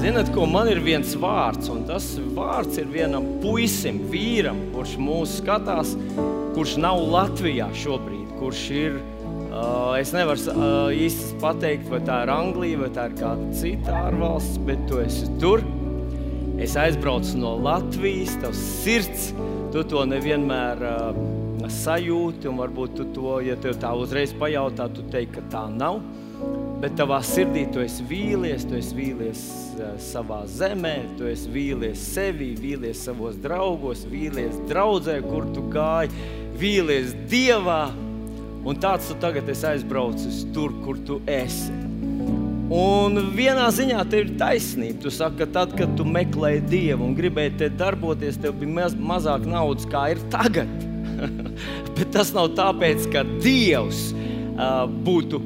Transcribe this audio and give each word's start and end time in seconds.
Zinat, 0.00 0.30
ko 0.32 0.46
man 0.48 0.64
ir 0.72 0.78
viens 0.80 1.10
vārds, 1.20 1.66
un 1.68 1.82
tas 1.84 2.04
vārds 2.32 2.78
ir 2.80 2.86
vienam 2.88 3.26
puisim, 3.42 3.98
vīram, 4.08 4.56
kurš 4.72 4.94
mūs 4.96 5.34
skatās, 5.42 5.90
kurš 6.54 6.78
nav 6.80 7.02
Latvijā 7.12 7.66
šobrīd, 7.76 8.30
kurš 8.38 8.62
ir. 8.72 8.96
Uh, 9.50 9.98
es 9.98 10.14
nevaru 10.16 10.40
uh, 10.54 10.88
īsti 10.94 11.36
pateikt, 11.42 11.90
vai 11.92 12.00
tā 12.06 12.22
ir 12.24 12.32
Anglija 12.32 12.80
vai 12.80 12.88
tā 12.96 13.04
ir 13.10 13.18
kāda 13.18 13.50
cita 13.60 13.98
ārvalsts, 14.06 14.56
bet 14.64 14.80
tu 14.88 15.02
esi 15.02 15.28
tur. 15.42 15.66
Es 16.56 16.78
aizbraucu 16.80 17.36
no 17.42 17.52
Latvijas, 17.60 18.38
tavs 18.40 18.64
sirds, 18.80 19.28
tu 19.74 19.84
to 19.84 20.06
nevienmēr 20.08 20.80
uh, 20.94 21.20
sajūti, 21.68 22.48
un 22.48 22.56
varbūt 22.64 22.96
tu 22.96 23.10
to, 23.18 23.36
ja 23.44 23.60
tev 23.60 23.76
tā 23.84 23.92
uzreiz 24.00 24.32
pajautā, 24.32 24.88
tu 24.96 25.04
teiksi, 25.12 25.36
ka 25.36 25.44
tā 25.52 25.68
nav 25.76 26.00
bet 26.80 26.96
tavā 26.96 27.18
sirdī 27.24 27.66
tu 27.72 27.82
esi 27.84 28.04
vīlies, 28.08 28.64
tu 28.68 28.78
esi 28.78 28.96
vīlies 28.96 29.42
uh, 29.76 29.92
savā 30.00 30.40
zemē, 30.48 30.94
tu 31.18 31.28
esi 31.28 31.50
vīlies 31.52 32.00
sevi, 32.14 32.54
vīlies 32.56 33.04
savos 33.04 33.36
draugos, 33.40 34.06
vīlies 34.08 34.56
draudzē, 34.70 35.18
kur 35.26 35.48
tu 35.54 35.66
gāji, 35.72 36.14
vīlies 36.60 37.12
dievā. 37.30 37.82
Un 38.60 38.76
tāds 38.80 39.08
tu 39.08 39.16
tagad 39.20 39.48
esi 39.48 39.64
aizbraucis 39.70 40.42
tur, 40.54 40.74
kur 40.84 40.98
tu 41.08 41.20
esi. 41.28 41.72
Un 42.70 43.18
vienā 43.34 43.64
ziņā 43.74 44.02
tev 44.06 44.20
ir 44.22 44.34
taisnība. 44.38 45.00
Tu 45.02 45.10
saki, 45.10 45.40
ka 45.40 45.46
tad, 45.56 45.72
kad 45.78 45.96
tu 45.98 46.04
meklēji 46.06 46.60
dievu 46.70 47.08
un 47.08 47.16
gribēji 47.18 47.56
te 47.64 47.70
darboties, 47.80 48.38
tev 48.38 48.54
bija 48.60 48.76
maz, 48.76 48.94
mazāk 48.94 49.48
naudas, 49.48 49.88
kā 49.90 50.04
ir 50.14 50.20
tagad. 50.30 50.70
Bet 51.96 52.12
tas 52.14 52.30
nav 52.36 52.52
tāpēc, 52.56 53.08
ka 53.10 53.24
dievs 53.42 54.12
uh, 54.14 54.86
būtu 54.86 55.42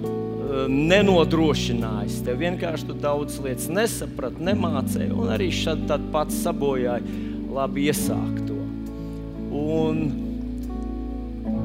nenodrošinājis. 0.70 2.20
Tev 2.26 2.40
vienkārši 2.42 2.88
tu 2.88 2.96
daudz 3.02 3.38
lietas 3.44 3.68
nesaprati, 3.72 4.42
nemācīji, 4.48 5.12
un 5.14 5.32
arī 5.34 5.50
šādi 5.54 5.88
tad 5.90 6.04
pats 6.14 6.42
sabojāji 6.44 7.22
labi 7.54 7.88
iesākto. 7.90 8.58
Un 9.54 10.02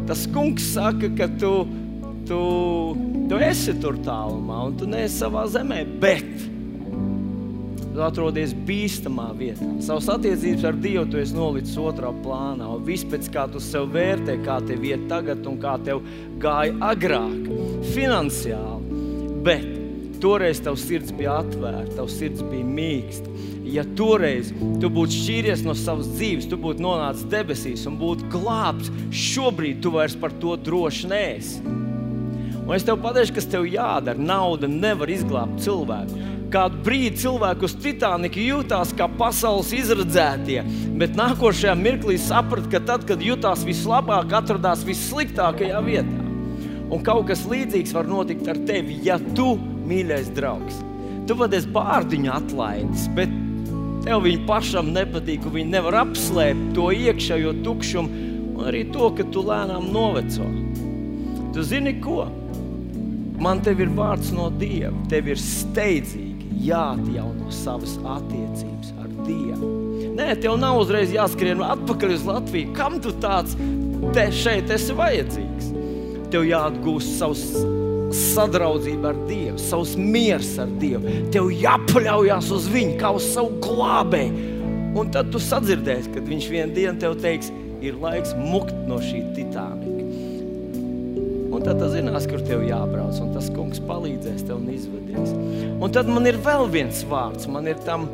tas 0.09 0.25
kungs 0.33 0.71
saka, 0.73 1.09
ka 1.17 1.29
tu, 1.41 1.53
tu, 2.29 2.43
tu 3.29 3.41
esi 3.49 3.75
tur 3.81 3.97
tālumā, 4.05 4.63
un 4.69 4.79
tu 4.79 4.89
neesi 4.89 5.21
savā 5.23 5.45
zemē, 5.49 5.83
bet 6.01 6.49
tu 7.99 8.05
atrodies 8.05 8.53
bīstamā 8.67 9.29
vietā. 9.37 9.67
Savas 9.83 10.07
attiecības 10.13 10.65
ar 10.69 10.77
Dievu 10.79 11.05
tu 11.11 11.19
esi 11.19 11.35
nolicis 11.35 11.77
otrā 11.81 12.11
plānā. 12.23 12.69
Un 12.77 12.85
viss 12.87 13.07
pēc 13.09 13.27
kā 13.33 13.47
tu 13.51 13.61
sev 13.63 13.89
vērtē, 13.95 14.37
kā 14.45 14.59
tev 14.65 14.85
iet 14.87 15.07
tagad 15.11 15.43
un 15.49 15.59
kā 15.61 15.75
tev 15.83 16.03
gāja 16.41 16.77
agrāk, 16.93 17.49
finansiāli. 17.93 18.88
Bet 19.43 19.63
toreiz 20.19 20.59
tavs 20.63 20.83
sirds 20.83 21.13
bija 21.15 21.37
atvērta, 21.39 21.95
tavs 21.95 22.17
sirds 22.19 22.43
bija 22.51 22.67
mīksta. 22.67 23.31
Ja 23.69 23.85
toreiz 23.95 24.49
tu 24.81 24.89
būtu 24.91 25.15
šķīries 25.15 25.61
no 25.63 25.75
savas 25.77 26.09
dzīves, 26.15 26.49
tu 26.49 26.57
būtu 26.59 26.83
nonācis 26.83 27.27
debesīs 27.31 27.85
un 27.87 27.99
būtu 28.01 28.27
glābts, 28.33 28.89
šobrīd 29.15 29.79
tu 29.83 29.93
vairs 29.93 30.17
par 30.19 30.33
to 30.41 30.57
droši 30.59 31.11
neesi. 31.11 31.61
Un 32.69 32.75
es 32.75 32.85
tev 32.85 32.99
pateikšu, 33.01 33.37
kas 33.37 33.47
tev 33.49 33.65
jādara. 33.65 34.19
Nauda 34.19 34.67
nevar 34.69 35.09
izglābt 35.09 35.61
cilvēku. 35.63 36.19
Kādu 36.53 36.81
brīdi 36.85 37.21
cilvēku 37.23 37.65
uz 37.65 37.75
Titanika 37.81 38.41
jutās 38.41 38.91
kā 38.97 39.05
pasaules 39.19 39.69
izredzētie, 39.77 40.63
bet 40.97 41.17
nākošajā 41.17 41.75
mirklī 41.77 42.17
saprata, 42.21 42.69
ka 42.73 42.81
tad, 42.91 43.05
kad 43.09 43.21
jutās 43.25 43.65
vislabāk, 43.65 44.33
atradās 44.41 44.81
vissliktākajā 44.85 45.83
vietā. 45.85 46.28
Un 46.89 47.03
kaut 47.05 47.27
kas 47.29 47.45
līdzīgs 47.49 47.93
var 47.93 48.09
notikt 48.09 48.47
ar 48.49 48.57
tevi, 48.65 48.97
ja 49.05 49.19
tu, 49.37 49.53
mīļais 49.89 50.31
draugs, 50.37 50.81
tu 51.29 51.37
vadies 51.37 51.67
bārdiņu 51.69 52.31
atlaidis, 52.33 53.05
bet 53.17 53.33
tev 54.05 54.23
viņa 54.25 54.45
pašam 54.49 54.89
nepatīk, 54.95 55.45
un 55.45 55.55
viņa 55.59 55.73
nevar 55.75 55.99
apslēpt 56.01 56.71
to 56.77 56.89
iekšējo 56.95 57.53
tukšumu, 57.65 58.25
un 58.55 58.67
arī 58.71 58.87
to, 58.93 59.11
ka 59.17 59.27
tu 59.33 59.45
lēnām 59.45 59.91
noveco. 59.93 60.47
Tu 61.53 61.65
zini, 61.65 61.95
ko? 62.01 62.25
Man 63.39 63.61
te 63.63 63.71
ir 63.71 63.91
vārds 63.95 64.33
no 64.35 64.49
Dieva. 64.51 64.91
Tev 65.11 65.29
ir 65.31 65.39
steidzīgi 65.39 66.65
jāatjauno 66.67 67.47
savas 67.55 67.95
attiecības 68.03 68.91
ar 68.99 69.13
Dievu. 69.23 69.69
Nē, 70.17 70.33
tev 70.43 70.57
nav 70.59 70.81
uzreiz 70.81 71.13
jāskrien 71.15 71.61
atpakaļ 71.63 72.15
uz 72.17 72.25
Latviju. 72.27 72.73
Kam 72.75 72.97
tu 73.03 73.13
tāds 73.23 73.55
te 74.15 74.25
šeit 74.35 74.71
esi 74.75 74.95
vajadzīgs? 74.97 75.69
Tev 76.29 76.45
jāatgūst 76.45 77.15
savs 77.17 77.45
sadraudzība 78.33 79.11
ar 79.11 79.19
Dievu, 79.29 79.57
savs 79.61 79.95
miers 79.97 80.55
ar 80.61 80.69
Dievu. 80.81 81.15
Tev 81.33 81.49
jāpaļaujas 81.53 82.49
uz 82.55 82.67
Viņu 82.69 82.97
kā 83.01 83.13
uz 83.17 83.27
savu 83.33 83.57
glābēju. 83.63 84.47
Un 84.99 85.11
tad 85.13 85.29
tu 85.33 85.41
sadzirdēsi, 85.41 86.13
kad 86.15 86.25
Viņš 86.29 86.49
vienā 86.51 86.73
dienā 86.75 86.95
tev 87.01 87.17
teiks, 87.21 87.51
ir 87.85 87.97
laiks 88.01 88.33
mukt 88.37 88.75
no 88.89 88.99
šī 89.03 89.23
titānika. 89.37 89.97
Un 91.49 91.63
tad 91.65 91.79
tu 91.81 91.89
zinās, 91.91 92.27
kur 92.29 92.43
tev 92.45 92.61
jābrauc, 92.67 93.17
un 93.23 93.33
tas 93.33 93.49
kungs 93.53 93.81
palīdzēs 93.83 94.45
tev 94.47 94.59
un 94.59 94.69
izvedīs. 94.73 95.33
Un 95.79 95.95
tad 95.95 96.09
man 96.11 96.27
ir 96.29 96.37
vēl 96.45 96.69
viens 96.71 97.01
vārds. 97.09 97.49
Man 97.51 97.67
ir 97.71 97.79
tam 97.87 98.05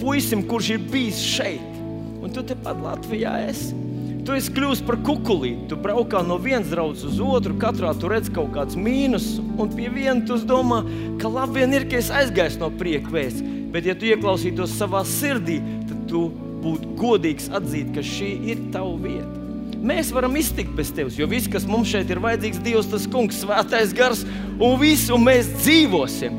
puisim, 0.00 0.46
kurš 0.48 0.74
ir 0.76 0.88
bijis 0.90 1.20
šeit, 1.36 1.80
un 2.20 2.32
tu 2.32 2.44
tepat 2.46 2.80
Latvijā 2.84 3.36
esi. 3.50 3.89
Tu 4.26 4.36
esi 4.36 4.52
kļuvis 4.52 4.82
par 4.84 4.98
kukulīti. 5.04 5.68
Tu 5.70 5.76
braukā 5.80 6.20
no 6.26 6.36
vienas 6.42 6.68
draudzes 6.72 7.14
uz 7.14 7.20
otru, 7.24 7.54
katrā 7.60 7.92
tu 7.96 8.10
redz 8.10 8.28
kaut 8.34 8.52
kāds 8.52 8.76
mīnus, 8.76 9.38
un 9.40 9.70
pie 9.72 9.88
viena 9.92 10.20
tu 10.28 10.36
domā, 10.44 10.82
ka 11.22 11.30
labi 11.30 11.60
vien 11.60 11.76
ir, 11.78 11.86
ka 11.88 12.00
es 12.00 12.10
aizgāju 12.12 12.60
no 12.60 12.68
prieka 12.80 13.12
vēsts. 13.14 13.44
Bet, 13.72 13.86
ja 13.86 13.94
tu 13.96 14.08
ieklausītos 14.10 14.74
savā 14.76 15.04
sirdī, 15.08 15.60
tad 15.88 16.02
tu 16.10 16.26
būtu 16.60 16.96
godīgs 17.00 17.48
atzīt, 17.56 17.94
ka 17.94 18.04
šī 18.04 18.32
ir 18.52 18.64
tava 18.74 18.92
vieta. 19.00 19.36
Mēs 19.80 20.10
varam 20.12 20.36
iztikt 20.36 20.74
bez 20.76 20.90
tevis, 20.92 21.16
jo 21.16 21.28
viss, 21.30 21.48
kas 21.48 21.64
mums 21.70 21.88
šeit 21.88 22.10
ir 22.12 22.20
vajadzīgs, 22.20 22.60
Dievs, 22.66 22.90
tas 22.92 23.06
kungs, 23.08 23.40
svētais 23.40 23.94
gars 23.96 24.26
un 24.60 24.76
viss, 24.82 25.08
un 25.14 25.24
mēs 25.24 25.48
dzīvosim. 25.62 26.36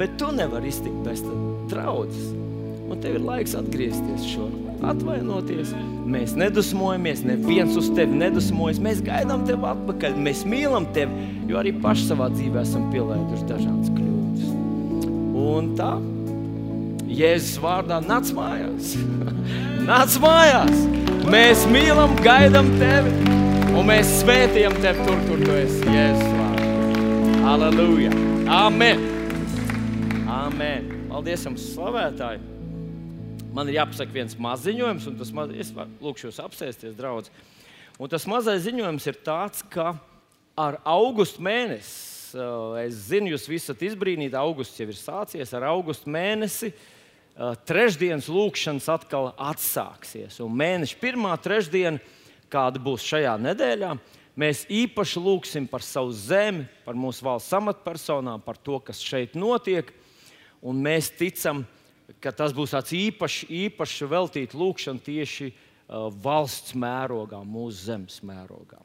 Bet 0.00 0.18
tu 0.18 0.32
nevari 0.34 0.72
iztikt 0.72 0.98
bez 1.06 1.22
draudzes. 1.70 2.32
Un 2.88 2.98
tev 3.04 3.20
ir 3.20 3.24
laiks 3.28 3.54
atgriezties 3.56 4.26
šodien 4.32 4.61
atvainoties. 4.86 5.72
Mēs 6.12 6.34
nedusmojamies, 6.38 7.22
neviens 7.26 7.76
uz 7.78 7.90
tevi 7.96 8.18
nedusmojas. 8.20 8.80
Mēs 8.82 9.02
gaidām 9.06 9.46
tevi 9.48 9.68
atpakaļ, 9.70 10.16
mēs 10.26 10.44
mīlam 10.48 10.88
tevi, 10.96 11.28
jo 11.50 11.60
arī 11.60 11.74
paši 11.82 12.08
savā 12.10 12.28
dzīvē 12.34 12.64
esam 12.64 12.88
pielaiduši 12.92 13.48
dažādas 13.50 13.92
kļūdas. 13.96 14.50
Un 15.42 15.72
tā, 15.78 15.92
Jēzus 17.12 17.58
vārdā 17.60 18.00
nāc 18.04 18.30
mājās. 18.36 18.94
nāc 19.90 20.16
mājās! 20.22 20.86
Mēs 21.32 21.66
mīlam, 21.70 22.16
gaidām 22.24 22.72
tevi, 22.80 23.12
un 23.72 23.86
mēs 23.88 24.18
svētījam 24.22 24.74
tevi 24.82 25.06
tur, 25.06 25.20
kur 25.28 25.44
tu 25.44 25.58
esi. 25.60 25.84
Jēzus 25.92 26.32
vārdā. 26.38 26.70
Aleluja! 27.52 28.14
Amen! 28.52 29.04
Amen! 30.30 30.88
Paldies 31.12 31.44
jums, 31.46 31.68
slavētāji! 31.74 32.51
Man 33.54 33.68
ir 33.68 33.78
jāpasaka 33.80 34.14
viens 34.14 34.36
mazs 34.40 34.66
ziņojums, 34.68 35.08
un 35.10 35.18
tas 35.20 35.32
maz, 35.36 35.52
es 35.60 35.72
lūkšu 35.74 36.28
jūs 36.28 36.40
apsēsties, 36.42 36.96
draugs. 36.96 37.32
Un 38.00 38.10
tas 38.10 38.24
mazais 38.28 38.64
ziņojums 38.64 39.06
ir 39.10 39.18
tāds, 39.24 39.60
ka 39.72 39.92
ar 40.58 40.78
augustu 40.88 41.44
mēnesi, 41.44 42.38
es 42.80 43.02
zinu, 43.10 43.34
jūs 43.34 43.44
visi 43.50 43.68
esat 43.68 43.84
izbrīnīti, 43.90 44.38
augusts 44.38 44.80
jau 44.80 44.88
ir 44.88 44.96
sācies, 44.96 45.52
ar 45.52 45.68
augustu 45.68 46.12
mēnesi 46.12 46.72
trešdienas 47.68 48.28
lūkšanas 48.32 48.88
atkal 48.92 49.30
atsāksies. 49.40 50.40
Un 50.44 50.56
mēneša 50.56 50.98
pirmā 51.00 51.36
trešdiena, 51.40 52.00
kāda 52.52 52.80
būs 52.82 53.04
šajā 53.08 53.36
nedēļā, 53.40 53.92
mēs 54.40 54.64
īpaši 54.72 55.20
lūgsim 55.20 55.68
par 55.68 55.84
savu 55.84 56.12
zemi, 56.16 56.64
par 56.86 56.96
mūsu 56.96 57.24
valsts 57.24 57.52
amatpersonām, 57.56 58.40
par 58.44 58.56
to, 58.60 58.80
kas 58.84 59.00
šeit 59.04 59.36
notiek. 59.36 59.92
Un 60.64 60.80
mēs 60.84 61.10
ticam, 61.16 61.64
ka 61.64 61.81
ka 62.20 62.32
tas 62.34 62.54
būs 62.56 62.74
tāds 62.74 62.92
īpašs, 62.96 63.46
īpašs 63.48 64.02
veltīts 64.10 64.58
lūkšana 64.58 65.04
tieši 65.04 65.52
uh, 65.52 66.08
valsts 66.24 66.74
mērogā, 66.74 67.40
mūsu 67.46 67.86
zemes 67.88 68.18
mērogā. 68.26 68.80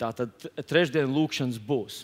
Tā 0.00 0.10
tad 0.16 0.48
trešdien 0.66 1.12
lūkšanas 1.14 1.60
būs. 1.62 2.02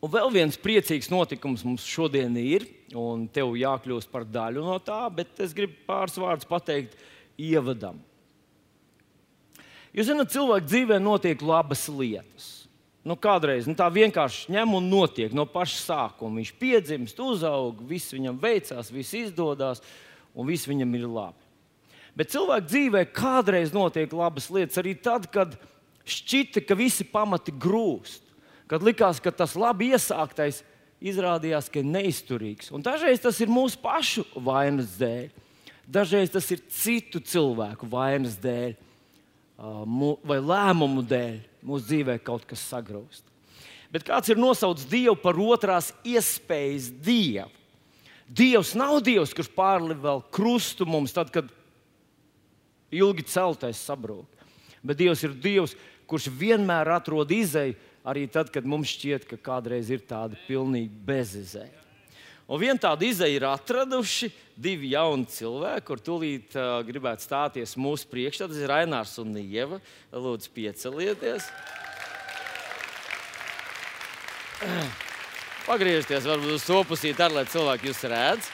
Un 0.00 0.12
vēl 0.12 0.30
viens 0.32 0.56
priecīgs 0.56 1.10
notikums 1.12 1.64
mums 1.64 1.84
šodien 1.84 2.36
ir, 2.40 2.64
un 2.96 3.26
tev 3.28 3.52
jākļūst 3.60 4.08
par 4.12 4.24
daļu 4.24 4.64
no 4.64 4.78
tā, 4.80 5.02
bet 5.12 5.40
es 5.44 5.52
gribu 5.56 5.76
pāris 5.88 6.16
vārdus 6.20 6.48
pateikt 6.48 6.96
ievadam. 7.40 8.00
Jūs 9.92 10.08
zināt, 10.08 10.30
cilvēku 10.32 10.68
dzīvē 10.70 11.00
notiek 11.02 11.42
labas 11.44 11.84
lietas. 11.90 12.59
Nu, 13.00 13.16
kādreiz 13.16 13.64
nu, 13.64 13.72
tā 13.76 13.86
vienkārši 13.88 14.52
ņem 14.52 14.74
un 14.76 14.88
notiek 14.92 15.32
no 15.32 15.46
paša 15.48 15.78
sākuma. 15.80 16.36
Viņš 16.40 16.50
piedzimst, 16.60 17.20
uzaug, 17.24 17.78
viss 17.88 18.12
viņam 18.12 18.36
veicās, 18.40 18.92
viss 18.92 19.16
izdodas 19.16 19.80
un 20.36 20.48
viss 20.48 20.68
viņam 20.68 20.98
ir 20.98 21.06
labi. 21.08 21.46
Bet 22.16 22.32
cilvēka 22.34 22.68
dzīvē 22.68 23.04
kādreiz 23.16 23.72
notiek 23.72 24.12
labas 24.12 24.50
lietas 24.52 24.80
arī 24.82 24.92
tad, 25.00 25.30
kad 25.32 25.54
šķita, 26.04 26.64
ka 26.66 26.76
visi 26.76 27.06
pamati 27.08 27.54
grūst. 27.54 28.26
Kad 28.70 28.84
likās, 28.86 29.18
ka 29.22 29.32
tas 29.34 29.56
labi 29.58 29.90
iesāktais 29.94 30.60
izrādījās, 31.00 31.70
ka 31.72 31.80
ir 31.80 31.88
neizturīgs. 31.88 32.68
Un 32.76 32.84
dažreiz 32.84 33.22
tas 33.22 33.40
ir 33.40 33.50
mūsu 33.50 33.80
pašu 33.82 34.26
vainas 34.44 34.92
dēļ, 35.00 35.30
dažreiz 35.88 36.30
tas 36.30 36.46
ir 36.52 36.60
citu 36.68 37.22
cilvēku 37.24 37.88
vainas 37.90 38.36
dēļ 38.42 38.76
vai 40.28 40.38
lēmumu 40.38 41.02
dēļ. 41.08 41.40
Mūsu 41.66 41.86
dzīvē 41.90 42.18
kaut 42.24 42.46
kas 42.48 42.62
sagrūst. 42.70 43.26
Bet 43.90 44.06
kāds 44.06 44.30
ir 44.30 44.38
nosaucis 44.38 44.88
Dievu 44.88 45.16
par 45.18 45.38
otrās 45.40 45.90
iespējas 46.06 46.88
Dievu? 47.02 47.50
Dievs 48.30 48.76
nav 48.78 49.00
Dievs, 49.02 49.32
kurš 49.34 49.48
pārliek 49.50 49.98
vēl 49.98 50.20
krustu 50.30 50.86
mums, 50.86 51.10
tad, 51.10 51.32
kad 51.34 51.48
ilgi 52.94 53.24
celtais 53.26 53.80
sabrūk. 53.82 54.28
Bet 54.86 55.00
Dievs 55.00 55.24
ir 55.26 55.34
Dievs, 55.34 55.74
kurš 56.06 56.28
vienmēr 56.38 56.92
atrod 56.94 57.30
izēju 57.34 57.74
arī 58.06 58.28
tad, 58.30 58.52
kad 58.54 58.66
mums 58.66 58.94
šķiet, 58.94 59.26
ka 59.28 59.38
kādreiz 59.50 59.90
ir 59.92 60.06
tāda 60.06 60.38
pilnīgi 60.46 60.94
bezizēja. 61.06 61.79
Un 62.50 62.58
viena 62.58 62.80
tāda 62.82 63.06
izēja 63.06 63.36
ir 63.38 63.44
atraduši 63.46 64.26
divi 64.58 64.88
jauni 64.90 65.28
cilvēki, 65.30 65.84
kur 65.86 66.00
tūlīt 66.02 66.56
uh, 66.58 66.80
gribētu 66.82 67.22
stāties 67.22 67.76
mūsu 67.78 68.08
priekšā. 68.10 68.48
Tas 68.50 68.58
ir 68.58 68.66
Rainārs 68.72 69.12
un 69.22 69.36
Ieva. 69.38 69.78
Lūdzu, 70.10 70.50
piecelieties. 70.56 71.46
Pagriezties 75.68 76.26
varbūt 76.26 76.56
uz 76.56 76.64
to 76.66 76.80
pusīti, 76.88 77.22
ar, 77.22 77.30
lai 77.36 77.44
cilvēki 77.46 77.86
jūs 77.86 78.02
redz. 78.10 78.48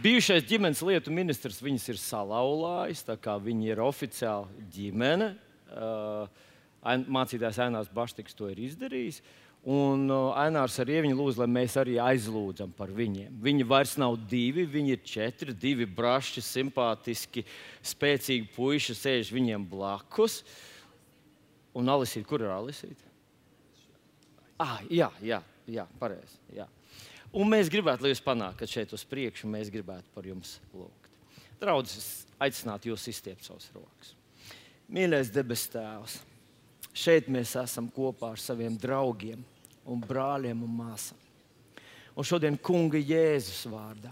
Bijušais 0.00 0.48
ģimenes 0.48 0.82
lietu 0.82 1.14
ministrs 1.14 1.60
viņas 1.62 1.86
ir 1.92 2.02
salauzājis, 2.02 3.04
tā 3.06 3.14
kā 3.20 3.36
viņi 3.38 3.70
ir 3.70 3.84
oficiāli 3.84 4.66
ģimene. 4.74 5.30
Uh, 5.70 6.26
mācītājs 6.82 7.60
Ainārs 7.62 7.92
Baštiks 7.92 8.36
to 8.36 8.48
ir 8.50 8.58
izdarījis. 8.66 9.20
Un 9.68 10.06
uh, 10.08 10.30
Ainārs 10.40 10.78
ar 10.80 10.88
Ieviņu 10.88 11.18
lūdz, 11.18 11.38
lai 11.42 11.48
mēs 11.52 11.76
arī 11.76 11.98
aizlūdzam 12.00 12.72
par 12.72 12.88
viņiem. 12.96 13.34
Viņi 13.44 13.66
vairs 13.68 13.98
nav 14.00 14.16
divi, 14.30 14.64
viņi 14.64 14.94
ir 14.96 15.02
četri, 15.04 15.52
divi 15.52 15.84
braši, 15.84 16.40
simpātiski, 16.40 17.44
spēcīgi 17.84 18.48
puiši 18.54 18.96
sēž 18.96 19.32
viņiem 19.36 19.66
blakus. 19.68 20.40
Un 21.76 21.92
Alisīte, 21.92 22.24
kur 22.28 22.40
ir 22.40 22.54
Alisīte? 22.54 23.04
Ah, 24.60 24.80
jā, 24.88 25.10
jā, 25.24 25.42
jā 25.68 25.84
pareizi. 26.00 26.40
Jā. 26.56 26.66
Un 27.36 27.46
mēs 27.52 27.68
gribētu, 27.70 28.04
lai 28.04 28.14
jūs 28.14 28.24
panākat 28.24 28.72
šeit 28.72 28.96
uz 28.96 29.04
priekšu, 29.06 29.46
un 29.46 29.54
mēs 29.54 29.68
gribētu 29.72 30.08
par 30.16 30.26
jums 30.26 30.56
lūgt. 30.72 31.12
Draudzes, 31.60 32.24
aicinātu 32.40 32.90
jūs 32.90 33.06
izstiept 33.12 33.44
savus 33.46 33.68
rokas. 33.76 34.16
Mīļais 34.90 35.28
debes 35.30 35.68
Tēvs, 35.70 36.16
šeit 36.90 37.28
mēs 37.30 37.52
esam 37.60 37.86
kopā 37.94 38.32
ar 38.34 38.40
saviem 38.42 38.74
draugiem, 38.74 39.42
un 39.86 40.00
brāļiem 40.02 40.64
un 40.66 40.72
māsām. 40.80 41.18
Un 42.18 42.26
šodien, 42.26 42.56
Kunga 42.58 42.98
Jēzus 42.98 43.68
vārdā, 43.70 44.10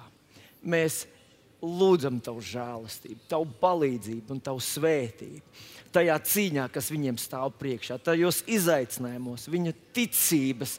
mēs 0.63 1.03
lūdzam 1.63 2.21
Tavu 2.23 2.45
žēlastību, 2.47 3.27
Tavu 3.31 3.49
palīdzību 3.59 4.37
un 4.37 4.43
Tavu 4.47 4.63
svētību. 4.63 5.43
Tajā 5.93 6.19
cīņā, 6.31 6.69
kas 6.71 6.93
viņiem 6.93 7.19
stāv 7.19 7.57
priekšā, 7.59 7.97
tajos 8.05 8.45
izaicinājumos, 8.47 9.49
viņa 9.51 9.75
ticības, 9.97 10.77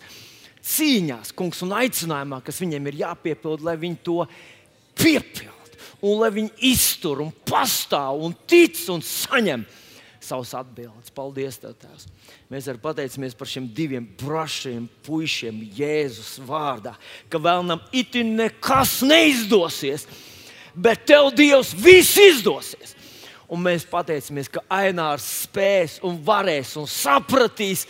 cīņās, 0.70 1.34
kungs, 1.36 1.60
un 1.66 1.76
aicinājumā, 1.76 2.40
kas 2.46 2.62
viņiem 2.64 2.88
ir 2.88 3.02
jāpiepild, 3.02 3.68
lai 3.68 3.76
viņi 3.82 4.00
to 4.06 4.22
piepildītu, 4.96 5.84
un 6.08 6.22
lai 6.22 6.32
viņi 6.38 6.56
iztur 6.72 7.26
un 7.26 7.36
pastāv 7.44 8.24
un 8.24 8.38
tic 8.48 8.80
un 8.94 9.04
saņem 9.04 9.66
savus 10.24 10.52
atbildības. 10.58 11.12
Paldies, 11.16 11.58
Tev, 11.62 11.76
Tēvs! 11.80 12.08
Mēs 12.52 12.68
arī 12.70 12.82
pateicamies 12.84 13.36
par 13.38 13.50
šiem 13.50 13.70
diviem 13.76 14.08
brašiem 14.20 14.88
puišiem 15.06 15.62
Jēzus 15.78 16.38
vārdā, 16.48 16.96
ka 17.32 17.42
vēl 17.42 17.66
nam 17.68 17.84
itin 17.96 18.36
nekas 18.40 19.00
neizdosies, 19.08 20.08
bet 20.76 21.06
Tev, 21.10 21.32
Dievs, 21.38 21.74
viss 21.78 22.20
izdosies! 22.20 22.96
Un 23.50 23.64
mēs 23.66 23.88
pateicamies, 23.90 24.52
ka 24.52 24.62
Ainārs 24.70 25.26
spēs 25.48 25.98
un 26.06 26.20
varēs 26.22 26.76
un 26.78 26.86
sapratīs 26.86 27.88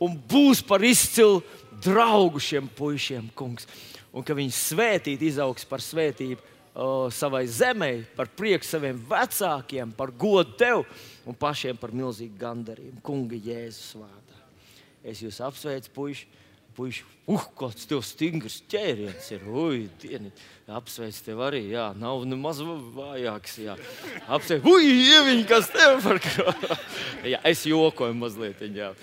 un 0.00 0.14
būs 0.16 0.62
par 0.64 0.80
izcilu 0.86 1.42
draugu 1.84 2.40
šiem 2.40 2.70
puišiem, 2.78 3.28
kungs. 3.36 3.68
Un 4.12 4.24
ka 4.24 4.36
viņi 4.36 4.54
svētīt, 4.56 5.24
izaugs 5.24 5.66
par 5.68 5.84
svētību 5.84 6.40
uh, 6.74 7.08
savai 7.12 7.46
zemē, 7.48 7.92
par 8.16 8.30
prieku 8.32 8.66
saviem 8.66 9.00
vecākiem, 9.08 9.92
par 9.96 10.12
godu 10.12 10.56
tev 10.58 10.84
un 11.28 11.36
pašiem 11.38 11.78
par 11.78 11.92
milzīgu 11.94 12.38
gandarījumu. 12.40 13.02
Kunga 13.04 13.38
Jēzus 13.38 13.96
vārdā. 14.00 14.38
Es 15.04 15.22
jūs 15.24 15.42
apsveicu, 15.44 15.92
puiši. 15.96 16.30
Puiši, 16.72 17.02
uh, 17.28 17.42
kāds 17.60 17.84
tev 17.84 18.00
stingrs 18.06 18.62
ķēriens 18.72 19.26
ir. 19.34 19.42
Ui, 19.44 19.82
dieni, 20.00 20.30
apsveic 20.72 21.18
tev 21.26 21.42
arī. 21.44 21.60
Jā, 21.74 21.90
nav 22.00 22.24
nemaz 22.24 22.62
vājāks. 22.64 23.58
Jā. 23.66 23.76
Apsveic, 24.24 24.64
ui, 24.72 24.88
ieviņ, 25.12 25.44
kas 25.50 25.68
tev 25.74 26.00
par 26.06 26.22
ko. 26.24 26.48
jā, 27.34 27.42
es 27.52 27.66
jokoju 27.68 28.16
mazliet. 28.16 28.64
Jā. 28.72 28.94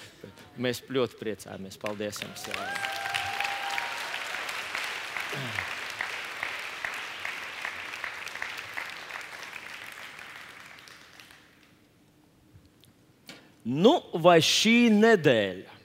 Mēs 0.58 0.82
ļoti 0.90 1.22
priecājamies. 1.22 1.78
Paldies 1.78 2.24
jums! 2.26 2.50
Jā. 2.50 2.56
Nu, 13.70 14.00
vai 14.18 14.40
šī 14.42 14.90
nedēļa 14.96 15.76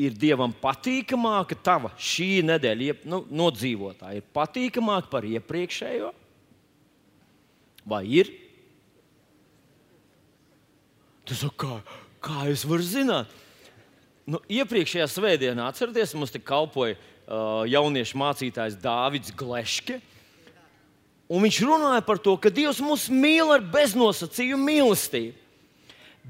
ir 0.00 0.14
dievam 0.16 0.52
patīkamāka, 0.56 1.58
tava 1.58 1.90
šī 1.98 2.44
nedēļa, 2.46 3.00
nu, 3.10 3.24
nodzīvotā, 3.42 4.14
ir 4.16 4.28
patīkamāka 4.36 5.10
par 5.12 5.26
iepriekšējo? 5.28 6.12
Vai 7.90 8.04
ir? 8.20 8.30
Tas 11.26 11.42
ir 11.46 11.52
kā, 11.58 11.80
Kā 12.20 12.44
es 12.52 12.66
varu 12.68 12.84
zināt? 12.84 13.32
Nu, 14.28 14.38
iepriekšējā 14.52 15.06
svētdienā, 15.08 15.70
atcerieties, 15.72 16.12
mums 16.14 16.32
te 16.34 16.38
kalpoja 16.38 16.94
uh, 16.94 17.64
jauniešu 17.66 18.18
mācītājs 18.20 18.76
Dārvids 18.80 19.32
Gleške. 19.34 19.98
Un 21.30 21.46
viņš 21.46 21.60
runāja 21.64 22.04
par 22.04 22.20
to, 22.20 22.34
ka 22.36 22.52
Dievs 22.52 22.82
mūs 22.84 23.08
mīl 23.08 23.54
ar 23.54 23.64
beznosacījumu 23.72 24.68
mīlestību. 24.68 25.39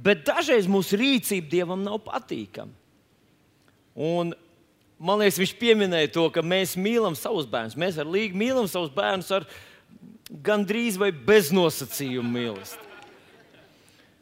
Bet 0.01 0.25
dažreiz 0.29 0.69
mūsu 0.71 0.99
rīcība 1.01 1.51
Dievam 1.53 1.83
nav 1.85 1.99
patīkama. 2.07 2.73
Un, 4.01 4.33
man 4.97 5.21
liekas, 5.21 5.41
viņš 5.43 5.57
pieminēja 5.61 6.13
to, 6.15 6.29
ka 6.33 6.45
mēs 6.47 6.77
mīlam 6.81 7.19
savus 7.19 7.49
bērnus. 7.51 7.77
Mēs 7.81 7.99
ar 8.01 8.09
Līgu 8.09 8.39
mīlam 8.41 8.71
savus 8.71 8.93
bērnus 8.95 9.33
ar 9.37 9.49
gandrīz 10.47 10.97
vai 11.01 11.11
beznosacījumu 11.13 12.33
mīlestību 12.39 12.91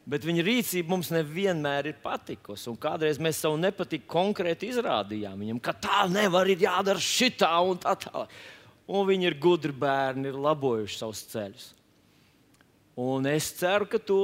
bet 0.09 0.25
viņa 0.25 0.45
rīcība 0.45 0.89
mums 0.89 1.11
nevienmēr 1.13 1.91
ir 1.91 1.97
patikusi. 2.01 2.69
Un 2.71 2.77
kādreiz 2.81 3.19
mēs 3.21 3.41
savu 3.43 3.59
nepatiku 3.61 4.09
konkrēti 4.09 4.71
izrādījām 4.73 5.43
viņam, 5.43 5.59
ka 5.63 5.75
tā 5.77 6.05
nevar, 6.11 6.49
ir 6.49 6.63
jādara 6.65 7.01
šitā 7.03 7.51
un 7.65 7.81
tā 7.81 7.95
tālāk. 7.99 8.33
Un 8.89 9.05
viņi 9.05 9.29
ir 9.29 9.37
gudri 9.41 9.75
bērni, 9.75 10.31
ir 10.31 10.39
labojuši 10.41 10.97
savus 10.97 11.21
ceļus. 11.29 11.67
Un 12.99 13.27
es 13.31 13.47
ceru, 13.55 13.87
ka 13.87 13.99
tu 14.01 14.17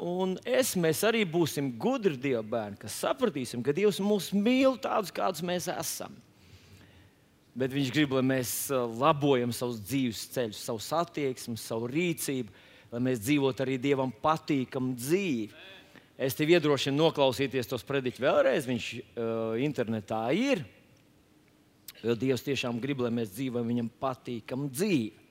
un 0.00 0.36
es 0.48 0.74
arī 1.04 1.24
būsim 1.28 1.74
gudri 1.76 2.16
Dieva 2.16 2.42
bērni, 2.42 2.78
kas 2.80 2.96
sapratīsim, 3.04 3.62
ka 3.62 3.74
Dievs 3.76 4.00
mūs 4.00 4.30
mīl 4.32 4.78
tādus, 4.80 5.12
kādus 5.12 5.44
mēs 5.44 5.68
esam. 5.68 6.14
Bet 7.54 7.74
Viņš 7.74 7.90
grib, 7.92 8.14
lai 8.16 8.24
mēs 8.24 8.70
uh, 8.72 8.86
labojam 8.98 9.52
savus 9.52 9.82
dzīves 9.84 10.24
ceļus, 10.32 10.62
savu 10.64 10.80
attieksmi, 11.02 11.58
savu 11.60 11.90
rīcību 11.92 12.50
lai 12.94 13.02
mēs 13.02 13.22
dzīvotu 13.24 13.64
arī 13.64 13.78
Dievam 13.82 14.12
patīkamu 14.22 14.94
dzīvi. 14.94 15.48
Es 16.14 16.36
tev 16.38 16.52
iedrošinu 16.54 17.00
noklausīties 17.00 17.66
tos 17.66 17.82
prediķus 17.86 18.22
vēlreiz. 18.22 18.68
Viņš 18.70 18.90
uh, 18.94 19.56
internetā 19.64 20.28
ir. 20.38 20.62
Jo 22.04 22.14
Dievs 22.18 22.44
tiešām 22.46 22.78
grib, 22.82 23.02
lai 23.02 23.10
mēs 23.16 23.32
dzīvojam 23.34 23.72
viņam 23.72 23.90
patīkamu 23.98 24.70
dzīvi. 24.70 25.23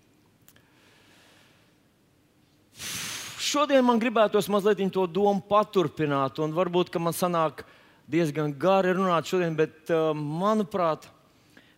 Šodien 3.54 3.84
man 3.86 4.00
gribētos 4.02 4.48
mazliet 4.50 4.80
to 4.96 5.04
domu 5.06 5.44
paturpināt, 5.46 6.40
un 6.42 6.56
varbūt 6.56 6.90
man 6.98 7.14
sanāk 7.14 7.62
diezgan 8.10 8.50
gari 8.58 8.96
runāt 8.98 9.30
šodien, 9.30 9.54
bet 9.54 9.92
uh, 9.94 10.10
manuprāt, 10.18 11.06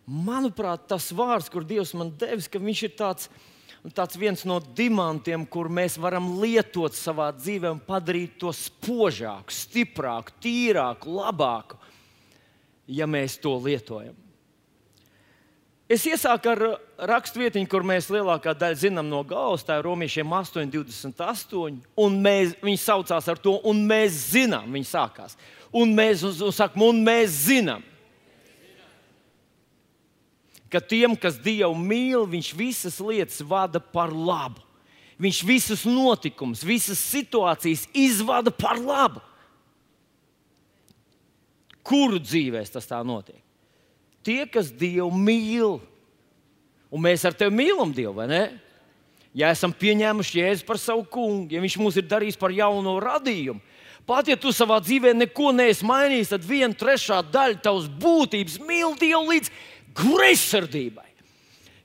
manuprāt, 0.08 0.86
tas 0.88 1.10
vārds, 1.12 1.50
kur 1.52 1.66
Dievs 1.68 1.92
man 1.92 2.14
devis, 2.16 2.48
ka 2.48 2.62
viņš 2.62 2.82
ir 2.86 2.96
tāds 2.96 3.28
tāds 3.94 4.16
viens 4.18 4.40
no 4.48 4.56
dimantiem, 4.58 5.44
kur 5.46 5.68
mēs 5.68 5.98
varam 6.00 6.32
lietot 6.40 6.96
savā 6.96 7.28
dzīvē 7.36 7.70
un 7.76 7.82
padarīt 7.84 8.38
to 8.40 8.50
spožāku, 8.56 9.52
stiprāku, 9.54 10.34
tīrāku, 10.42 11.12
labāku, 11.20 11.78
ja 12.88 13.06
mēs 13.06 13.36
to 13.38 13.52
lietojam. 13.62 14.16
Es 15.86 16.02
iesāku 16.02 16.50
ar 16.50 16.60
rakstvietiņu, 17.06 17.68
kur 17.70 17.84
mēs 17.86 18.08
lielākā 18.10 18.56
daļa 18.58 18.78
zinām 18.80 19.06
no 19.06 19.20
galvas, 19.26 19.62
tā 19.62 19.76
ir 19.78 19.86
romiešiem 19.86 20.32
8,28. 20.34 21.76
Un 22.02 22.16
mēs, 22.24 22.56
viņi 22.58 22.80
saucās 22.82 23.28
ar 23.30 23.38
to, 23.38 23.54
un 23.70 23.84
mēs 23.86 24.16
zinām, 24.32 24.66
viņi 24.74 24.88
sākās. 24.90 25.38
Un 25.70 25.94
mēs, 25.94 26.24
un, 26.26 26.34
un 26.48 26.56
sakam, 26.56 26.88
un 26.88 27.04
mēs 27.06 27.38
zinām, 27.46 27.86
ka 30.74 30.82
tiem, 30.82 31.14
kas 31.14 31.38
Dievu 31.38 31.78
mīl, 31.78 32.26
Viņš 32.34 32.50
visas 32.58 32.98
lietas 32.98 33.38
vada 33.46 33.78
par 33.78 34.10
labu. 34.10 34.64
Viņš 35.22 35.38
visus 35.48 35.86
notikumus, 35.88 36.66
visas 36.66 36.98
situācijas 36.98 37.86
izvada 37.94 38.50
par 38.50 38.82
labu. 38.82 39.22
Kuru 41.86 42.18
dzīvēs 42.18 42.74
tas 42.74 42.90
tā 42.90 42.98
notiek? 43.06 43.45
Tie, 44.26 44.42
kas 44.50 44.72
Dievu 44.74 45.12
mīl, 45.14 45.76
un 46.90 47.04
mēs 47.04 47.22
ar 47.28 47.36
tevi 47.38 47.54
mīlam 47.54 47.92
Dievu, 47.94 48.16
vai 48.18 48.26
ne? 48.30 48.42
Ja 49.36 49.52
esam 49.52 49.70
pieņēmuši 49.76 50.40
Jēzu 50.40 50.66
par 50.66 50.80
savu 50.80 51.04
kungu, 51.12 51.52
ja 51.54 51.62
Viņš 51.62 51.78
mūs 51.78 51.98
ir 52.00 52.08
darījis 52.08 52.38
par 52.40 52.54
jauno 52.56 52.96
radījumu, 53.04 53.62
pat 54.08 54.30
ja 54.30 54.36
tu 54.40 54.50
savā 54.54 54.80
dzīvē 54.82 55.12
neko 55.14 55.52
neesi 55.54 55.86
mainījis, 55.86 56.32
tad 56.32 56.46
viena 56.46 56.74
trešā 56.74 57.20
daļa 57.30 57.62
tavas 57.62 57.86
būtības 58.02 58.58
mīl 58.66 58.96
Dievu 58.98 59.22
līdz 59.30 59.52
greizsirdībai. 59.96 61.10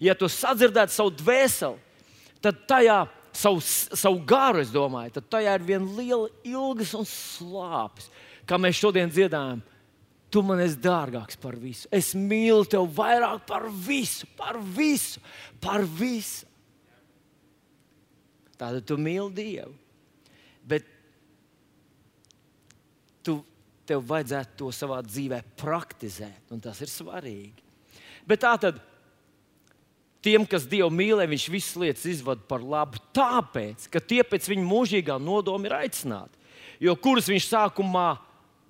Ja 0.01 0.15
tu 0.17 0.25
sadzirdētu 0.31 0.95
savu 0.95 1.13
dvēseli, 1.13 1.77
tad 2.41 2.63
tajā 2.69 3.03
savu, 3.33 3.61
savu 3.61 4.21
garu, 4.25 4.61
es 4.63 4.71
domāju, 4.73 5.13
tad 5.17 5.29
tajā 5.37 5.55
ir 5.57 5.65
viena 5.67 5.97
liela 5.97 6.29
ilgas 6.47 6.93
un 6.97 7.05
slāpes. 7.07 8.09
Kā 8.49 8.57
mēs 8.59 8.79
šodien 8.81 9.11
dziedājam, 9.11 9.61
tu 10.31 10.43
man 10.45 10.61
esi 10.63 10.79
dārgāks 10.81 11.37
par 11.41 11.57
visu. 11.59 11.89
Es 11.91 12.13
mīlu 12.15 12.63
tevi 12.69 12.87
vairāk 12.95 13.43
par 13.49 13.67
visu, 13.69 14.29
par 14.39 14.59
visu, 14.59 15.21
par 15.63 15.83
visu. 15.83 16.47
Tātad 18.61 18.85
tu 18.85 18.97
mīli 19.01 19.31
Dievu. 19.35 19.73
Bet 20.69 20.85
tu, 23.25 23.39
tev 23.89 24.05
vajadzētu 24.07 24.57
to 24.59 24.69
savā 24.75 25.01
dzīvē 25.03 25.41
praktizēt, 25.59 26.45
un 26.53 26.61
tas 26.63 26.79
ir 26.85 26.91
svarīgi. 26.91 27.65
Bet 28.29 28.43
tā 28.45 28.53
tad 28.61 28.77
tiem, 30.21 30.45
kas 30.45 30.69
Dievu 30.69 30.91
mīlē, 30.93 31.25
viņš 31.29 31.47
visas 31.51 31.79
lietas 31.81 32.05
izvada 32.07 32.45
par 32.47 32.61
labu, 32.61 33.01
tāpēc, 33.17 33.89
ka 33.91 33.99
tie 33.99 34.21
pēc 34.23 34.47
viņa 34.53 34.67
mūžīgā 34.69 35.17
nodoma 35.19 35.67
ir 35.67 35.79
aicināti. 35.81 36.37
Jo 36.81 36.95
kurus 36.97 37.27
viņš 37.29 37.49
sākumā 37.49 38.07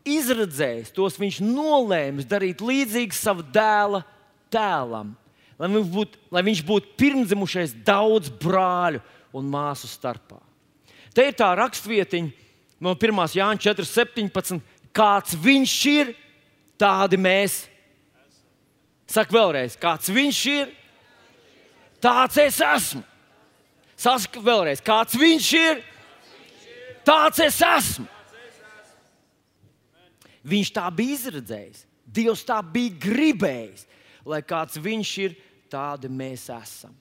izredzējis, 0.08 0.94
tos 0.96 1.18
viņš 1.20 1.42
nolēma 1.46 2.26
darīt 2.28 2.62
līdzīgi 2.66 3.16
savam 3.18 3.48
dēla 3.54 4.04
tēlam, 4.52 5.14
lai 5.60 5.70
viņš 5.72 5.92
būtu, 5.94 6.22
lai 6.34 6.44
viņš 6.48 6.62
būtu 6.68 6.96
pirmdzimušais 7.00 7.76
daudz 7.86 8.32
brāļu 8.42 9.02
un 9.38 9.50
māsu 9.52 9.90
starpā. 9.90 10.40
Te 11.16 11.28
ir 11.28 11.36
tā 11.38 11.50
rakstvietiņa 11.60 12.32
no 12.84 12.96
1. 12.96 13.22
Jāņa 13.38 13.74
4.17. 13.76 14.62
Kāds 14.92 15.36
viņš 15.40 15.76
ir, 15.92 16.16
tādi 16.80 17.20
mēs. 17.20 17.66
Saka 19.12 19.36
vēlreiz, 19.36 19.76
kāds 19.80 20.12
viņš 20.12 20.40
ir, 20.52 20.72
tāds 22.04 22.40
es 22.40 22.60
esmu. 22.64 23.04
Saka 24.00 24.42
vēlreiz, 24.44 24.82
kāds 24.84 25.18
viņš 25.20 25.50
ir, 25.60 25.82
tāds 27.08 27.44
es 27.44 27.60
esmu. 27.60 28.08
Viņš 30.44 30.74
tā 30.74 30.88
bija 30.94 31.18
izredzējis. 31.18 31.86
Dievs 32.12 32.44
tā 32.44 32.58
bija 32.66 32.98
gribējis, 33.00 33.86
lai 34.28 34.42
kāds 34.44 34.80
viņš 34.82 35.12
ir, 35.24 35.36
tādi 35.72 36.10
mēs 36.12 36.50
esam. 36.52 36.94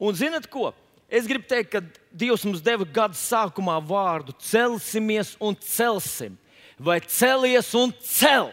Un 0.00 0.16
zinat 0.16 0.46
ko? 0.48 0.70
Es 1.06 1.26
gribu 1.28 1.46
teikt, 1.46 1.70
ka 1.70 1.82
Dievs 2.10 2.44
mums 2.46 2.62
deva 2.64 2.86
gada 2.86 3.14
sākumā 3.18 3.76
vārdu 3.84 4.34
celsimies 4.42 5.34
un 5.38 5.54
celsim, 5.62 6.34
vai 6.78 6.98
celies 7.00 7.68
un 7.78 7.92
cel. 8.02 8.50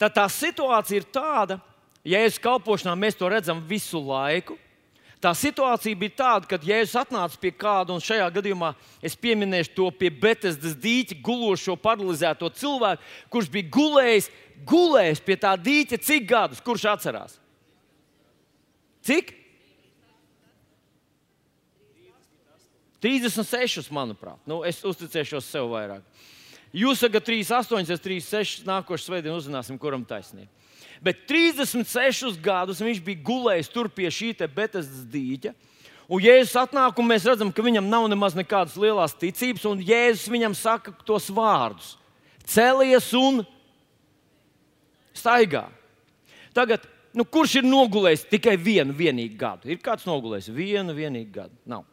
Tad 0.00 0.14
tā 0.16 0.26
situācija 0.32 1.00
ir 1.00 1.08
tāda, 1.12 1.58
ja 2.04 2.22
es 2.24 2.40
kalpošanā 2.40 2.94
mēs 2.96 3.18
to 3.18 3.28
redzam 3.32 3.60
visu 3.68 4.00
laiku. 4.00 4.56
Tā 5.26 5.32
situācija 5.34 5.98
bija 5.98 6.12
tāda, 6.20 6.46
ka 6.46 6.56
Jēzus 6.62 7.00
atnāca 7.00 7.38
pie 7.42 7.50
kāda, 7.50 7.90
un 7.90 8.02
šajā 8.04 8.28
gadījumā 8.36 8.68
es 9.02 9.16
pieminēšu 9.18 9.72
to 9.74 9.86
pie 9.98 10.06
Betesdas 10.14 10.76
dīķa 10.78 11.16
gulošo 11.26 11.74
paralizēto 11.82 12.46
cilvēku, 12.54 13.02
kurš 13.34 13.48
bija 13.50 13.66
gulējis, 13.74 14.28
gulējis 14.70 15.22
pie 15.26 15.36
tā 15.42 15.56
dīķa 15.58 15.98
cik 16.06 16.28
gadus, 16.30 16.62
kurš 16.62 16.86
atcerās? 16.92 17.34
Cik? 19.02 19.34
36, 23.02 23.90
manuprāt. 23.90 24.38
Nu, 24.46 24.60
es 24.62 24.78
uzticēšos 24.86 25.50
sev 25.50 25.72
vairāk. 25.74 26.06
Jūs 26.70 27.02
sakat, 27.02 27.26
38, 27.26 27.90
es 27.98 28.06
36, 28.06 28.62
nākošais 28.68 29.10
svētdien 29.10 29.34
uzzināsim, 29.34 29.82
kuram 29.82 30.06
taisnība. 30.06 30.65
Bet 31.04 31.26
36 31.28 32.38
gadus 32.42 32.80
viņš 32.80 33.00
bija 33.04 33.24
gulējis 33.26 33.72
tur 33.72 33.90
pie 33.92 34.08
šī 34.12 34.32
Betesdas 34.48 35.04
dīķa. 35.12 35.52
Un 36.06 36.22
Jēzus 36.22 36.54
atnāk, 36.60 37.00
un 37.02 37.08
mēs 37.08 37.26
redzam, 37.26 37.50
ka 37.50 37.64
viņam 37.66 37.88
nav 37.90 38.06
nemaz 38.06 38.36
nekādas 38.38 38.76
lielas 38.78 39.16
ticības, 39.18 39.64
un 39.66 39.82
Jēzus 39.82 40.30
viņam 40.30 40.54
saka 40.54 40.94
tos 41.06 41.26
vārdus: 41.34 41.96
Celies 42.46 43.10
un 43.18 43.42
staigā. 45.16 45.66
Tagad, 46.54 46.86
nu, 47.16 47.26
kurš 47.26 47.58
ir 47.60 47.66
nogulējis 47.66 48.28
tikai 48.30 48.54
vienu 48.56 48.94
vienīgu 48.96 49.36
gadu? 49.40 49.68
Ir 49.68 49.82
kāds 49.82 50.06
nogulējis 50.06 50.52
vienu 50.54 50.94
vienīgu 50.96 51.32
gadu? 51.34 51.58
Nav. 51.66 51.84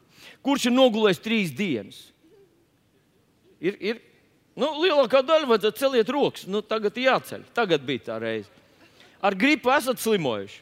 Kurš 0.45 0.69
ir 0.69 0.77
nogulējis 0.77 1.23
trīs 1.23 1.51
dienas? 1.57 2.03
Ir, 3.63 3.75
ir 3.81 4.01
nu, 4.59 4.69
lielākā 4.83 5.23
daļa 5.25 5.49
vajadzētu 5.49 5.81
celiet 5.81 6.11
rokas. 6.13 6.45
Nu, 6.47 6.61
tagad 6.61 6.99
jāceļ. 7.01 7.47
Tagad 7.57 7.83
bija 7.87 8.11
tā 8.11 8.19
reize 8.21 8.62
ar 9.23 9.35
gripu 9.39 9.71
esat 9.73 10.01
slimojuši. 10.03 10.61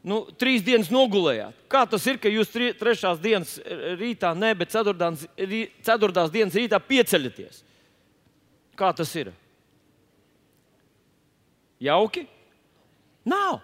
Nu, 0.00 0.22
trīs 0.40 0.62
dienas 0.64 0.88
nogulējāt. 0.88 1.56
Kā 1.68 1.82
tas 1.88 2.06
ir, 2.08 2.16
ka 2.20 2.30
jūs 2.32 2.48
tri, 2.48 2.70
trešās 2.76 3.18
dienas 3.20 3.58
rītā, 4.00 4.32
ne, 4.32 4.54
bet 4.56 4.72
ceturtdienas, 4.72 5.26
rī, 5.36 5.66
ceturtās 5.84 6.32
dienas 6.32 6.56
rītā 6.56 6.80
pieceļaties? 6.80 7.60
Kā 8.80 8.94
tas 8.96 9.12
ir? 9.20 9.34
Jauki? 11.84 12.24
Nav. 13.28 13.60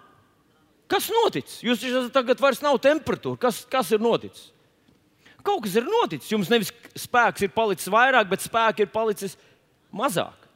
Kas 0.87 1.09
noticis? 1.11 1.57
Jūs 1.65 1.81
esat 1.83 2.13
tagad 2.13 2.39
vairs 2.41 2.61
nav 2.61 2.77
temperatūra. 2.85 3.41
Kas, 3.47 3.63
kas 3.69 3.89
ir 3.97 4.03
noticis? 4.03 4.51
Kaut 5.41 5.63
kas 5.65 5.77
ir 5.79 5.87
noticis. 5.89 6.29
Jums 6.31 6.51
nevis 6.51 6.69
spēks 6.99 7.45
ir 7.45 7.53
palicis 7.55 7.89
vairāk, 7.91 8.29
bet 8.29 8.45
spēks 8.45 8.85
ir 8.85 8.91
palicis 8.93 9.37
mazāk. 9.95 10.46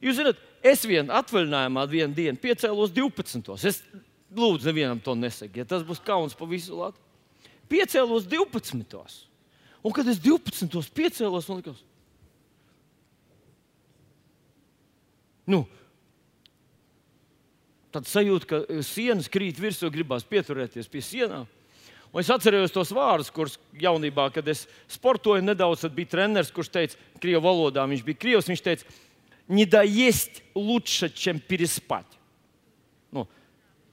Jūs 0.00 0.16
zināt, 0.16 0.38
Es 0.60 0.82
vien 0.84 1.08
atvaļinājumā 1.08 1.86
vienu 1.88 2.16
dienu 2.16 2.40
piecēlos 2.40 2.92
12. 2.92 3.54
Es 3.64 3.80
lūdzu, 4.36 4.68
nevienam 4.68 5.00
to 5.00 5.16
nesakiet, 5.16 5.62
ja 5.62 5.68
tas 5.68 5.84
būs 5.86 6.02
kauns 6.04 6.36
pa 6.36 6.48
visu 6.48 6.76
Latviju. 6.76 7.06
Piecēlos 7.70 8.26
12. 8.28 9.20
Un 9.80 9.94
kad 9.96 10.08
es 10.10 10.20
12. 10.20 10.90
piecēlos, 10.92 11.46
man 11.48 11.60
liekas, 11.62 11.78
nu, 15.48 15.62
tad 17.94 18.10
sajūta, 18.10 18.50
ka 18.50 18.82
sienas 18.84 19.30
krīt 19.32 19.62
virsū, 19.62 19.88
gribās 19.94 20.26
pieturēties 20.28 20.90
pie 20.92 21.00
sienām. 21.02 21.48
Un 22.10 22.20
es 22.20 22.28
atceros 22.34 22.74
tos 22.74 22.90
vārdus, 22.92 23.30
kurus 23.32 23.54
jaunībā, 23.80 24.26
kad 24.34 24.46
es 24.50 24.66
sportoju 24.90 25.46
nedaudz, 25.46 25.86
tad 25.86 25.94
bija 25.94 26.10
treneris, 26.18 26.50
kurš 26.52 26.72
teica, 26.74 26.98
krievu 27.22 27.46
valodā 27.46 27.86
viņš 27.86 28.02
bija 28.04 28.18
krievs. 28.18 28.50
Viņš 28.50 28.62
teica, 28.66 28.96
не 29.49 29.65
доесть 29.65 30.43
лучше, 30.55 31.09
чем 31.09 31.39
переспать. 31.39 32.07
Nu, 33.11 33.27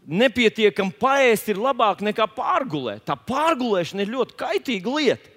nepietiekami 0.06 0.94
paēst 0.98 1.52
ir 1.52 1.60
labāk 1.60 2.00
nekā 2.02 2.26
pārgulēt. 2.32 3.04
Tā 3.06 3.16
pārgulēšana 3.16 4.06
ir 4.06 4.14
ļoti 4.16 4.38
kaitīga 4.40 4.96
lieta. 4.96 5.28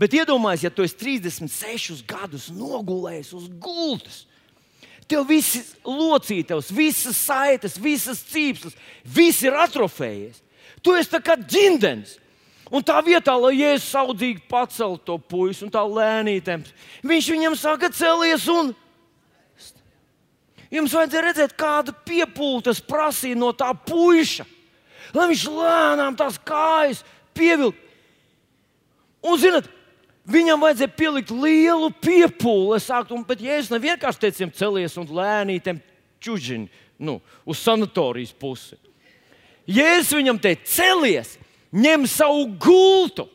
Bet 0.00 0.16
iedomājieties, 0.16 0.64
ja 0.64 0.72
tu 0.72 0.84
esi 0.84 0.96
36 0.96 2.02
gadus 2.08 2.48
nogulējis 2.56 3.34
uz 3.36 3.50
gultas, 3.60 4.22
tev 5.10 5.26
viss 5.28 5.58
ir 5.58 5.66
locītavs, 5.84 6.70
visas 6.72 7.18
saites, 7.20 7.76
visas 7.76 8.22
cīpslas, 8.30 8.78
viss 9.04 9.44
ir 9.44 9.58
atrofējies. 9.60 10.40
Tu 10.80 10.96
esi 10.96 11.20
kā 11.20 11.36
ģimens. 11.36 12.16
Un 12.70 12.84
tā 12.86 13.00
vietā, 13.02 13.34
lai 13.34 13.56
Jēzus 13.58 13.88
saudzīgi 13.90 14.44
paceltu 14.48 15.02
to 15.08 15.16
puisi 15.18 15.64
un 15.66 15.72
tā 15.74 15.82
lēnītēm, 15.82 16.62
viņš 17.02 17.30
viņam 17.34 17.56
saka, 17.58 17.90
celies 17.90 18.46
un 18.48 18.70
Jums 20.73 20.93
vajadzēja 20.95 21.23
redzēt, 21.27 21.55
kāda 21.57 21.93
piepūta 22.05 22.73
prasīja 22.87 23.37
no 23.37 23.51
tā 23.53 23.69
puika, 23.85 24.45
lai 25.13 25.27
viņš 25.31 25.43
lēnām 25.53 26.17
tās 26.17 26.39
kājas 26.41 27.03
pievilktu. 27.37 27.81
Un, 29.25 29.37
zinot, 29.41 29.69
viņam 30.29 30.61
vajadzēja 30.61 30.95
pielikt 30.97 31.33
lielu 31.33 31.91
piepūli, 32.01 32.71
lai 32.73 32.81
sāktu, 32.83 33.17
un, 33.17 33.25
bet 33.25 33.41
ja 33.41 33.59
es 33.59 33.71
nevienkārši 33.73 34.25
teicu, 34.25 34.49
celies 34.57 34.97
un 35.01 35.09
lēnītēm 35.09 35.81
čuģiņu 36.25 36.83
nu, 37.05 37.19
uz 37.45 37.61
sanatorijas 37.61 38.33
pusi. 38.37 38.77
Jēzus 39.65 40.13
viņam 40.19 40.39
teica, 40.41 40.67
celies, 40.69 41.35
ņem 41.73 42.05
savu 42.09 42.45
gultu. 42.61 43.25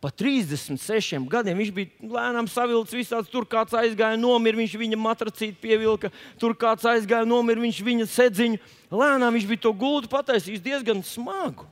Pa 0.00 0.10
36 0.12 1.24
gadiem 1.32 1.56
viņš 1.62 1.70
bija 1.74 2.10
lēnām 2.16 2.48
savilcis 2.52 2.98
visādi. 2.98 3.30
Tur 3.32 3.46
kāds 3.48 3.74
aizgāja, 3.76 4.18
nomira, 4.20 4.58
viņš 4.58 4.74
viņa 4.76 4.98
matracīti 5.00 5.56
pievilka, 5.62 6.10
tur 6.40 6.52
kāds 6.58 6.84
aizgāja, 6.86 7.28
nomira, 7.28 7.62
viņš 7.64 7.80
viņa 7.86 8.08
sedziņu. 8.12 8.60
Lēnām 8.92 9.38
viņš 9.38 9.48
bija 9.48 9.64
to 9.64 9.72
gultu 9.76 10.12
pataisījis 10.12 10.64
diezgan 10.64 11.00
smagu. 11.06 11.64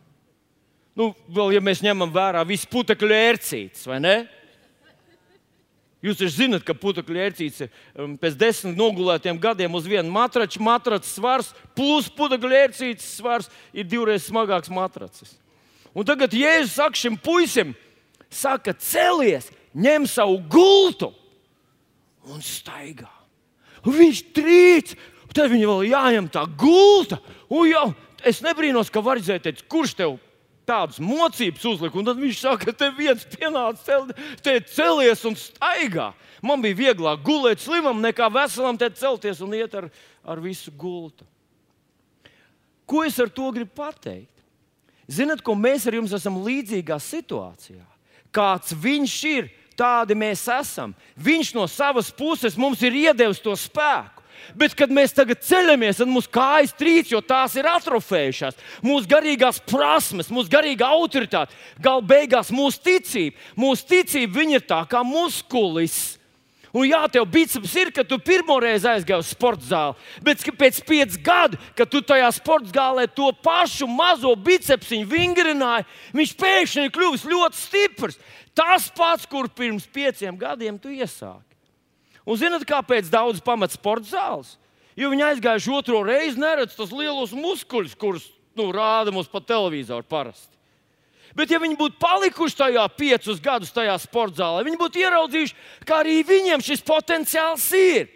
Nu, 0.95 1.11
vēl, 1.27 1.57
ja 1.57 1.61
mēs 1.63 1.83
ņemam 1.85 2.13
vērā 2.15 2.45
visu 2.47 2.71
putekļu 2.71 3.15
ērcītes, 3.19 3.85
vai 3.91 4.01
ne? 4.01 4.17
Jūs 6.05 6.19
taču 6.21 6.35
zināt, 6.37 6.63
ka 6.67 6.77
putekļu 6.77 7.21
ērcītes 7.27 7.65
um, 7.65 8.13
pēc 8.21 8.35
desmit 8.37 8.77
nogulētiem 8.77 9.39
gadiem 9.41 9.73
uz 9.75 9.87
vienu 9.89 10.13
matraču, 10.13 10.61
matracis 10.63 11.17
svars 11.17 11.49
plus 11.77 12.11
putekļu 12.13 12.59
ērcītes 12.59 13.07
svars 13.19 13.49
ir 13.73 13.89
divreiz 13.89 14.27
smagāks 14.29 14.73
matracis. 14.73 15.33
Un 15.97 16.05
tagad 16.07 16.35
Jēzus 16.37 16.77
saka 16.77 16.99
šim 16.99 17.17
puisim, 17.17 17.73
saka, 18.35 18.75
celies, 18.77 19.51
ņem 19.75 20.09
savu 20.11 20.41
gultu 20.51 21.11
un 22.31 22.43
staigā. 22.45 23.11
Viņš 23.85 24.21
trīc, 24.35 24.95
tad 25.35 25.51
viņam 25.53 25.75
vēl 25.75 25.91
jāņem 25.93 26.29
tā 26.33 26.45
gulta. 26.59 27.21
Jau, 27.51 27.89
es 28.25 28.41
nebrīnos, 28.45 28.91
ka 28.93 29.03
var 29.05 29.21
redzēt, 29.21 29.67
kurš 29.69 29.97
tev 29.99 30.17
tādas 30.69 31.01
mocības 31.03 31.65
uzlika. 31.69 32.05
Tad 32.07 32.21
viņš 32.21 32.41
saka, 32.41 32.71
ka 32.71 32.77
te 32.85 32.91
viens 32.97 33.27
pienāca, 33.35 34.01
te 34.45 34.57
celies 34.73 35.25
un 35.29 35.37
staigā. 35.39 36.13
Man 36.45 36.65
bija 36.65 36.81
vieglāk 36.81 37.23
gulēt 37.25 37.63
slimam, 37.63 38.03
nekā 38.05 38.29
veselam 38.33 38.79
te 38.81 38.91
celties 38.97 39.41
un 39.45 39.55
iet 39.57 39.77
ar, 39.79 39.89
ar 40.25 40.41
visu 40.45 40.73
gultu. 40.77 41.25
Ko 42.85 43.05
es 43.05 43.17
ar 43.21 43.31
to 43.33 43.49
gribu 43.53 43.73
pateikt? 43.77 44.33
Zinat, 45.09 45.41
ko 45.45 45.53
mēs 45.57 45.87
ar 45.89 45.97
jums 45.97 46.13
esam 46.17 46.37
līdzīgā 46.45 46.97
situācijā? 47.01 47.85
Kāds 48.35 48.75
viņš 48.75 49.15
ir, 49.31 49.49
tādi 49.79 50.17
mēs 50.19 50.43
esam. 50.51 50.95
Viņš 51.15 51.55
no 51.55 51.69
savas 51.71 52.11
puses 52.15 52.59
mums 52.59 52.83
ir 52.83 52.97
iedevis 53.07 53.43
to 53.43 53.55
spēku. 53.59 54.23
Bet, 54.53 54.75
kad 54.77 54.91
mēs 54.93 55.15
tagad 55.17 55.41
ceļamies, 55.47 56.03
tad 56.03 56.11
mūsu 56.11 56.29
kājas 56.35 56.75
trīc, 56.77 57.09
jo 57.15 57.23
tās 57.25 57.55
ir 57.57 57.69
atrofējušās. 57.71 58.59
Mūsu 58.85 59.09
garīgās 59.09 59.61
prasmes, 59.65 60.29
mūsu 60.35 60.53
garīgā 60.53 60.91
autoritāte, 60.93 61.57
galu 61.81 62.05
beigās 62.05 62.53
mūsu 62.53 62.83
ticība. 62.85 63.39
Mūsu 63.57 63.89
ticība 63.95 64.45
ir 64.45 64.67
tā 64.69 64.83
kā 64.91 65.01
muskulis. 65.07 66.19
Un 66.75 66.89
jā, 66.89 67.05
tev 67.07 67.29
biceps 67.31 67.75
ir, 67.79 67.93
ka 67.95 68.03
tu 68.03 68.17
pirmo 68.19 68.57
reizi 68.59 68.89
aizgāji 68.91 69.23
uz 69.23 69.29
sporta 69.31 69.63
zāli. 69.69 69.95
Bet 70.27 70.41
pēc 70.59 70.81
pieciem 70.83 71.23
gadiem, 71.23 71.61
kad 71.79 71.91
tu 71.91 72.01
tajā 72.03 72.33
sporta 72.35 72.73
zālē 72.75 73.05
to 73.07 73.29
pašu 73.47 73.87
mazo 73.87 74.33
bicepsiņu 74.35 75.07
vingrināji, 75.07 75.87
viņš 76.19 76.33
pēkšņi 76.41 76.87
ir 76.89 76.95
kļuvis 76.97 77.29
ļoti 77.31 77.61
stiprs. 77.61 78.19
Tas 78.59 78.89
pats, 78.95 79.27
kur 79.31 79.47
pirms 79.47 79.87
pieciem 79.87 80.35
gadiem 80.39 80.81
tu 80.83 80.91
iesāki. 80.91 81.55
Un 82.27 82.41
zināt, 82.41 82.67
kāpēc 82.67 83.07
daudz 83.13 83.39
pamet 83.45 83.75
sporta 83.77 84.11
zāles? 84.11 84.57
Jo 84.99 85.13
viņi 85.13 85.29
aizgājuši 85.29 85.73
otro 85.75 86.03
reizi, 86.07 86.41
neredz 86.43 86.75
tos 86.75 86.91
lielos 86.95 87.35
muskuļus, 87.35 87.95
kurus 87.99 88.27
nu, 88.59 88.71
rāda 88.75 89.15
mums 89.15 89.31
pa 89.31 89.43
televizoru 89.43 90.07
parasti. 90.11 90.51
Bet, 91.35 91.51
ja 91.51 91.59
viņi 91.59 91.79
būtu 91.79 91.99
palikuši 91.99 92.59
tajā 92.61 92.85
piecus 92.95 93.41
gadus, 93.43 93.73
tajā 93.75 93.97
sporta 94.03 94.43
zālē, 94.43 94.67
viņi 94.67 94.79
būtu 94.79 95.01
ieraudzījuši, 95.03 95.57
ka 95.89 96.03
arī 96.03 96.21
viņiem 96.27 96.63
šis 96.63 96.85
potenciāls 96.87 97.65
ir. 97.79 98.13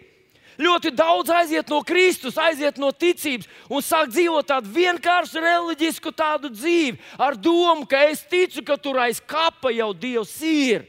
Ļoti 0.59 0.91
daudz 0.91 1.31
aiziet 1.31 1.69
no 1.71 1.79
Kristus, 1.87 2.35
aiziet 2.35 2.79
no 2.79 2.91
ticības 2.91 3.47
un 3.71 3.83
sāk 3.83 4.09
dzīvot 4.11 4.47
tādu 4.49 4.71
vienkāršu 4.75 5.39
reliģisku 5.39 6.11
tādu 6.11 6.51
dzīvi, 6.51 6.99
ar 7.15 7.37
domu, 7.39 7.87
ka 7.87 8.01
es 8.11 8.25
ticu, 8.27 8.65
ka 8.67 8.75
tur 8.75 8.99
aiz 8.99 9.21
kapa 9.23 9.71
jau 9.71 9.93
Dievs 9.95 10.35
ir. 10.43 10.83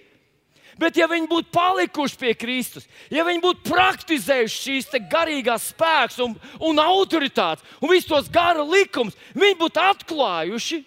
Bet, 0.81 0.97
ja 0.97 1.07
viņi 1.11 1.29
būtu 1.29 1.53
palikuši 1.55 2.19
pie 2.19 2.35
Kristus, 2.35 2.87
ja 3.13 3.23
viņi 3.27 3.43
būtu 3.45 3.67
praktizējuši 3.69 4.61
šīs 4.65 4.95
garīgās 5.13 5.69
spēks 5.75 6.19
un, 6.25 6.35
un 6.57 6.81
autoritātes 6.83 7.63
un 7.83 7.93
visus 7.93 8.09
tos 8.09 8.31
gara 8.33 8.65
likumus, 8.65 9.19
viņi 9.37 9.59
būtu 9.61 9.83
atklājuši, 9.85 10.81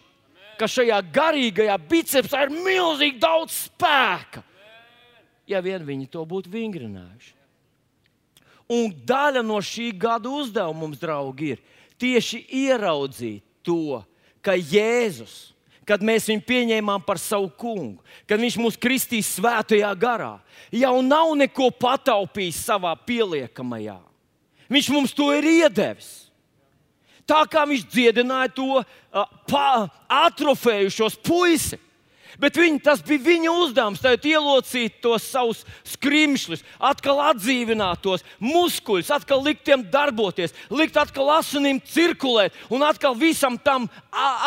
ka 0.60 0.70
šajā 0.70 1.00
garīgajā 1.13 1.78
bicepsā 1.89 2.46
ir 2.46 2.54
milzīgi 2.56 3.22
daudz 3.22 3.66
spēka. 3.68 4.44
Ja 5.50 5.60
vien 5.63 5.84
viņi 5.84 6.08
to 6.12 6.24
būtu 6.28 6.52
vingrinājuši. 6.54 7.34
Un 8.72 8.94
daļa 9.06 9.44
no 9.44 9.60
šī 9.60 9.89
gada 10.00 10.32
uzdevuma 10.32 10.86
mums, 10.86 11.02
draugi, 11.02 11.56
ir 11.56 11.98
tieši 12.00 12.46
ieraudzīt 12.63 13.44
to, 13.66 14.00
ka 14.44 14.56
Jēzus 14.56 15.54
kad 15.88 16.04
mēs 16.04 16.28
viņu 16.32 16.44
pieņēmām 16.48 17.04
par 17.04 17.20
savu 17.20 17.50
kungu, 17.60 18.02
kad 18.28 18.42
viņš 18.42 18.58
mūs 18.60 18.80
kristīs 18.80 19.34
svētajā 19.36 19.92
garā, 20.00 20.38
jau 20.72 20.96
nav 21.04 21.34
neko 21.39 21.70
pataupījis 21.76 22.63
savā 22.70 22.94
pieliekamajā. 23.08 24.00
Viņš 24.72 24.89
mums 24.94 25.16
to 25.16 25.30
ir 25.36 25.48
iedevis. 25.48 26.32
Tā 27.34 27.41
kā 27.50 27.63
viņš 27.65 27.88
dziedināja 27.89 28.52
to 28.54 28.84
uh, 28.84 29.88
atrofējušos 30.06 31.17
puisi. 31.26 31.80
Bet 32.41 32.58
viņi, 32.58 32.80
tas 32.82 33.02
bija 33.06 33.22
viņa 33.22 33.52
uzdevums, 33.62 34.02
tad 34.02 34.24
ielocīt 34.26 34.96
tos 35.04 35.26
savus 35.30 35.62
skrimšļus, 35.93 36.63
atkal 36.82 37.22
atdzīvināt 37.30 38.02
tos 38.02 38.26
muskuļus, 38.41 39.12
atkal 39.13 39.43
likt 39.46 39.62
tiem 39.67 39.84
darboties, 39.93 40.56
likt 40.74 40.98
atkal 40.98 41.30
asinīm 41.36 41.82
cirkulēt 41.86 42.58
un 42.74 42.86
atkal 42.86 43.13
visam 43.17 43.58
tam 43.62 43.86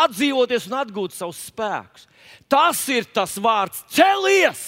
atdzīvoties 0.02 0.66
un 0.70 0.80
atgūt 0.80 1.14
savus 1.14 1.44
spēkus. 1.46 2.08
Tas 2.50 2.80
ir 2.90 3.06
tas 3.14 3.36
vārds 3.42 3.84
celies! 3.90 4.64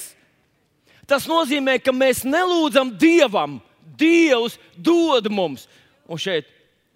Tas 1.09 1.25
nozīmē, 1.27 1.79
ka 1.81 1.95
mēs 1.95 2.21
nelūdzam 2.29 2.93
Dievam, 3.01 3.59
Dievs 3.99 4.59
dod 4.77 5.31
mums. 5.33 5.65
Un 6.07 6.21
šeit 6.21 6.47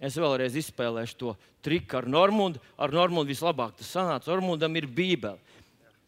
es 0.03 0.19
vēlreiz 0.19 0.57
izspēlēšu 0.59 1.19
to 1.21 1.35
triku 1.65 2.01
ar 2.01 2.09
Normundu. 2.11 2.61
Ar 2.77 2.93
Normundu 2.95 3.31
vislabāk 3.31 3.77
tas 3.79 3.93
sanāca. 3.95 4.33
Normundam 4.33 4.75
ir 4.79 4.89
Bībele. 4.91 5.39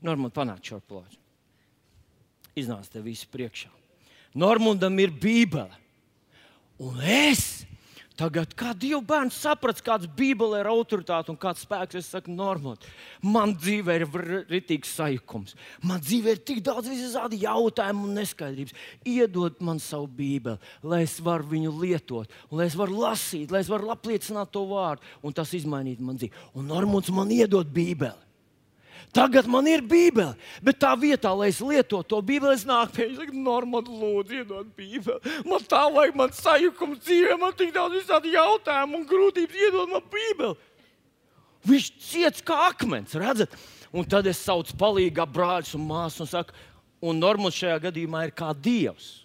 Normāli 0.04 0.34
panākt 0.34 0.72
šo 0.72 0.80
plānu. 0.84 1.20
Iznāc 2.58 2.90
te 2.90 3.02
visu 3.02 3.28
priekšā. 3.32 3.70
Normundam 4.38 4.98
ir 5.02 5.14
Bībele. 5.14 5.82
Un 6.82 6.98
es 7.06 7.64
tagad, 8.18 8.54
kā 8.58 8.72
Dieva 8.78 9.00
bērns, 9.04 9.36
sapratu, 9.44 9.82
kāds 9.86 10.08
Bībelē 10.18 10.62
ir 10.62 10.70
autoritāte 10.70 11.32
un 11.32 11.38
kāds 11.40 11.64
spēks. 11.66 11.98
Es 12.00 12.10
saku, 12.14 12.32
normāli. 12.34 12.90
Man 13.22 13.54
dzīvē 13.58 13.96
ir 14.00 14.06
rītīgs 14.50 14.94
sajukums. 14.98 15.54
Man 15.84 16.02
dzīvē 16.02 16.36
ir 16.36 16.42
tik 16.46 16.62
daudz 16.66 16.90
visādi 16.90 17.42
jautājumu 17.44 18.08
un 18.08 18.18
neskaidrības. 18.20 18.76
Iedod 19.14 19.60
man 19.64 19.82
savu 19.82 20.08
Bībeli, 20.20 20.58
lai 20.82 21.04
es 21.06 21.18
varu 21.24 21.50
viņu 21.54 21.74
lietot, 21.82 22.38
lai 22.50 22.68
es 22.70 22.78
varu 22.78 23.00
lasīt, 23.04 23.54
lai 23.54 23.64
es 23.64 23.72
varu 23.72 23.92
apliecināt 23.94 24.52
to 24.54 24.66
vārdu, 24.70 25.04
un 25.22 25.36
tas 25.36 25.54
izmainītu 25.56 26.04
man 26.04 26.20
dzīvi. 26.20 26.46
Un 26.58 26.70
Normāls 26.70 27.12
man 27.14 27.32
iedod 27.34 27.70
Bībeli. 27.74 28.23
Tagad 29.14 29.46
man 29.46 29.66
ir 29.70 29.82
Bībele, 29.86 30.34
bet 30.64 30.80
tā 30.82 30.90
vietā, 30.98 31.30
lai 31.38 31.52
es 31.52 31.60
lietotu 31.62 32.08
to 32.10 32.18
Bībeli, 32.18 32.56
es 32.56 32.64
nāku 32.66 32.96
pie 32.96 33.06
viņa, 33.12 33.36
normāli 33.46 33.94
lūdzu, 33.94 34.40
iedod 34.40 34.72
Bībeli. 34.74 35.34
Man 35.46 35.62
tā 35.70 35.84
vajag, 35.94 36.16
man 36.18 36.34
sajukums 36.34 36.98
dzīvē, 37.04 37.36
man 37.38 37.54
tik 37.54 37.70
daudz 37.76 38.00
visādi 38.00 38.34
jautājumu 38.34 38.98
un 38.98 39.06
grūtības, 39.08 39.60
iedod 39.68 39.92
man 39.94 40.02
Bībeli. 40.10 40.58
Viņš 41.64 41.90
ciets 42.10 42.44
kā 42.44 42.58
akmens, 42.68 43.14
redzat? 43.16 43.54
Un 43.94 44.04
tad 44.10 44.26
es 44.26 44.42
saucu 44.42 44.74
palīgā 44.76 45.24
brāļus 45.30 45.76
un 45.78 45.86
māsas 45.86 46.26
un 46.26 46.32
saku, 46.32 46.56
un 47.04 47.22
Normāls 47.22 47.54
šajā 47.54 47.78
gadījumā 47.86 48.26
ir 48.26 48.34
kā 48.34 48.50
Dievs. 48.50 49.23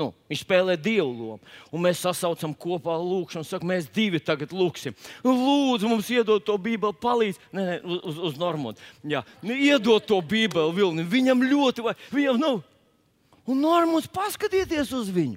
Nu, 0.00 0.06
viņš 0.30 0.44
spēlē 0.46 0.78
dievu 0.80 1.10
lomu. 1.10 1.50
Un 1.74 1.82
mēs 1.84 2.00
sasaucam 2.00 2.54
kopā 2.56 2.94
lūkšanu, 2.96 3.44
sakām, 3.44 3.68
mēs 3.74 3.90
divi 3.92 4.20
tagad 4.24 4.54
lūksim. 4.56 4.96
Nu, 5.26 5.34
lūdzu, 5.36 5.90
mums 5.90 6.08
iedod 6.14 6.44
to 6.46 6.56
bībeli, 6.56 6.96
palīdz. 7.02 7.42
Nē, 7.52 7.66
nē, 7.66 7.76
uz, 7.84 8.22
uz 8.30 8.40
Normānu. 8.40 8.80
Nu, 9.04 9.52
iedod 9.52 10.06
to 10.08 10.22
bībeli 10.24 10.72
vilni. 10.78 11.04
Viņam 11.04 11.44
ļoti 11.44 11.84
vajag. 11.84 12.08
Viņam 12.16 12.40
nav. 12.40 12.62
Un 13.50 13.60
Normāns 13.60 14.08
paskatieties 14.08 14.94
uz 14.96 15.12
viņu. 15.12 15.36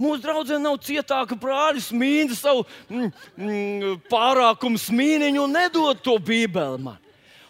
Mūsu 0.00 0.24
draudzē 0.24 0.58
nav 0.58 0.80
cietāka 0.82 1.36
brāļa 1.38 1.84
smīna 1.86 2.34
savu 2.34 2.64
mm, 2.90 3.10
mm, 3.38 4.02
pārākumu 4.10 4.80
smīniņu 4.82 5.44
un 5.44 5.54
nedod 5.54 6.02
to 6.02 6.16
bībeli 6.18 6.82
man. 6.82 6.98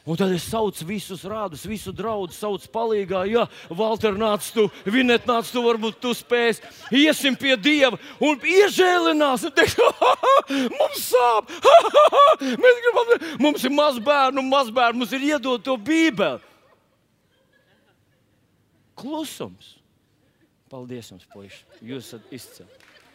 Un 0.05 0.19
tad 0.21 0.35
es 0.37 0.45
saucu 0.45 0.85
visus 0.85 1.23
rādus, 1.25 1.63
visu 1.65 1.89
draugu, 1.97 2.35
saucu 2.37 2.69
palīgā. 2.69 3.23
Jā, 3.25 3.47
Valter, 3.73 4.13
nāc 4.21 4.45
tu, 4.53 4.67
Vinet, 4.85 5.25
nāc 5.25 5.49
tu, 5.49 5.63
varbūt 5.65 5.97
tu 6.03 6.13
spēs. 6.13 6.61
Iesim 6.93 7.39
pie 7.41 7.57
Dieva 7.57 7.97
un 8.21 8.37
iežēlinās. 8.37 9.47
Un 9.49 9.55
teiks, 9.57 9.79
mums 10.79 11.07
sāp, 11.07 11.49
mēs 12.67 12.83
gribam, 12.85 13.15
mums 13.47 13.65
ir 13.65 13.73
maz 13.73 13.97
bērnu, 13.97 14.45
maz 14.45 14.69
bērnu, 14.69 15.01
mums 15.01 15.15
ir 15.17 15.25
iedot 15.33 15.65
to 15.65 15.79
bībeli. 15.81 16.53
Klusums. 19.01 19.79
Paldies 20.69 21.09
jums, 21.15 21.25
puiši. 21.33 21.65
Jūs 21.81 22.11
esat 22.11 22.35
izcili. 22.35 22.69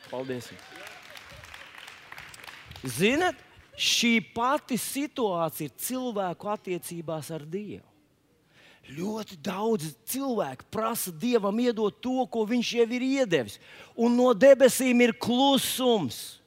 Paldies. 0.10 0.50
Jums. 0.54 0.98
Ziniet, 2.98 3.36
šī 3.80 4.18
pati 4.36 4.78
situācija 4.80 5.70
ir 5.70 5.78
cilvēku 5.80 6.52
attiecībās 6.52 7.32
ar 7.32 7.46
Dievu. 7.48 7.86
Ļoti 8.90 9.38
daudz 9.46 9.92
cilvēku 10.10 10.66
prasa 10.74 11.14
Dievam 11.14 11.58
iedot 11.62 12.00
to, 12.02 12.24
ko 12.26 12.46
Viņš 12.50 12.74
jau 12.80 12.88
ir 12.98 13.06
iedevis, 13.06 13.60
un 13.94 14.18
no 14.18 14.34
debesīm 14.34 15.04
ir 15.06 15.14
klusums. 15.14 16.40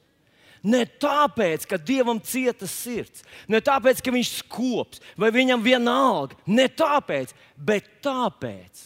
Ne 0.63 0.85
tāpēc, 0.85 1.65
ka 1.67 1.79
Dievam 1.79 2.19
cieta 2.23 2.67
sirds, 2.67 3.25
ne 3.51 3.59
tāpēc, 3.59 3.99
ka 3.99 4.11
viņš 4.15 4.29
skops 4.39 5.01
vai 5.19 5.27
viņam 5.35 5.63
vienalga, 5.63 6.37
ne 6.47 6.69
tāpēc, 6.71 7.33
bet 7.59 7.89
tāpēc, 8.03 8.83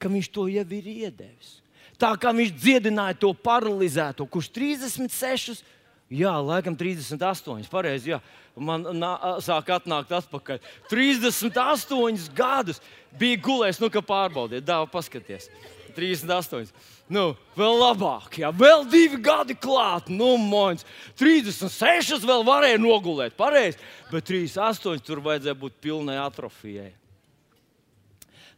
ka 0.00 0.12
viņš 0.12 0.28
to 0.32 0.44
jau 0.52 0.66
ir 0.76 0.90
iedevis. 0.92 1.60
Tā 2.00 2.14
kā 2.20 2.32
viņš 2.36 2.52
dziedināja 2.56 3.16
to 3.20 3.32
paralizēto, 3.36 4.24
kurš 4.28 4.48
36, 4.56 5.64
jā, 6.10 6.32
laikam 6.42 6.76
38, 6.78 7.68
pareizi, 7.70 8.14
jā, 8.14 8.20
man 8.58 8.84
nā, 8.98 9.14
sāk 9.44 9.70
atnākt 9.74 10.12
atpakaļ. 10.20 10.60
38 10.90 12.30
gadus 12.36 12.80
bija 13.18 13.40
gulējis, 13.44 13.80
nu, 13.82 13.90
ka 13.92 14.02
pārbaudiet, 14.04 14.66
dāvā 14.66 14.88
paskaties. 14.90 15.48
38. 15.96 16.70
Nu, 17.10 17.32
vēl 17.58 17.80
labāk, 17.80 18.36
ja 18.38 18.52
vēl 18.54 18.84
divi 18.90 19.18
gadi 19.22 19.56
klāt, 19.58 20.10
nu, 20.12 20.36
mons, 20.38 20.84
36 21.18 22.22
vēl 22.26 22.44
varēja 22.46 22.78
nogulēt, 22.78 23.34
pareizi, 23.38 23.80
bet 24.12 24.28
38 24.30 25.02
tur 25.06 25.22
vajadzēja 25.24 25.58
būt 25.58 25.80
pilnai 25.82 26.20
atrofijai. 26.22 26.92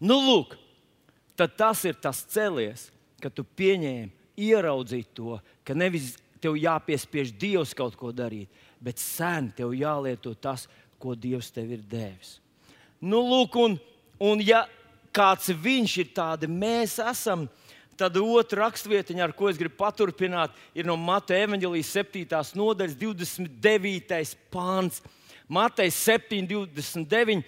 Nu, 0.02 0.18
lūk, 0.20 0.58
tad 1.38 1.56
tas 1.56 1.84
ir 1.88 1.96
tas 1.96 2.20
celies, 2.28 2.90
ka 3.22 3.30
tu 3.32 3.46
pieņēmi, 3.46 4.10
ieraudzīt 4.42 5.12
to, 5.16 5.38
ka 5.64 5.76
nevis 5.78 6.16
tev 6.42 6.58
jāpiespiež 6.58 7.32
Dievs 7.38 7.72
kaut 7.78 7.96
ko 7.98 8.10
darīt, 8.14 8.50
bet 8.82 8.98
sen 8.98 9.50
tev 9.56 9.74
jālieto 9.76 10.34
tas, 10.34 10.66
ko 10.98 11.14
Dievs 11.18 11.50
tev 11.54 11.70
ir 11.74 11.82
devis. 11.88 12.36
Nu, 13.02 13.22
lūk, 13.26 13.56
un, 13.58 13.78
un 14.22 14.42
ja 14.42 14.64
kāds 15.14 15.50
viņš 15.50 15.96
ir, 16.02 16.12
tādi 16.14 16.50
mēs 16.50 16.98
esam. 17.02 17.48
Tad 17.98 18.16
otra 18.16 18.64
rakstvietiņa, 18.64 19.26
ar 19.26 19.34
ko 19.36 19.50
es 19.50 19.58
gribu 19.60 19.76
paturpināt, 19.82 20.54
ir 20.74 20.86
no 20.88 20.96
Mateja 20.96 21.44
evanģelijas 21.44 21.90
7. 21.92 22.24
nodaļas 22.56 22.96
29. 22.98 24.22
pāns. 24.50 25.02
Mateja 25.52 25.92
7, 25.92 26.40
29, 26.48 27.42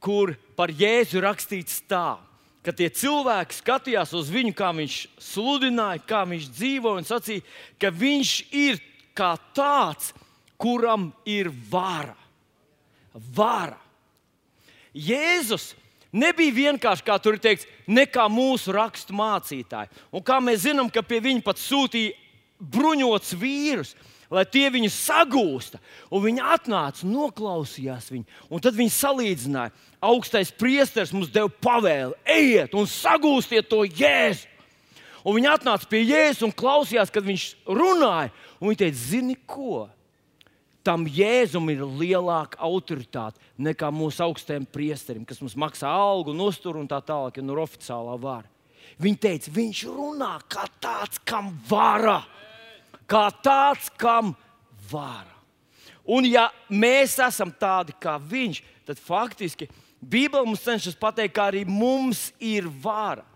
kur 0.00 0.32
par 0.56 0.72
Jēzu 0.72 1.20
rakstīts 1.20 1.82
tā, 1.90 2.16
ka 2.66 2.74
tie 2.76 2.90
cilvēki 2.92 3.56
skatījās 3.56 4.14
uz 4.16 4.30
viņu, 4.32 4.54
kā 4.56 4.70
viņš 4.76 4.96
sludināja, 5.30 6.02
kā 6.06 6.24
viņš 6.28 6.48
dzīvoja, 6.52 7.00
un 7.00 7.08
sacīja, 7.08 7.44
ka 7.80 7.92
viņš 7.94 8.32
ir 8.52 8.80
kā 9.16 9.34
tāds, 9.56 10.12
kuram 10.60 11.10
ir 11.28 11.50
vara. 11.70 12.16
Vara. 13.34 13.78
Jēzus 14.94 15.72
nebija 16.12 16.52
vienkārši, 16.52 17.06
kā 17.06 17.16
tur 17.22 17.36
ir 17.36 17.42
teikts, 17.42 17.68
nekā 17.88 18.26
mūsu 18.30 18.74
rakstu 18.74 19.14
mācītāji. 19.16 19.90
Un 20.12 20.24
kā 20.26 20.40
mēs 20.42 20.66
zinām, 20.66 20.90
ka 20.92 21.02
pie 21.06 21.20
viņa 21.24 21.44
pat 21.46 21.60
sūtīja 21.62 22.16
bruņots 22.60 23.34
vīrus, 23.40 23.94
lai 24.30 24.44
tie 24.46 24.68
viņu 24.70 24.90
sagūsta. 24.94 25.80
Un 26.12 26.24
viņi 26.26 26.44
atnāca, 26.44 27.08
noklausījās 27.08 28.10
viņu, 28.12 28.26
un 28.50 28.62
tad 28.62 28.76
viņi 28.78 28.94
salīdzināja. 28.94 29.74
Augstais 30.00 30.50
priesteris 30.52 31.12
mums 31.12 31.28
deva 31.32 31.50
pavēli, 31.52 32.16
ejiet 32.24 32.74
un 32.74 32.88
sagūstiet 32.88 33.68
to 33.68 33.82
jēzu. 33.84 34.48
Un 35.20 35.36
viņi 35.36 35.50
atnāca 35.52 35.84
pie 35.84 35.98
Jēzus 36.00 36.46
un 36.46 36.52
klausījās, 36.56 37.10
kad 37.12 37.26
viņš 37.26 37.42
runāja. 37.68 38.30
Un 38.56 38.70
viņi 38.70 38.78
teica, 38.86 38.96
zini 38.96 39.34
ko? 39.44 39.82
tam 40.84 41.04
Jēzum 41.08 41.68
ir 41.72 41.82
lielāka 41.84 42.58
autoritāte 42.64 43.40
nekā 43.60 43.90
mūsu 43.92 44.24
augstajam 44.24 44.64
priesterim, 44.64 45.26
kas 45.28 45.40
mums 45.42 45.56
maksā 45.58 45.90
algu, 45.92 46.32
uztur 46.46 46.78
un 46.80 46.88
tā 46.88 47.00
tālāk, 47.04 47.36
ja 47.36 47.44
no 47.44 47.54
nu 47.54 47.64
oficiālā 47.64 48.16
vara. 48.20 48.48
Viņa 49.00 49.20
teica, 49.20 49.52
viņš 49.54 49.82
runā 49.92 50.32
kā 50.50 50.64
tāds, 50.80 51.20
kam 51.24 51.52
vara. 51.68 52.20
Kā 53.10 53.28
tāds, 53.42 53.90
kam 54.00 54.34
vara. 54.90 55.36
Un 56.10 56.26
ja 56.26 56.48
mēs 56.72 57.18
esam 57.22 57.52
tādi 57.52 57.94
kā 58.00 58.16
viņš, 58.18 58.62
tad 58.88 59.00
faktiski 59.00 59.68
Bībele 60.00 60.46
mums 60.48 60.64
cenšas 60.64 60.96
pateikt, 60.96 61.34
ka 61.36 61.50
arī 61.50 61.66
mums 61.68 62.30
ir 62.40 62.68
vara. 62.82 63.26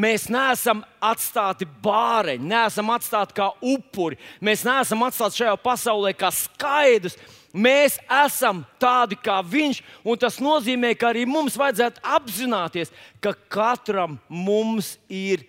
Mēs 0.00 0.28
neesam 0.30 0.84
atstāti 1.02 1.66
bāreņi, 1.82 2.46
neesam 2.46 2.92
atstāti 2.94 3.34
kā 3.40 3.48
upuri. 3.64 4.18
Mēs 4.40 4.62
neesam 4.64 5.02
atstāti 5.02 5.42
šajā 5.42 5.56
pasaulē 5.64 6.12
kā 6.14 6.30
skaidrs. 6.34 7.16
Mēs 7.50 7.96
esam 8.20 8.62
tādi 8.78 9.18
kā 9.18 9.40
viņš, 9.42 9.80
un 10.06 10.20
tas 10.20 10.38
nozīmē, 10.38 10.92
ka 10.94 11.10
arī 11.10 11.24
mums 11.26 11.58
vajadzētu 11.58 12.04
apzināties, 12.06 12.92
ka 13.18 13.34
katram 13.50 14.20
mums 14.28 14.94
ir 15.10 15.42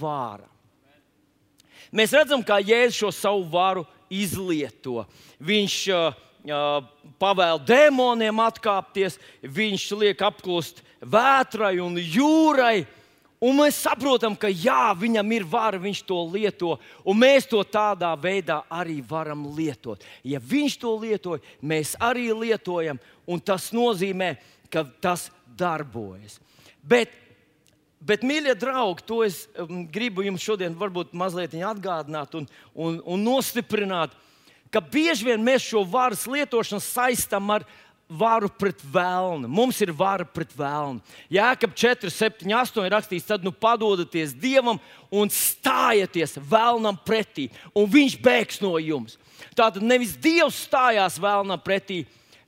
vāra. 0.00 0.48
Mēs 1.92 2.14
redzam, 2.16 2.40
kā 2.40 2.56
Jēzus 2.64 3.02
šo 3.02 3.10
savu 3.12 3.44
varu 3.52 3.84
izlieto. 4.08 5.02
Viņš 5.44 5.76
uh, 5.92 6.16
pavēl 7.22 7.60
dēmoniem 7.66 8.40
atkāpties, 8.42 9.18
viņš 9.42 9.84
liek 10.00 10.22
apklust 10.22 10.82
vētrai 11.00 11.78
un 11.82 11.96
jūrai. 11.98 12.86
Un 13.42 13.56
mēs 13.58 13.80
saprotam, 13.82 14.36
ka 14.38 14.46
jā, 14.46 14.94
viņam 14.94 15.32
ir 15.34 15.42
vara, 15.50 15.78
viņš 15.82 16.04
to 16.06 16.20
lieto, 16.30 16.76
un 17.02 17.16
mēs 17.18 17.48
to 17.50 17.58
tādā 17.66 18.12
veidā 18.14 18.60
arī 18.70 19.00
varam 19.02 19.48
lietot. 19.56 20.04
Ja 20.22 20.38
viņš 20.38 20.76
to 20.78 20.92
lietoja, 21.02 21.42
mēs 21.58 21.96
arī 21.98 22.28
lietojam, 22.30 23.00
un 23.26 23.42
tas 23.42 23.72
nozīmē, 23.74 24.36
ka 24.70 24.84
tas 25.02 25.26
darbojas. 25.58 26.38
Bet, 26.86 27.10
bet 27.98 28.22
mīļie 28.22 28.54
draugi, 28.62 29.02
to 29.10 29.24
es 29.26 29.48
um, 29.58 29.82
gribu 29.90 30.22
jums 30.22 30.46
šodien 30.46 30.78
varbūt 30.78 31.10
mazliet 31.10 31.58
atgādināt 31.58 32.38
un, 32.38 32.46
un, 32.78 33.02
un 33.02 33.26
nostiprināt, 33.26 34.14
ka 34.72 34.80
bieži 34.80 35.28
vien 35.28 35.44
mēs 35.44 35.68
šo 35.68 35.84
varas 35.88 36.24
lietošanu 36.30 36.82
saistām 36.82 37.50
ar, 37.52 37.66
varu 38.12 38.48
pret 38.60 38.80
vēlnu. 38.92 39.48
Mums 39.48 39.80
ir 39.84 39.92
vara 39.96 40.26
pret 40.28 40.52
vēlnu. 40.56 41.00
Jēkab 41.32 41.74
4, 41.78 42.12
7, 42.12 42.48
8 42.52 42.86
ir 42.86 42.92
rakstīts, 42.92 43.28
tad 43.28 43.44
nu 43.44 43.52
padodaties 43.52 44.34
Dievam 44.36 44.80
un 45.12 45.32
stājieties 45.32 46.36
vēlnam 46.50 46.98
pretī, 47.06 47.48
un 47.74 47.88
viņš 47.90 48.18
bēgs 48.22 48.60
no 48.64 48.74
jums. 48.82 49.18
Tātad 49.56 49.84
nevis 49.84 50.16
Dievs 50.20 50.64
stājās 50.66 51.20
vēlnam 51.22 51.60
pretī. 51.62 52.02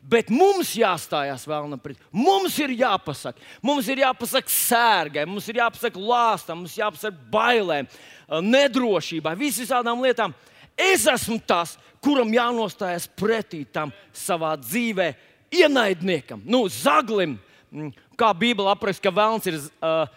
Bet 0.04 0.28
mums 0.28 0.74
jāstājās 0.76 1.46
vēlnam 1.48 1.80
pretī. 1.80 2.02
Mums 2.12 2.58
ir 2.60 2.74
jāpasaka, 2.76 3.40
mums 3.64 3.86
ir 3.88 4.02
jāpasaka 4.02 4.52
sērgai, 4.52 5.24
mums 5.24 5.46
ir 5.48 5.62
jāpasaka 5.62 5.96
lāstam, 5.96 6.60
mums 6.60 6.74
jāpasaka 6.76 7.16
bailēm, 7.32 7.88
nedrošībai, 8.28 9.32
visām 9.40 10.04
lietām. 10.04 10.36
Es 10.76 11.06
esmu 11.10 11.38
tas, 11.46 11.76
kuram 12.02 12.32
jānostājas 12.34 13.06
pretī 13.16 13.62
tam 13.64 13.92
savā 14.12 14.54
dzīvēm 14.58 15.14
ienaidniekam, 15.54 16.42
nu, 16.44 16.64
zaglim, 16.68 17.36
mm, 17.70 17.92
kā 18.18 18.32
Bībele 18.34 18.72
apraksta, 18.72 19.06
ka 19.06 19.12
vēlams 19.14 19.46
ir 19.46 19.58
uh, 19.78 20.08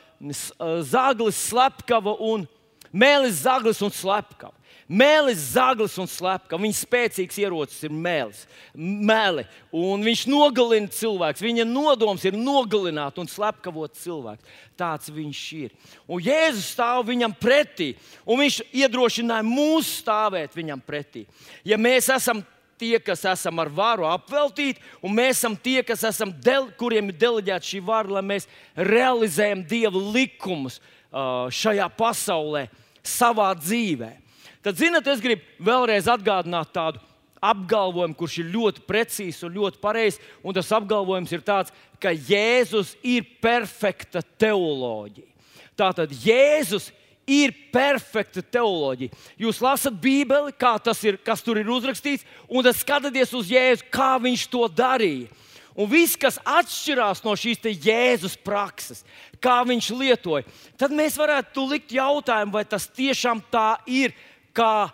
zaglis, 0.81 1.37
slepkava 1.51 2.15
un 2.25 2.47
mēlis, 2.89 3.43
zaglis 3.45 3.83
un 3.85 3.93
slepkava. 3.93 4.55
Mēlis, 4.87 5.41
zaglis 5.51 5.97
un 5.99 6.07
slepkava. 6.07 6.61
Viņa 6.63 6.77
spēcīgs 6.79 7.37
ierocis 7.43 7.83
ir 7.83 7.91
mēlis, 7.91 8.45
mēli. 8.73 9.43
Un 9.75 10.03
viņš 10.05 10.21
nogalina 10.31 10.87
cilvēku. 10.95 11.43
Viņa 11.43 11.65
nodoms 11.67 12.23
ir 12.23 12.37
nogalināt 12.39 13.19
un 13.19 13.27
slepkavot 13.27 13.97
cilvēku. 13.99 14.45
Tāds 14.79 15.11
viņš 15.11 15.41
ir. 15.57 15.73
Un 16.07 16.23
Jēzus 16.23 16.69
stāv 16.71 17.09
viņam 17.09 17.35
pretī. 17.35 17.89
Un 18.23 18.39
viņš 18.39 18.61
iedrošināja 18.71 19.43
mūs 19.43 19.89
stāvēt 19.99 20.55
viņam 20.55 20.83
pretī. 20.87 21.25
Ja 21.67 21.75
mēs 21.75 22.07
esam 22.13 22.39
tie, 22.79 22.95
kas 23.03 23.25
esam 23.27 23.59
ar 23.59 23.71
varu 23.73 24.05
apveltīti, 24.07 24.79
un 25.03 25.11
mēs 25.17 25.41
esam 25.41 25.57
tie, 25.59 25.81
kas 25.83 26.05
esam 26.07 26.31
del, 26.31 26.69
kuriem 26.79 27.09
ir 27.09 27.17
deleģēta 27.19 27.71
šī 27.73 27.81
vara, 27.83 28.19
lai 28.19 28.23
mēs 28.23 28.47
realizējam 28.77 29.65
Dieva 29.67 29.99
likumus 30.13 30.77
uh, 30.79 31.49
šajā 31.51 31.89
pasaulē, 31.97 32.67
savā 33.03 33.49
dzīvē. 33.57 34.13
Tad, 34.65 34.77
zinot, 34.79 35.07
es 35.07 35.21
gribu 35.23 35.45
vēlreiz 35.63 36.09
atgādināt 36.11 36.73
tādu 36.75 37.01
apgalvojumu, 37.43 38.17
kurš 38.17 38.39
ir 38.41 38.51
ļoti 38.55 38.83
precīzs 38.87 39.43
un 39.45 39.55
ļoti 39.57 39.81
pareizs. 39.81 40.21
Un 40.43 40.55
tas 40.57 40.71
apgalvojums 40.73 41.33
ir 41.35 41.43
tāds, 41.45 41.73
ka 42.01 42.13
Jēzus 42.13 42.95
ir 43.05 43.27
perfekta 43.43 44.23
teoloģija. 44.41 45.29
Tātad 45.77 46.13
Jēzus 46.23 46.89
ir 47.27 47.53
perfekta 47.73 48.41
teoloģija. 48.41 49.13
Jūs 49.37 49.59
lasat 49.61 49.97
Bībeli, 50.01 50.53
ir, 51.03 51.19
kas 51.23 51.43
tur 51.43 51.59
ir 51.59 51.69
uzrakstīts, 51.69 52.25
un 52.47 52.63
tad 52.65 52.77
skatāties 52.79 53.35
uz 53.35 53.51
Jēzu, 53.51 53.89
kā 53.91 54.15
viņš 54.23 54.47
to 54.53 54.63
darīja. 54.71 55.27
Un 55.77 55.85
viss, 55.91 56.17
kas 56.17 56.39
atšķirās 56.41 57.21
no 57.21 57.35
šīs 57.37 57.59
Jēzus 57.61 58.33
prakses, 58.41 59.03
kā 59.39 59.59
viņš 59.61 59.91
lietoja, 59.93 60.47
tad 60.73 60.89
mēs 60.89 61.19
varētu 61.19 61.67
likt 61.69 61.93
jautājumu, 61.93 62.55
vai 62.55 62.63
tas 62.65 62.87
tiešām 62.89 63.43
tā 63.53 63.75
ir, 63.85 64.15
kā 64.57 64.87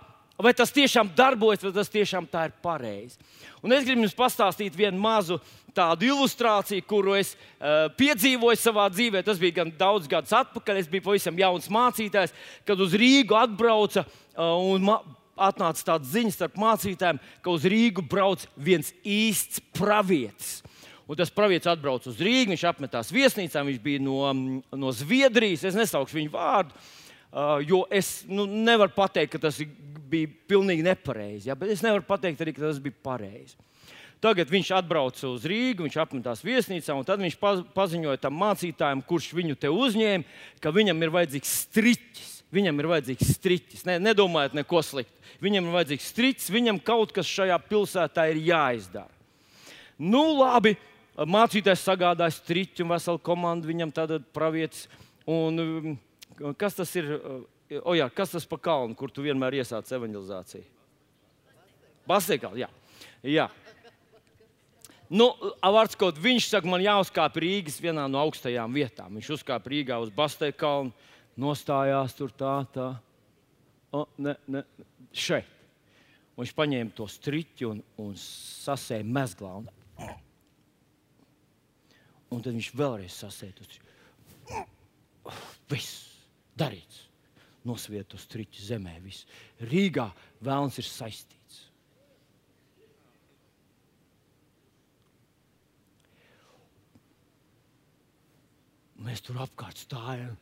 vai 0.44 0.54
tas 0.54 0.74
tiešām 0.74 1.12
darbojas, 1.16 1.64
vai 1.64 1.74
tas 1.76 1.92
tiešām 1.92 2.28
tā 2.32 2.48
ir 2.50 2.56
pareizi. 2.64 3.20
Un 3.64 3.74
es 3.76 3.86
gribu 3.86 4.04
jums 4.04 4.18
pastāstīt 4.18 4.76
vienu 4.76 5.00
mazu 5.02 5.40
tādu 5.74 6.10
ilustrāciju, 6.10 6.86
kuru 6.90 7.16
es 7.18 7.34
uh, 7.34 7.88
piedzīvoju 7.98 8.60
savā 8.60 8.90
dzīvē. 8.94 9.24
Tas 9.26 9.40
bija 9.42 9.62
gan 9.62 9.74
daudz 9.78 10.10
gadus 10.10 10.34
atpakaļ. 10.38 10.82
Es 10.82 10.90
biju 10.90 11.08
pavisam 11.08 11.40
jauns 11.40 11.70
mācītājs, 11.74 12.36
kad 12.68 12.82
uz 12.84 12.96
Rīgu 13.00 13.38
atbrauca 13.40 14.06
uh, 14.06 14.58
un 14.74 14.92
atnāca 15.34 15.88
tāds 15.94 16.12
ziņas 16.14 16.38
starp 16.38 16.60
mācītājiem, 16.62 17.22
ka 17.42 17.54
uz 17.54 17.66
Rīgu 17.70 18.06
brauc 18.10 18.46
viens 18.58 18.92
īsts 19.02 19.64
pravietis. 19.74 20.60
Un 21.10 21.18
tas 21.20 21.34
pravietis 21.34 21.68
atbrauca 21.72 22.12
uz 22.12 22.20
Rīgā, 22.24 22.54
viņš 22.54 22.68
apmetās 22.70 23.10
viesnīcā, 23.14 23.64
viņš 23.68 23.80
bija 23.84 24.02
no, 24.02 24.20
no 24.78 24.92
Zviedrijas. 24.96 25.66
Es 25.68 25.76
nesaukšu 25.78 26.20
viņu 26.20 26.32
vārdu, 26.36 26.78
uh, 26.78 27.03
jo 27.66 27.84
es 27.90 28.24
nu, 28.30 28.46
nevaru 28.46 28.94
pateikt, 28.94 29.34
ka 29.36 29.46
tas 29.48 29.60
bija 30.14 30.30
pilnīgi 30.50 30.86
nepareizi. 30.86 31.50
Ja? 31.50 31.58
Bet 31.58 31.74
es 31.74 31.82
nevaru 31.86 32.06
pateikt 32.06 32.44
arī, 32.44 32.54
ka 32.56 32.68
tas 32.68 32.82
bija 32.82 32.98
pareizi. 33.06 33.58
Tagad 34.24 34.48
viņš 34.48 34.70
atbrauca 34.78 35.28
uz 35.28 35.44
Rīgā, 35.50 35.84
viņš 35.84 35.98
apmetās 36.00 36.44
viesnīcā, 36.46 36.96
un 36.96 37.04
tad 37.04 37.20
viņš 37.20 37.36
paziņoja 37.76 38.22
tam 38.24 38.38
mācītājam, 38.40 39.02
kurš 39.04 39.34
viņu 39.36 39.58
te 39.60 39.72
uzņēma, 39.74 40.38
ka 40.64 40.72
viņam 40.72 41.04
ir 41.04 41.12
vajadzīgs 41.18 41.58
striķis. 41.66 42.30
Viņam 42.54 42.80
ir 42.80 42.88
vajadzīgs 42.92 43.34
striķis. 43.34 43.84
Ne, 43.90 43.98
nedomājiet, 44.00 44.56
neko 44.56 44.80
sliktu. 44.86 45.28
Viņam 45.44 45.68
ir 45.68 45.76
vajadzīgs 45.76 46.08
striķis, 46.14 46.52
viņam 46.54 46.80
kaut 46.86 47.12
kas 47.16 47.28
šajā 47.28 47.58
pilsētā 47.66 48.30
ir 48.32 48.40
jāizdara. 48.46 49.10
Nu, 49.98 50.22
labi, 50.38 50.76
mācītājs 51.18 51.84
sagādāja 51.84 52.38
striķi 52.38 52.86
un 52.86 52.94
veselu 52.94 53.20
komandu 53.26 53.70
viņam, 53.70 53.92
tāda 53.92 54.22
pravietis. 54.38 54.86
Un, 55.28 55.60
um, 55.60 55.98
kas 56.60 56.78
tas 56.78 56.94
ir? 57.00 57.10
O, 57.82 57.96
jā, 57.98 58.08
kas 58.14 58.34
tas 58.36 58.46
pa 58.50 58.60
kalnu, 58.62 58.96
kur 58.98 59.12
tu 59.12 59.24
vienmēr 59.26 59.62
iesāc 59.62 59.90
evanģelizāciju? 59.96 60.66
Basēkāls, 62.10 62.60
jā. 62.60 62.68
jā. 63.26 63.48
Nu, 65.14 65.30
vārds 65.62 65.98
kaut 66.00 66.20
viņš 66.22 66.50
saka, 66.52 66.70
man 66.70 66.84
jāuzkāp 66.84 67.38
Rīgas 67.44 67.80
vienā 67.82 68.06
no 68.12 68.20
augstajām 68.24 68.76
vietām. 68.76 69.16
Viņš 69.20 69.32
uzkāpa 69.38 69.72
Rīgā 69.72 70.00
uz 70.04 70.12
Bastēju 70.14 70.58
kalnu, 70.60 70.94
nostājās 71.40 72.16
tur 72.18 72.34
tā, 72.36 72.56
tā. 72.76 72.90
O, 73.94 74.06
ne, 74.18 74.36
ne, 74.50 74.64
šeit. 75.16 75.50
Un 76.34 76.44
viņš 76.44 76.54
paņēma 76.58 76.96
to 76.98 77.06
striķi 77.14 77.68
un, 77.70 77.84
un 78.02 78.16
sasēja 78.18 79.06
mezglā. 79.06 79.54
Un, 79.62 79.68
un 82.34 82.42
tad 82.42 82.56
viņš 82.56 82.72
vēlreiz 82.74 83.20
sasēja 83.22 83.60
to 83.60 83.68
striķi. 83.70 83.92
Viss 85.72 86.13
darīts 86.60 87.08
nosvietu 87.68 88.20
striķi 88.20 88.66
zemē. 88.68 88.98
Viss. 89.04 89.28
Rīgā 89.72 90.10
vēlams 90.44 90.80
ir 90.82 90.88
saistīts. 90.88 91.62
Mēs 99.04 99.24
tur 99.24 99.42
apkārt 99.44 99.80
stājam. 99.84 100.36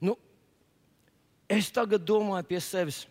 Nu, 0.00 0.12
es 1.48 1.68
tagad 1.72 2.02
domāju 2.08 2.44
pie 2.50 2.58
sevis 2.60 3.04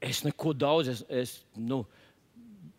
es 0.00 0.22
neko 0.24 0.54
daudz, 0.56 0.88
es, 0.88 1.02
es 1.08 1.34
nu, 1.54 1.84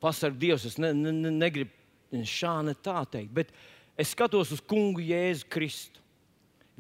pasaku 0.02 0.40
Dievs, 0.42 0.66
es 0.66 0.78
ne, 0.82 0.92
ne, 0.98 1.14
ne, 1.14 1.32
negribu 1.32 2.24
šā 2.28 2.58
ne 2.66 2.74
tā 2.76 3.04
teikt, 3.08 3.32
bet 3.32 3.52
es 4.00 4.12
skatos 4.16 4.52
uz 4.52 4.62
kungu 4.64 5.04
Jēzu 5.06 5.48
Kristu. 5.52 6.02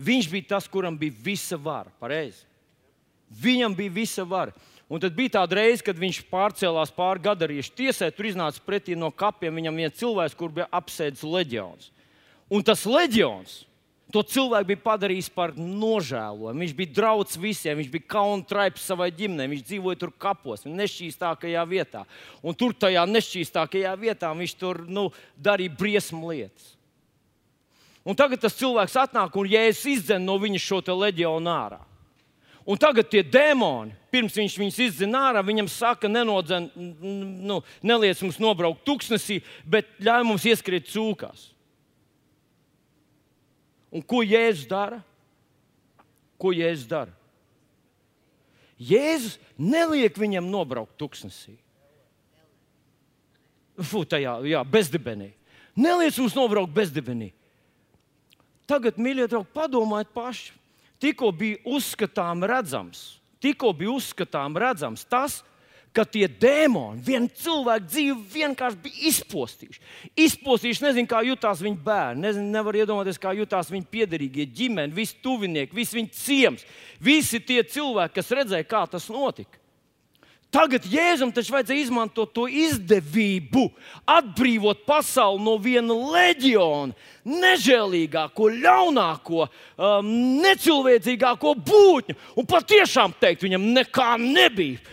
Viņš 0.01 0.29
bija 0.31 0.49
tas, 0.55 0.67
kuram 0.71 0.97
bija 0.97 1.13
visa 1.23 1.59
vara, 1.61 1.91
pareizi. 2.01 2.47
Viņam 3.31 3.75
bija 3.77 3.93
visa 3.93 4.25
vara. 4.27 4.53
Un 4.91 4.99
tad 4.99 5.13
bija 5.15 5.37
tāda 5.37 5.55
reize, 5.61 5.83
kad 5.85 5.95
viņš 5.95 6.25
pārcēlās 6.27 6.91
pāri 6.91 7.23
gadarīšu 7.23 7.75
tiesai, 7.77 8.09
tur 8.11 8.27
iznāca 8.27 8.59
pretī 8.65 8.97
no 8.97 9.07
kapiem 9.07 9.55
viņam 9.55 9.77
viens 9.79 9.99
cilvēks, 10.01 10.35
kur 10.35 10.51
bija 10.51 10.67
apsēdis 10.73 11.23
leģions. 11.23 11.91
Un 12.51 12.65
tas 12.67 12.83
leģions 12.83 13.61
To 14.11 14.23
cilvēku 14.27 14.73
bija 14.73 14.81
padarījis 14.83 15.29
par 15.31 15.53
nožēlojumu. 15.55 16.59
Viņš 16.65 16.73
bija 16.75 16.95
draugs 16.97 17.37
visiem, 17.39 17.77
viņš 17.79 17.91
bija 17.93 18.09
kauna 18.11 18.43
traips 18.47 18.83
savai 18.89 19.07
ģimenei, 19.15 19.47
viņš 19.53 19.63
dzīvoja 19.69 19.99
tur 20.01 20.11
kapos, 20.19 20.65
nešķīstākajā 20.67 21.63
vietā. 21.69 22.03
Un 22.43 22.57
tur 22.57 22.75
tajā 22.75 23.05
nešķīstākajā 23.07 23.93
vietā 24.01 24.33
viņš 24.35 24.55
tur 24.59 24.81
nu, 24.91 25.07
darīja 25.39 25.75
briesmu 25.79 26.33
lietas. 26.33 26.73
Un 28.03 28.17
tagad 28.17 28.41
tas 28.41 28.57
cilvēks 28.57 28.97
atnāk 28.97 29.37
un 29.37 29.47
jēzus 29.47 29.87
izdzen 29.93 30.25
no 30.25 30.35
viņa 30.41 30.59
šo 30.59 30.81
leģionu 30.97 31.53
ārā. 31.53 31.79
Un 32.65 32.77
tagad 32.77 33.07
tie 33.09 33.23
demoni, 33.25 33.93
pirms 34.13 34.35
viņš 34.37 34.57
viņus 34.59 34.81
izdzina 34.85 35.23
ārā, 35.29 35.41
viņam 35.45 35.69
saka, 35.71 36.09
nenodzen, 36.11 36.67
nu, 36.75 37.61
neliec 37.81 38.21
mums 38.21 38.37
nobraukt 38.41 38.83
tuksnesī, 38.85 39.39
bet 39.65 39.89
ļauj 40.03 40.27
mums 40.27 40.45
ieskriet 40.45 40.91
cūkās. 40.91 41.47
Un 43.91 44.03
ko 44.03 44.21
Jēzus 44.23 44.67
dara? 44.69 45.01
Ko 46.39 46.53
Jēzus 46.55 46.87
dara? 46.89 47.11
Jēzus 48.81 49.35
neliek 49.59 50.15
viņam 50.17 50.47
nobraukt 50.49 50.95
tuksnesī. 50.97 51.57
Fū, 53.81 54.03
tajā 54.07 54.39
jā, 54.49 54.63
bezdibenī. 54.67 55.31
Neliec 55.77 56.17
mums 56.19 56.35
nobraukt 56.37 56.73
bezdibenī. 56.73 57.29
Tagad, 58.69 58.97
mīļie 59.01 59.27
draugi, 59.29 59.51
padomājiet 59.53 60.11
paši. 60.15 60.53
Tikko 61.01 61.31
bija 61.33 61.57
uzskatām 61.65 62.45
redzams, 62.45 63.17
tikko 63.41 63.71
bija 63.73 63.95
uzskatām 63.95 64.53
redzams 64.61 65.01
tas, 65.09 65.39
ka 65.95 66.05
tie 66.07 66.27
dēmoni 66.27 67.03
vienu 67.03 67.29
cilvēku 67.41 67.87
dzīvi 67.89 68.17
vienkārši 68.33 68.79
bija 68.83 69.07
izpostījuši. 69.11 69.81
Izpostījuši, 70.25 70.85
nezinu, 70.87 71.11
kā 71.11 71.21
jutās 71.27 71.63
viņa 71.63 71.81
bērni, 71.85 72.25
nezinu, 72.27 72.51
nevar 72.53 72.79
iedomāties, 72.79 73.19
kā 73.21 73.35
jutās 73.35 73.71
viņa 73.73 73.89
piederīgie, 73.91 74.47
ģimene, 74.47 74.95
visi 74.95 75.19
tuvinieki, 75.23 75.75
visi 75.75 75.99
viņa 75.99 76.21
ciems, 76.21 76.67
visi 77.03 77.41
tie 77.43 77.59
cilvēki, 77.63 78.15
kas 78.19 78.37
redzēja, 78.39 78.69
kā 78.71 78.85
tas 78.91 79.09
notika. 79.11 79.59
Tagad 80.51 80.83
Jēzum 80.91 81.29
taču 81.31 81.53
vajadzēja 81.55 81.85
izmantot 81.85 82.33
to 82.35 82.43
izdevību, 82.43 83.69
atbrīvot 84.03 84.81
pasauli 84.83 85.39
no 85.45 85.53
viena 85.63 85.95
leģiona, 85.95 86.91
nežēlīgāko, 87.23 88.49
ļaunāko, 88.57 89.45
um, 89.47 90.09
necilvēcīgāko 90.43 91.53
būtņu. 91.55 92.17
Un 92.35 92.49
patiešām 92.51 93.15
teikt, 93.23 93.45
viņam 93.47 93.69
nekā 93.77 94.09
nebija 94.19 94.83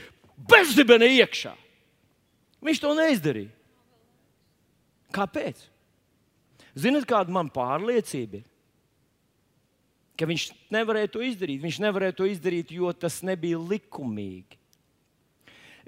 bezdibeni 0.49 1.11
iekšā. 1.21 1.55
Viņš 2.65 2.81
to 2.83 2.93
neizdarīja. 2.99 3.53
Kāpēc? 5.15 5.61
Ziniet, 6.79 7.07
kāda 7.09 7.33
man 7.33 7.51
pārliecība 7.53 8.43
ir? 8.43 8.47
Ka 10.19 10.27
viņš 10.27 10.49
nevarēja 10.75 11.13
to 11.15 11.23
izdarīt. 11.23 11.63
Viņš 11.63 11.79
nevarēja 11.85 12.17
to 12.19 12.27
izdarīt, 12.27 12.73
jo 12.75 12.91
tas 12.93 13.21
nebija 13.27 13.61
likumīgi. 13.61 14.59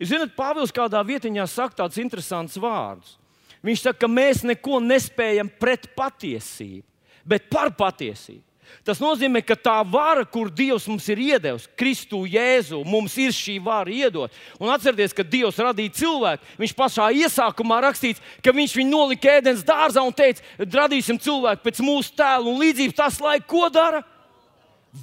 Ziniet, 0.01 0.33
Pāvils 0.37 0.73
kādā 0.73 1.03
vietā 1.05 1.29
saka 1.51 1.83
tādus 1.83 1.99
interesantus 2.01 2.57
vārdus. 2.57 3.18
Viņš 3.61 3.83
saka, 3.85 4.07
ka 4.07 4.09
mēs 4.09 4.44
neko 4.46 4.79
nespējam 4.81 5.51
pret 5.61 5.90
patiesību, 5.96 6.87
bet 7.29 7.51
par 7.53 7.75
patiesību. 7.77 8.46
Tas 8.87 9.01
nozīmē, 9.03 9.43
ka 9.47 9.57
tā 9.59 9.77
vara, 9.87 10.25
kur 10.25 10.51
Dievs 10.53 10.87
mums 10.91 11.07
ir 11.13 11.21
iedevis, 11.23 11.69
Kristu 11.79 12.23
Jēzu, 12.29 12.83
mums 12.87 13.17
ir 13.21 13.35
šī 13.35 13.59
vara 13.65 13.93
iedot. 13.93 14.35
Un 14.61 14.73
atcerieties, 14.73 15.15
ka 15.17 15.27
Dievs 15.27 15.61
radīja 15.61 15.97
cilvēku. 16.01 16.47
Viņš 16.61 16.77
pašā 16.79 17.11
iesākumā 17.25 17.81
rakstīts, 17.87 18.23
ka 18.45 18.55
viņš 18.57 18.77
viņu 18.79 18.93
nolika 18.95 19.37
ēdienas 19.39 19.67
dārzā 19.67 20.05
un 20.07 20.17
teica, 20.17 20.45
radīsim 20.59 21.21
cilvēku 21.21 21.67
pēc 21.67 21.83
mūsu 21.85 22.15
tēla 22.19 22.47
un 22.47 22.61
līdzības. 22.63 22.99
Tas 23.03 23.21
laika 23.25 23.49
ko 23.51 23.69
dara? 23.73 24.03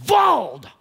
Valda! 0.08 0.74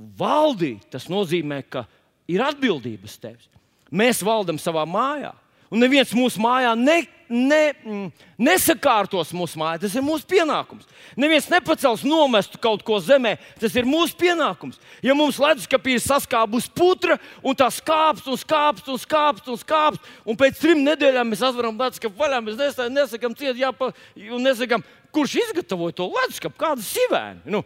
Valdīt, 0.00 0.86
tas 0.88 1.10
nozīmē, 1.12 1.60
ka 1.68 1.84
ir 2.30 2.40
atbildības 2.40 3.18
tevis. 3.20 3.50
Mēs 3.90 4.22
valdam 4.24 4.58
savā 4.60 4.86
mājā. 4.88 5.34
Un 5.70 5.78
neviens 5.78 6.10
mūsu 6.18 6.40
mājā 6.42 6.72
ne, 6.74 6.96
ne, 7.30 7.60
mm, 7.86 8.06
nesakārtos 8.42 9.30
mūsu 9.36 9.60
mājā. 9.60 9.78
Tas 9.84 9.92
ir 9.94 10.02
mūsu 10.02 10.26
pienākums. 10.26 10.88
Neviens 11.14 11.46
nepacels 11.52 12.02
nomestu 12.02 12.58
kaut 12.58 12.82
ko 12.86 12.98
zemē. 12.98 13.36
Tas 13.62 13.76
ir 13.78 13.86
mūsu 13.86 14.16
pienākums. 14.18 14.80
Ja 15.06 15.14
mums 15.14 15.38
leduskapī 15.38 15.94
ir 15.94 16.02
saskābusi 16.02 16.72
putra, 16.74 17.20
un 17.46 17.54
tā 17.54 17.70
skāpst 17.70 18.26
un 18.26 18.40
skāpst 18.40 18.90
un 18.90 18.98
skāpst 18.98 19.52
un 19.52 19.60
skāpst, 19.62 20.10
un 20.26 20.38
pēc 20.42 20.58
trim 20.58 20.82
nedēļām 20.88 21.30
mēs 21.30 21.44
atveram 21.46 21.78
leduskapu 21.78 22.18
vaļā, 22.18 22.42
mēs 22.48 22.58
nesakām, 22.90 23.38
ciet, 23.38 23.54
jāpa, 23.62 23.92
un 24.18 24.42
nesakām, 24.42 24.82
kurš 25.14 25.38
izgatavoja 25.44 26.00
to 26.02 26.10
leduskapu, 26.10 26.58
kāda 26.58 26.82
sivēna. 26.82 27.46
Nu, 27.46 27.62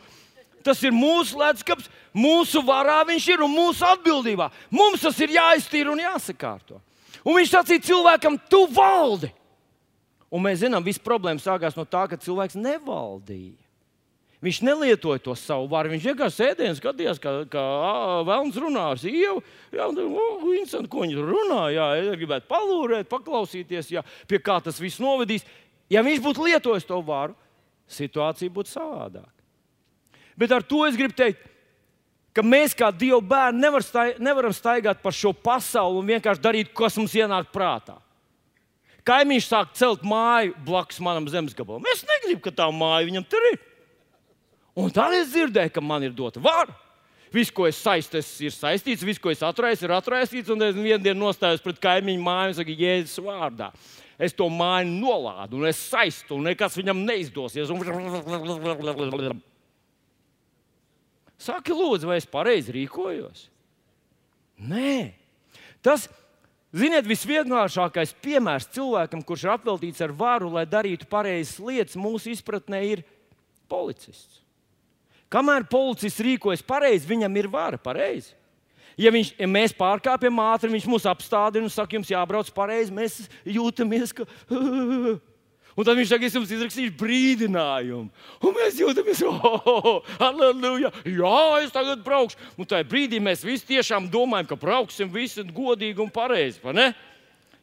Tas 0.65 0.81
ir 0.81 0.95
mūsu 0.97 1.37
leduskapis, 1.37 1.91
mūsu 2.17 2.63
varā 2.65 3.03
viņš 3.05 3.25
ir 3.35 3.43
un 3.45 3.53
mūsu 3.53 3.85
atbildībā. 3.85 4.47
Mums 4.73 5.03
tas 5.05 5.19
ir 5.21 5.35
jāiztīra 5.37 5.93
un 5.93 6.01
jāsakārto. 6.01 6.79
Un 7.25 7.39
viņš 7.39 7.55
sacīja 7.55 7.87
cilvēkam, 7.89 8.37
tu 8.53 8.67
valdi. 8.73 9.31
Un 10.35 10.43
mēs 10.45 10.61
zinām, 10.65 10.83
ka 10.83 10.91
viss 10.91 11.03
problēma 11.03 11.41
sākās 11.41 11.77
no 11.79 11.87
tā, 11.89 12.05
ka 12.11 12.19
cilvēks 12.21 12.59
nevaldīja. 12.59 13.65
Viņš 14.45 14.59
nelietoja 14.61 15.23
to 15.25 15.33
savu 15.39 15.71
varu. 15.73 15.95
Viņš 15.95 16.09
vienkārši 16.11 16.37
sēdēja 16.37 16.73
un 16.75 16.77
skatījās, 16.77 17.21
kā, 17.23 17.33
kā 17.49 17.63
vēlams 18.29 18.59
runā 18.61 18.83
ar 18.93 19.01
sievu. 19.01 19.41
Jā, 19.73 19.87
interesanti, 19.89 20.91
ko 20.93 21.05
viņi 21.07 21.23
runā. 21.23 21.63
Jā, 21.73 21.87
gribētu 22.13 22.51
palūrēt, 22.51 23.09
paklausīties, 23.09 23.89
jā, 23.95 24.03
pie 24.29 24.43
kā 24.45 24.59
tas 24.65 24.81
viss 24.83 25.01
novedīs. 25.01 25.47
Ja 25.93 26.05
viņš 26.05 26.21
būtu 26.25 26.45
lietojis 26.45 26.85
to 26.89 27.01
varu, 27.07 27.33
situācija 27.89 28.53
būtu 28.53 28.75
savādāka. 28.75 29.33
Bet 30.37 30.53
ar 30.53 30.67
to 30.67 30.83
es 30.85 30.99
gribu 30.99 31.17
teikt, 31.17 31.41
ka 32.35 32.43
mēs 32.43 32.75
kā 32.77 32.91
Dieva 32.93 33.21
bērni 33.23 33.63
nevar 33.63 33.85
stai, 33.87 34.15
nevaram 34.23 34.55
staigāt 34.55 35.03
pa 35.03 35.13
šo 35.15 35.33
pasauli 35.33 36.01
un 36.01 36.11
vienkārši 36.15 36.43
darīt, 36.43 36.73
kas 36.77 36.99
mums 36.99 37.15
ienāk 37.17 37.53
prātā. 37.55 38.01
Kaimiņš 39.05 39.47
sāk 39.51 39.75
celt 39.77 40.05
māju 40.09 40.55
blakus 40.65 41.01
manam 41.05 41.27
zemes 41.29 41.55
gabalam. 41.57 41.85
Es 41.93 42.07
negribu, 42.09 42.41
ka 42.47 42.55
tā 42.63 42.71
māja 42.73 43.05
viņam 43.11 43.27
tur 43.29 43.51
ir. 43.53 43.59
Un 44.81 44.91
tad 44.91 45.13
es 45.15 45.29
dzirdēju, 45.31 45.75
ka 45.77 45.83
man 45.85 46.07
ir 46.07 46.15
dota 46.17 46.41
vara. 46.43 46.73
Viss, 47.35 47.51
ko 47.51 47.67
es 47.67 47.79
saistu, 47.83 48.21
ir 48.47 48.55
saistīts, 48.55 49.03
viss, 49.05 49.21
ko 49.21 49.33
es 49.33 49.43
atraisu, 49.43 49.85
ir 49.87 49.95
atraisīts. 49.97 50.51
Un 50.55 50.63
es 50.65 50.77
vienā 50.79 51.01
dienā 51.03 51.19
nostājos 51.19 51.63
pret 51.63 51.81
kaimiņu 51.83 52.23
māju 52.23 52.53
un 52.53 52.59
saku, 52.61 52.77
Jēzus 52.79 53.21
vārdā. 53.27 53.73
Es 54.23 54.35
to 54.39 54.47
māju 54.49 54.93
nolādu, 54.93 55.59
un 55.59 55.67
es 55.69 55.81
saistu, 55.91 56.39
un 56.39 56.47
nekas 56.49 56.79
viņam 56.79 57.03
neizdosies. 57.05 57.71
Un... 57.75 57.83
Saki, 61.45 61.75
lūdzu, 61.77 62.09
vai 62.09 62.19
es 62.21 62.29
pareizi 62.29 62.73
rīkojos? 62.73 63.49
Nē, 64.65 65.13
tas 65.85 66.09
Ziniet, 66.75 67.07
visvienkāršākais 67.07 68.17
piemērs 68.19 68.67
cilvēkam, 68.75 69.21
kurš 69.23 69.45
ir 69.45 69.53
apveltīts 69.53 70.03
ar 70.03 70.11
varu, 70.19 70.49
lai 70.57 70.65
darītu 70.67 71.07
pareizas 71.07 71.61
lietas, 71.63 71.95
mūsu 71.95 72.33
izpratnē 72.33 72.81
ir 72.89 73.05
policists. 73.71 74.41
Kamēr 75.31 75.69
policists 75.71 76.23
rīkojas 76.23 76.65
pareizi, 76.67 77.07
viņam 77.07 77.39
ir 77.39 77.49
vara 77.53 77.79
pareizi. 77.79 78.35
Ja, 78.99 79.13
viņš, 79.15 79.33
ja 79.39 79.47
mēs 79.51 79.75
pārkāpjam 79.75 80.43
ātri, 80.43 80.73
viņš 80.75 80.89
mūs 80.91 81.07
apstādina 81.11 81.67
un 81.67 81.71
saka, 81.71 81.95
jums 81.95 82.11
jābrauc 82.11 82.51
pareizi, 82.55 82.95
mēs 82.95 83.23
jūtamies, 83.47 84.15
ka. 84.15 84.27
Un 85.75 85.87
tad 85.87 85.99
viņš 85.99 86.11
saka, 86.13 86.27
es 86.29 86.37
jums 86.37 86.53
izrakstīšu 86.55 86.95
brīdinājumu. 87.01 88.11
Un 88.47 88.55
mēs 88.55 88.79
jūtamies, 88.79 89.25
oh, 89.31 89.71
oh, 89.71 90.13
aleluja, 90.23 90.93
jā, 91.03 91.39
es 91.65 91.75
tagad 91.75 92.05
braukšu. 92.07 92.39
Un 92.59 92.69
tajā 92.71 92.87
brīdī 92.87 93.19
mēs 93.23 93.43
visi 93.47 93.73
tiešām 93.73 94.07
domājam, 94.13 94.53
ka 94.53 94.61
brauksim 94.61 95.11
visi 95.11 95.43
godīgi 95.43 96.05
un 96.05 96.13
pareizi. 96.15 96.63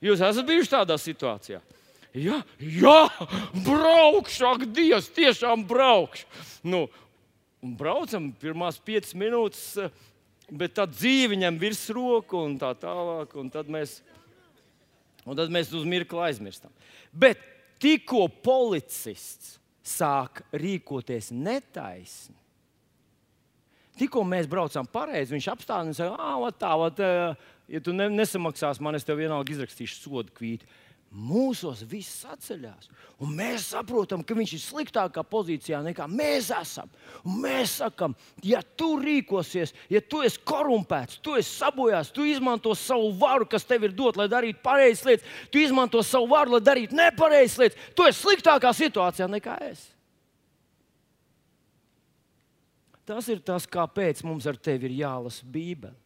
Jūs 0.02 0.24
esat 0.26 0.47
bijuši 0.47 0.74
tādā 0.74 0.97
situācijā. 1.00 1.62
Jā, 2.12 2.41
jā 2.60 2.97
braukšu, 3.63 4.43
ak, 4.50 4.65
Dievs, 4.76 5.08
tiešām 5.15 5.63
braukšu. 5.69 6.26
Nu, 6.67 6.89
un 7.63 7.76
braucam 7.80 8.28
pirmās 8.41 8.82
piecas 8.84 9.13
minūtes, 9.15 9.93
bet 10.52 10.76
tad 10.76 10.91
dzīve 10.91 11.32
viņam 11.38 11.62
virsroku 11.62 12.41
un 12.43 12.58
tā 12.60 12.74
tālāk. 12.82 13.32
Un 13.39 13.47
tad 13.54 13.71
mēs, 13.71 14.02
un 15.24 15.39
tad 15.39 15.54
mēs 15.54 15.71
uz 15.71 15.88
mirkli 15.88 16.26
aizmirstam. 16.28 16.74
Bet 17.15 17.39
tikko 17.82 18.28
policists 18.44 19.58
sāk 19.82 20.44
rīkoties 20.54 21.32
netaisni, 21.34 22.38
tikko 23.98 24.24
mēs 24.28 24.50
braucam 24.50 24.88
pareizi, 24.88 25.34
viņš 25.36 25.50
apstājas 25.56 25.89
un 25.89 25.98
saka, 25.98 26.20
ah, 26.22 26.46
tā, 26.54 26.72
vat, 26.80 27.02
ja 27.72 27.82
tu 27.84 27.96
nesamaksāsi 27.98 28.86
man, 28.86 28.98
es 28.98 29.08
tev 29.08 29.20
vienalga 29.22 29.56
izrakstīšu 29.56 30.00
sodu 30.04 30.34
kvīti 30.38 30.70
mūsos 31.12 31.82
viss 31.91 32.24
atceļās. 32.24 32.88
Un 33.21 33.34
mēs 33.36 33.67
saprotam, 33.74 34.24
ka 34.24 34.36
viņš 34.38 34.54
ir 34.56 34.62
sliktākā 34.63 35.24
pozīcijā 35.28 35.82
nekā 35.84 36.08
mēs 36.08 36.50
esam. 36.56 36.89
Un 37.28 37.41
mēs 37.43 37.76
sakām, 37.82 38.15
ja 38.47 38.62
tu 38.63 38.93
rīkosies, 39.02 39.76
ja 39.91 40.02
tu 40.02 40.24
esi 40.26 40.39
korumpēts, 40.47 41.19
tu 41.24 41.36
esi 41.39 41.52
sabojājis, 41.52 42.13
tu 42.15 42.26
izmanto 42.28 42.74
savu 42.80 43.12
varu, 43.19 43.50
kas 43.52 43.67
tev 43.67 43.89
ir 43.89 43.95
dot, 43.95 44.19
lai 44.19 44.30
darītu 44.32 44.63
pareizas 44.63 45.04
lietas, 45.10 45.28
tu 45.52 45.60
izmanto 45.60 46.04
savu 46.08 46.32
varu, 46.32 46.56
lai 46.56 46.63
darītu 46.71 46.97
nepareizas 46.97 47.60
lietas, 47.60 47.91
tu 47.95 48.08
esi 48.08 48.24
sliktākā 48.24 48.71
situācijā 48.80 49.28
nekā 49.36 49.60
es. 49.67 49.84
Tas 53.06 53.28
ir 53.28 53.41
tas, 53.43 53.67
kāpēc 53.67 54.24
mums 54.24 54.47
ar 54.47 54.56
tevi 54.56 54.88
ir 54.88 55.02
jālasa 55.02 55.43
Bībele. 55.43 55.97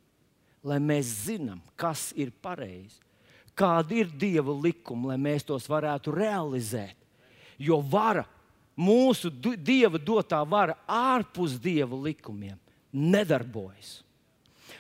Lai 0.66 0.80
mēs 0.82 1.28
zinām, 1.28 1.60
kas 1.78 2.10
ir 2.18 2.32
pareizi 2.42 3.05
kādi 3.58 4.04
ir 4.04 4.12
Dieva 4.12 4.54
likumi, 4.54 5.12
lai 5.12 5.18
mēs 5.22 5.48
tos 5.48 5.68
varētu 5.72 6.14
realizēt. 6.16 6.96
Jo 7.58 7.80
vara, 7.80 8.26
mūsu 8.76 9.32
Dieva 9.32 10.00
dotā 10.00 10.42
vara 10.48 10.78
ārpus 10.88 11.56
Dieva 11.62 11.98
likumiem 12.08 12.58
nedarbojas. 12.96 14.02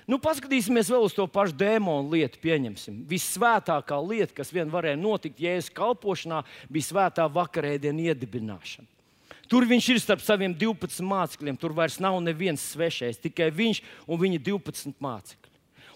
Nu, 0.06 0.20
paskatīsimies 0.22 0.90
vēl 0.92 1.08
uz 1.08 1.16
to 1.18 1.26
pašu 1.26 1.56
dēmonu 1.58 2.14
lietu. 2.14 2.38
Pieņemsim. 2.44 3.00
Visvētākā 3.10 3.98
lieta, 4.06 4.36
kas 4.38 4.52
vien 4.54 4.70
varēja 4.70 5.00
notikt 5.02 5.42
Jēzus 5.42 5.74
kalpošanā, 5.74 6.44
bija 6.70 6.92
svētā 6.92 7.26
vakarēdienu 7.34 8.12
iedibināšana. 8.12 8.86
Tur 9.50 9.66
viņš 9.70 9.88
ir 9.94 10.02
starp 10.02 10.22
saviem 10.26 10.54
12 10.58 11.02
mācekļiem. 11.06 11.58
Tur 11.62 11.74
vairs 11.78 11.98
nav 12.02 12.18
neviens 12.22 12.64
svešais, 12.74 13.20
tikai 13.22 13.52
viņš 13.54 13.82
un 14.06 14.22
viņa 14.22 14.42
12 14.46 15.02
mācekļi. 15.02 15.45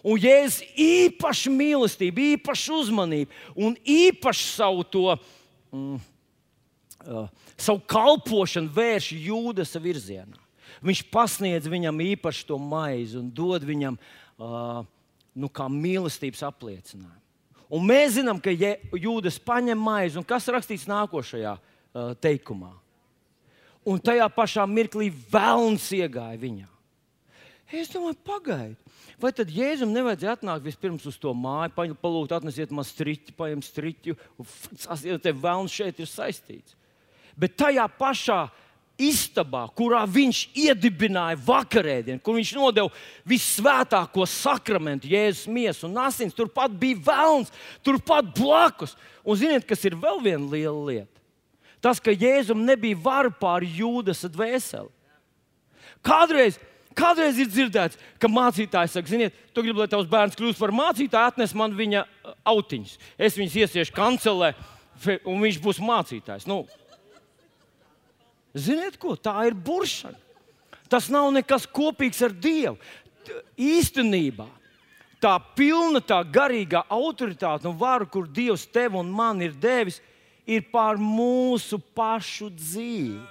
Un 0.03 0.19
Jēzus 0.21 0.62
īpaši 0.79 1.51
mīlestību, 1.51 2.27
īpaši 2.38 2.71
uzmanību 2.77 3.65
un 3.65 3.75
īpaši 3.83 4.45
savu 4.53 4.85
to. 4.88 5.17
Mm, 5.75 5.99
uh, 7.07 7.27
savu 7.59 7.81
kalpošanu 7.88 8.71
vērš 8.73 9.12
jūdas 9.19 9.75
virzienā. 9.81 10.39
Viņš 10.85 11.03
pasniedz 11.12 11.67
viņam 11.67 11.97
īpaši 12.13 12.45
to 12.47 12.57
maizi 12.62 13.17
un 13.19 13.27
dod 13.35 13.65
viņam 13.67 13.97
uh, 13.99 14.83
nu, 15.35 15.49
kā 15.51 15.67
mīlestības 15.71 16.45
apliecinājumu. 16.47 17.17
Un 17.69 17.85
mēs 17.85 18.15
zinām, 18.15 18.39
ka 18.41 18.49
jūdas 18.49 19.38
paņem 19.45 19.77
maizi, 19.77 20.17
un 20.17 20.25
kas 20.25 20.47
rakstīts 20.49 20.88
nākošajā 20.89 21.53
uh, 21.59 22.13
teikumā. 22.21 22.71
Un 23.89 24.01
tajā 24.01 24.25
pašā 24.33 24.65
mirklī 24.69 25.09
vēlns 25.31 25.85
iegāja 25.95 26.39
viņā. 26.39 26.69
Es 27.69 27.91
domāju, 27.93 28.17
pagaidiet, 28.25 28.79
vai 29.21 29.32
tad 29.36 29.51
Jēzum 29.53 29.91
nevajadzēja 29.93 30.38
atnākt 30.38 30.65
vispirms 30.65 31.05
uz 31.10 31.17
to 31.19 31.34
māju, 31.36 31.95
palūgt, 32.01 32.34
atnesiet 32.36 32.71
man 32.75 32.88
striķi, 32.88 33.36
paņemt 33.38 33.67
striķi, 33.67 34.15
un 35.13 35.21
te 35.23 35.36
vēlns 35.36 35.75
šeit 35.75 36.01
ir 36.01 36.10
saistīts. 36.10 36.75
Bet 37.39 37.55
tajā 37.60 37.86
pašā 37.99 38.41
istabā, 38.99 39.63
kurā 39.75 40.01
viņš 40.03 40.41
iedibināja 40.60 41.39
vakarēdienu, 41.45 42.19
kur 42.23 42.36
viņš 42.36 42.51
nodeva 42.58 42.91
visvētāko 43.29 44.27
sakramentu, 44.27 45.08
Jēzus 45.12 45.47
miesu 45.47 45.88
un 45.88 45.95
asins, 46.03 46.36
turpat 46.36 46.75
bija 46.79 46.99
vēlns, 47.08 47.53
turpat 47.86 48.34
blakus. 48.36 48.97
Un 49.23 49.39
ziniet, 49.39 49.65
kas 49.67 49.86
ir 49.88 49.95
vēl 49.99 50.19
viena 50.25 50.51
liela 50.51 50.84
lieta? 50.91 51.23
Tas, 51.79 52.01
ka 52.03 52.12
Jēzum 52.12 52.65
nebija 52.67 52.99
vara 52.99 53.32
pār 53.32 53.63
jūdas 53.63 54.25
dvēseli. 54.27 54.91
Kādreiz 56.03 56.60
Kādreiz 56.97 57.38
ir 57.39 57.49
dzirdēts, 57.49 57.99
ka 58.19 58.30
mācītājs 58.32 58.95
saka, 58.97 59.12
ziniet, 59.12 59.36
tu 59.54 59.63
gribi, 59.63 59.78
lai 59.84 59.89
tavs 59.91 60.10
bērns 60.10 60.38
kļūst 60.39 60.60
par 60.60 60.73
mācītāju, 60.75 61.34
atnes 61.34 61.54
man 61.58 61.75
viņa 61.78 62.02
uh, 62.04 62.34
autiņas. 62.49 62.97
Es 63.21 63.38
viņus 63.38 63.58
iesiešu 63.62 63.95
kancelē, 63.95 64.54
un 65.23 65.43
viņš 65.45 65.60
būs 65.63 65.82
mācītājs. 65.86 66.47
Nu, 66.49 66.63
ziniet, 68.58 68.97
ko? 68.99 69.15
Tā 69.15 69.38
ir 69.47 69.56
buršana. 69.56 70.17
Tas 70.89 71.12
nav 71.13 71.30
nekas 71.36 71.67
kopīgs 71.69 72.21
ar 72.25 72.34
Dievu. 72.34 72.80
Īstenībā 73.62 74.47
tā 75.21 75.36
pilna, 75.56 76.02
tā 76.02 76.23
garīgā 76.25 76.82
autoritāte 76.89 77.69
un 77.69 77.78
vara, 77.78 78.08
kur 78.10 78.28
Dievs 78.28 78.65
tev 78.73 78.97
un 78.97 79.12
man 79.13 79.43
ir 79.45 79.54
devis, 79.54 79.99
ir 80.49 80.65
pār 80.73 80.97
mūsu 80.97 81.77
pašu 81.94 82.50
dzīvi. 82.50 83.21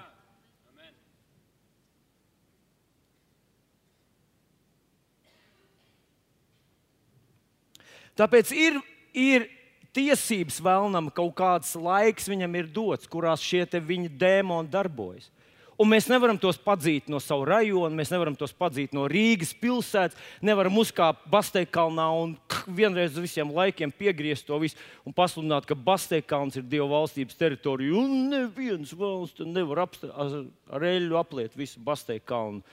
Tāpēc 8.19 8.51
ir, 8.57 8.79
ir 9.15 9.49
tiesības 9.95 10.59
vēlnam, 10.63 11.11
kaut 11.15 11.37
kāds 11.39 11.75
laiks 11.79 12.29
viņam 12.31 12.57
ir 12.59 12.71
dots, 12.75 13.11
kurās 13.11 13.43
šie 13.45 13.65
viņa 13.65 14.15
dēmoni 14.19 14.73
darbojas. 14.73 15.31
Un 15.79 15.87
mēs 15.87 16.09
nevaram 16.11 16.35
tos 16.43 16.57
padzīt 16.59 17.07
no 17.07 17.21
savu 17.23 17.45
rajonu, 17.47 17.95
mēs 17.95 18.11
nevaram 18.11 18.35
tos 18.35 18.51
padzīt 18.51 18.91
no 18.97 19.05
Rīgas 19.07 19.53
pilsētas, 19.61 20.19
nevaram 20.43 20.75
uzkāpt 20.81 21.29
Basteikalnā 21.31 22.09
un 22.19 22.33
vienreiz 22.81 23.15
uz 23.15 23.23
visiem 23.23 23.53
laikiem 23.55 23.93
piegriezt 23.95 24.49
to 24.49 24.59
visu 24.59 24.75
un 25.07 25.15
pasludināt, 25.15 25.69
ka 25.71 25.79
Basteikalns 25.79 26.59
ir 26.59 26.67
Dieva 26.67 26.89
valstības 26.97 27.39
teritorija. 27.39 27.95
Un 27.95 28.27
neviens 28.35 28.91
valsts 28.99 29.47
nevar 29.47 29.85
ar 29.87 30.91
eļļu 30.91 31.23
apliet 31.23 31.55
visu 31.55 31.79
Basteikalnu 31.87 32.67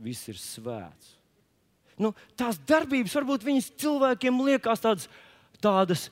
viss 0.00 0.32
ir 0.32 0.40
svēts. 0.40 1.17
Nu, 1.98 2.12
tās 2.38 2.60
darbības 2.68 3.14
varbūt 3.18 3.46
viņas 3.46 3.72
cilvēkiem 3.82 4.38
liekas 4.46 4.82
tādas, 4.84 5.08
tādas 5.62 6.06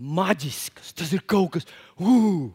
maģiskas. 0.00 0.94
Tas 0.96 1.12
ir 1.14 1.22
kaut 1.28 1.54
kas, 1.56 1.68
uh! 2.00 2.48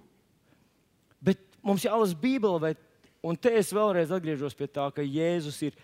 bet 1.24 1.42
mums 1.64 1.86
jālasa 1.86 2.18
Bībele, 2.20 2.62
vai, 2.62 2.74
un 3.26 3.38
te 3.40 3.54
es 3.56 3.72
vēlreiz 3.76 4.12
atgriežos 4.14 4.58
pie 4.58 4.68
tā, 4.68 4.90
ka 4.92 5.06
Jēzus 5.06 5.62
ir 5.70 5.78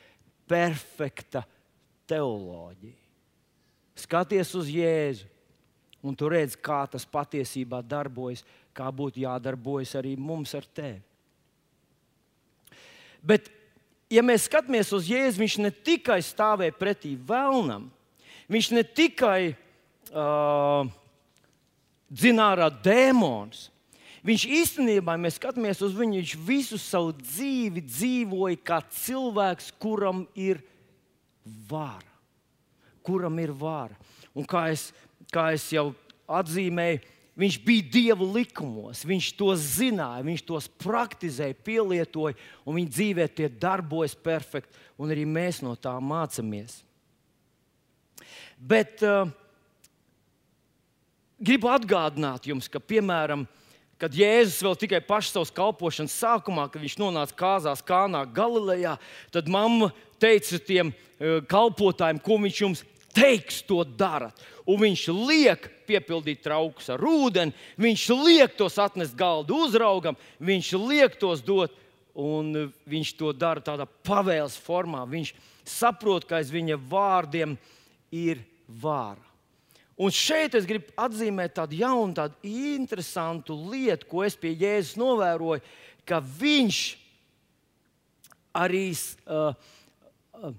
perfekta 0.50 1.46
teoloģija. 2.12 2.98
Skaties 4.02 4.52
uz 4.58 4.72
Jēzu, 4.74 5.30
un 6.04 6.18
tu 6.18 6.28
redz, 6.32 6.58
kā 6.58 6.84
tas 6.90 7.06
patiesībā 7.06 7.82
darbojas, 7.86 8.44
kā 8.76 8.88
būtu 8.92 9.24
jādarbojas 9.24 9.94
arī 10.00 10.16
mums 10.18 10.56
ar 10.58 10.66
tevi. 10.66 11.02
Bet, 13.22 13.52
ja 14.12 14.24
mēs 14.26 14.46
skatāmies 14.50 14.92
uz 14.96 15.08
Jēzu, 15.10 15.42
viņš 15.42 15.58
ne 15.64 15.72
tikai 15.72 16.20
stāvēja 16.26 16.76
pretī 16.76 17.16
vēlnam, 17.16 17.88
viņš 18.52 18.72
ne 18.76 18.84
tikai 18.84 19.54
uh, 20.12 20.90
dzināja 22.12 22.70
dēmonus. 22.84 23.70
Viņš 24.22 24.44
īstenībā, 24.54 25.16
ja 25.16 25.22
mēs 25.24 25.40
skatāmies 25.40 25.80
uz 25.82 25.96
viņu, 25.98 26.20
viņš 26.20 26.34
visu 26.46 26.78
savu 26.78 27.16
dzīvi 27.18 27.82
dzīvoja 27.88 28.60
kā 28.62 28.78
cilvēks, 28.94 29.72
kuram 29.82 30.28
ir 30.38 30.60
vara. 31.70 32.06
Kuram 33.02 33.40
ir 33.42 33.56
vara. 33.58 33.98
Un 34.38 34.46
kā 34.46 34.68
es, 34.70 34.92
kā 35.34 35.48
es 35.56 35.66
jau 35.74 35.90
atzīmēju, 36.30 37.02
Viņš 37.40 37.58
bija 37.64 37.88
Dieva 37.94 38.26
likumos, 38.28 39.06
viņš 39.08 39.30
to 39.40 39.54
zināja, 39.56 40.24
viņš 40.26 40.42
tos 40.50 40.68
praktizēja, 40.84 41.56
pielietoja, 41.64 42.36
un 42.68 42.76
viņa 42.76 42.92
dzīvē 42.92 43.28
tie 43.32 43.48
darbojas 43.48 44.18
perfekti, 44.20 44.76
un 45.00 45.14
arī 45.14 45.24
mēs 45.24 45.62
no 45.64 45.78
tā 45.80 45.94
mācāmies. 46.04 46.82
Bet 48.60 49.00
uh, 49.08 49.32
gribu 51.40 51.72
atgādināt 51.72 52.52
jums, 52.52 52.68
ka, 52.70 52.84
piemēram, 52.84 53.48
kad 54.02 54.14
Jēzus 54.18 54.60
vēl 54.66 54.76
tikai 54.84 55.00
pašā 55.06 55.38
savas 55.38 55.56
kalpošanas 55.56 56.20
sākumā, 56.20 56.68
kad 56.68 56.84
viņš 56.84 57.00
nonāca 57.00 57.38
kāzās, 57.38 57.86
Kānā, 57.86 58.26
Galilejā, 58.36 58.98
tad 59.32 59.48
mamma 59.50 59.94
teica 60.22 60.60
tiem 60.60 60.92
uh, 60.92 61.40
kalpotājiem, 61.48 62.20
ko 62.20 62.42
viņš 62.44 62.62
jums 62.68 62.84
teiks, 63.16 63.62
to 63.68 63.84
darat. 63.84 64.38
Un 64.70 64.80
viņš 64.82 65.06
liek 65.16 65.68
piepildīt 65.90 66.44
traukus 66.46 66.90
ar 66.94 67.02
ūdeni, 67.04 67.56
viņš 67.82 68.06
liek 68.22 68.56
tos 68.60 68.78
atnest 68.82 69.18
galdu 69.18 69.64
uzraugam, 69.66 70.18
viņš 70.40 70.74
liek 70.80 71.18
tos 71.20 71.44
dot, 71.44 71.74
un 72.18 72.72
viņš 72.90 73.16
to 73.20 73.32
dara 73.34 73.64
tādā 73.64 73.88
pavēles 74.06 74.58
formā. 74.60 75.04
Viņš 75.10 75.34
saprot, 75.68 76.28
ka 76.28 76.40
aiz 76.40 76.52
viņa 76.54 76.80
vārdiem 76.92 77.58
ir 78.12 78.44
vāra. 78.68 79.22
Un 80.02 80.10
šeit 80.10 80.56
es 80.58 80.66
gribu 80.66 80.90
atzīmēt 80.98 81.54
tādu 81.60 81.78
jaunu, 81.78 82.16
tādu 82.18 82.34
interesantu 82.48 83.54
lietu, 83.70 84.08
ko 84.10 84.24
es 84.26 84.38
pie 84.40 84.56
Jēzus 84.56 84.98
novēroju, 84.98 85.62
ka 86.10 86.18
viņš 86.24 86.80
arī 88.58 88.88
uh, 88.92 89.54
uh, 89.54 90.56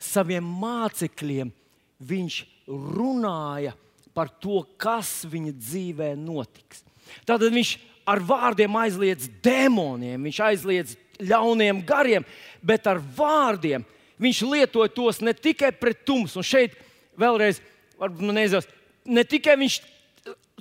saviem 0.00 0.48
mācekļiem 0.62 1.52
viņš 2.00 2.38
runāja 2.66 3.74
par 4.16 4.30
to, 4.40 4.62
kas 4.80 5.24
viņa 5.28 5.52
dzīvē 5.56 6.12
notiks. 6.18 6.82
Tātad 7.28 7.52
viņš 7.52 7.76
ar 8.08 8.22
vārdiem 8.22 8.78
aizliedz 8.80 9.28
demoniem, 9.44 10.22
viņš 10.28 10.40
aizliedz 10.46 10.94
ļauniem 11.20 11.82
gariem, 11.86 12.24
bet 12.64 12.86
ar 12.88 13.00
vārdiem 13.00 13.84
viņš 14.22 14.42
lietoja 14.48 14.92
tos 14.92 15.20
ne 15.20 15.34
tikai 15.36 15.72
pret 15.76 16.04
tumsu. 16.08 16.40
Un 16.40 16.46
šeit 16.46 16.76
vēlreiz, 17.18 17.60
varbūt 18.00 18.32
neizdevies, 18.32 18.68
ne 19.04 19.24
tikai 19.24 19.56
viņš 19.60 19.78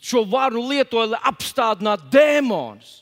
šo 0.06 0.26
vārdu 0.30 0.62
lietoja, 0.70 1.14
lai 1.16 1.22
apstādinātu 1.32 2.10
demonus, 2.14 3.02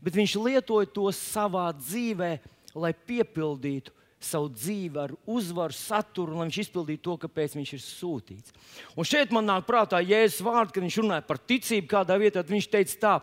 bet 0.00 0.16
viņš 0.16 0.36
lietoja 0.40 0.88
to 0.88 1.10
savā 1.14 1.68
dzīvē, 1.76 2.32
lai 2.80 2.92
piepildītu 2.94 3.92
savu 4.20 4.50
dzīvi 4.52 5.00
ar 5.00 5.14
uzvaru, 5.28 5.74
saturu, 5.74 6.36
lai 6.36 6.46
viņš 6.48 6.58
izpildītu 6.66 7.02
to, 7.06 7.16
kāpēc 7.22 7.56
viņš 7.56 7.72
ir 7.76 7.82
sūtīts. 7.84 8.54
Un 8.92 9.08
šeit 9.08 9.32
man 9.32 9.48
nāk 9.48 9.64
prātā 9.68 10.02
Jēzus 10.04 10.44
vārds, 10.44 10.74
kad 10.74 10.84
viņš 10.84 11.00
runāja 11.00 11.24
par 11.26 11.40
ticību 11.40 11.88
kādā 11.88 12.18
vietā. 12.20 12.44
Viņš 12.44 12.68
teica, 12.70 12.98
tā, 13.00 13.14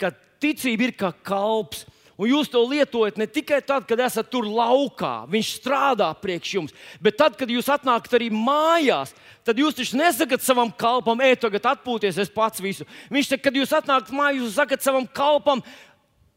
ka 0.00 0.12
ticība 0.40 0.88
ir 0.88 0.94
kā 0.96 1.12
kalps. 1.12 1.84
Un 2.18 2.26
jūs 2.32 2.48
to 2.50 2.58
lietojat 2.66 3.18
ne 3.20 3.28
tikai 3.30 3.60
tad, 3.62 3.84
kad 3.86 4.00
esat 4.02 4.26
tur 4.32 4.48
laukā, 4.50 5.28
viņš 5.30 5.50
strādā 5.60 6.08
priekš 6.18 6.54
jums, 6.56 6.72
bet 6.98 7.14
tad, 7.20 7.36
kad 7.38 7.46
jūs 7.46 7.68
atnākat 7.70 8.16
arī 8.18 8.26
mājās, 8.34 9.12
tad 9.46 9.60
jūs 9.62 9.76
taču 9.78 10.00
nesakat 10.00 10.42
savam 10.42 10.72
kalpam, 10.74 11.22
ej, 11.22 11.36
tagad 11.44 11.68
atpūties, 11.76 12.18
es 12.18 12.32
pats 12.34 12.58
visu. 12.64 12.88
Viņš 13.14 13.30
teica, 13.30 13.44
kad 13.44 13.60
jūs 13.60 13.76
atnākat 13.78 14.10
mājās, 14.10 14.40
jūs 14.42 14.58
sakat 14.58 14.82
savam 14.82 15.06
kalpam, 15.06 15.62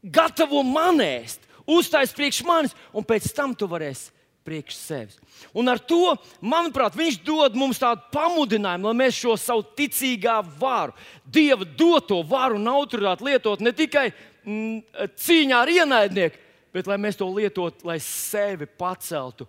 gatavo 0.06 0.62
manēst 0.62 1.50
uztais 1.78 2.12
priekš 2.16 2.42
manis, 2.46 2.76
un 2.92 3.06
pēc 3.06 3.30
tam 3.36 3.54
tu 3.56 3.68
varēsi 3.70 4.12
priekš 4.44 4.76
sevis. 4.76 5.18
Un 5.54 5.70
ar 5.70 5.78
to, 5.78 6.14
manuprāt, 6.42 6.96
viņš 6.98 7.20
dod 7.26 7.56
mums 7.58 7.80
tādu 7.82 8.02
pamudinājumu, 8.14 8.90
lai 8.90 8.98
mēs 9.04 9.18
šo 9.18 9.36
savu 9.40 9.64
ticīgā 9.78 10.40
varu, 10.58 10.94
Dieva 11.24 11.66
doto 11.66 12.20
varu 12.26 12.58
un 12.58 12.70
autoritāti 12.72 13.28
lietot 13.30 13.62
ne 13.62 13.72
tikai 13.76 14.10
mm, 14.10 15.08
cīņā 15.22 15.60
ar 15.62 15.72
ienaidnieku, 15.72 16.40
bet 16.74 16.88
lai 16.90 16.98
mēs 17.00 17.18
to 17.20 17.28
lietotu, 17.30 17.86
lai 17.88 17.98
sevi 18.02 18.66
paceltu, 18.66 19.46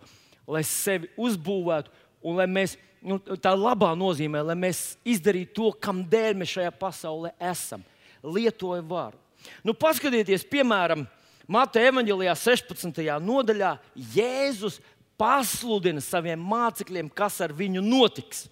lai 0.48 0.64
sevi 0.68 1.12
uzbūvētu 1.18 1.94
un 2.24 2.42
lai 2.42 2.50
mēs. 2.50 2.78
Nu, 3.04 3.18
tā 3.20 3.52
labā 3.52 3.90
nozīmē, 4.00 4.40
lai 4.48 4.54
mēs 4.56 4.94
izdarītu 5.04 5.52
to, 5.58 5.72
kam 5.76 6.06
dēļ 6.08 6.38
mēs 6.40 6.54
šajā 6.54 6.70
pasaulē 6.80 7.34
esam. 7.52 7.82
Lietoja 8.24 8.80
varu. 8.88 9.20
Nu, 9.60 9.74
paskatieties, 9.76 10.46
piemēram, 10.48 11.04
Mateja 11.48 11.92
evanģēlijā 11.92 12.34
16. 12.40 13.04
nodaļā 13.20 13.74
Jēzus 14.16 14.80
pasludina 15.20 16.02
saviem 16.04 16.40
mācekļiem, 16.40 17.10
kas 17.12 17.42
ar 17.44 17.52
viņu 17.56 17.84
notiks. 17.84 18.46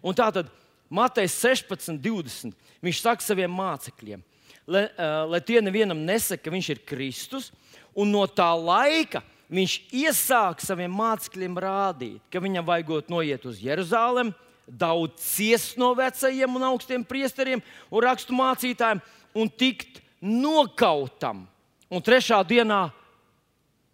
Un 0.00 0.16
tā 0.16 0.30
tad 0.32 0.48
Mateja 0.88 1.28
16, 1.28 2.00
20. 2.00 2.56
Viņš 2.84 3.02
saka 3.02 3.24
saviem 3.24 3.52
mācekļiem, 3.52 4.22
lai, 4.70 4.86
uh, 4.88 5.26
lai 5.28 5.42
tie 5.44 5.60
nevienam 5.60 6.00
nesaka, 6.06 6.46
ka 6.46 6.54
viņš 6.54 6.70
ir 6.72 6.84
Kristus, 6.88 7.50
un 7.92 8.12
no 8.14 8.24
tā 8.30 8.48
laika 8.54 9.20
viņš 9.52 9.78
iesāk 9.98 10.62
saviem 10.64 10.92
mācekļiem 10.96 11.60
rādīt, 11.60 12.20
ka 12.32 12.40
viņam 12.40 12.68
vajagot 12.68 13.12
noiet 13.12 13.44
uz 13.48 13.60
Jeruzalem, 13.60 14.32
daudz 14.68 15.24
ciest 15.24 15.78
no 15.80 15.90
vecajiem 15.96 16.56
un 16.56 16.68
augstiem 16.70 17.04
priesteriem 17.04 17.60
un 17.88 18.04
rakstu 18.04 18.36
mācītājiem 18.36 19.00
un 19.36 19.48
tikt 19.48 20.00
nokautam 20.20 21.44
un 21.88 22.04
trešā 22.04 22.40
dienā 22.46 22.88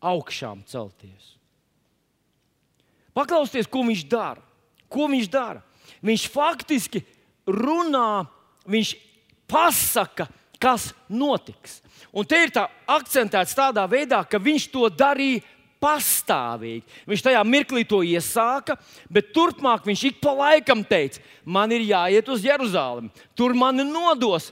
augšām 0.04 0.64
celties. 0.68 1.34
Paklausieties, 3.14 3.70
ko 3.70 3.84
viņš 3.86 4.04
dara. 4.10 4.42
Ko 4.90 5.06
viņš 5.10 5.28
dara? 5.30 5.62
Viņš 6.04 6.26
faktiski 6.32 7.04
runā, 7.46 8.26
viņš 8.66 8.94
pasaka, 9.50 10.26
kas 10.58 10.90
notiks. 11.08 11.80
Un 12.14 12.26
te 12.26 12.38
ir 12.42 12.52
tā 12.54 12.66
akcentēts 12.90 13.56
tādā 13.56 13.84
veidā, 13.90 14.22
ka 14.26 14.40
viņš 14.42 14.66
to 14.72 14.88
darīja 14.90 15.42
pastāvīgi. 15.84 16.84
Viņš 17.08 17.24
tajā 17.26 17.42
mirklī 17.46 17.84
to 17.88 18.00
iesāka, 18.06 18.78
bet 19.12 19.32
turpmāk 19.36 19.84
viņš 19.86 20.04
ik 20.08 20.20
pa 20.24 20.32
laikam 20.38 20.84
teica, 20.86 21.20
man 21.44 21.72
ir 21.74 21.84
jāiet 21.84 22.28
uz 22.32 22.44
Jeruzalemi, 22.46 23.12
tur 23.36 23.54
mani 23.58 23.84
nodos 23.84 24.50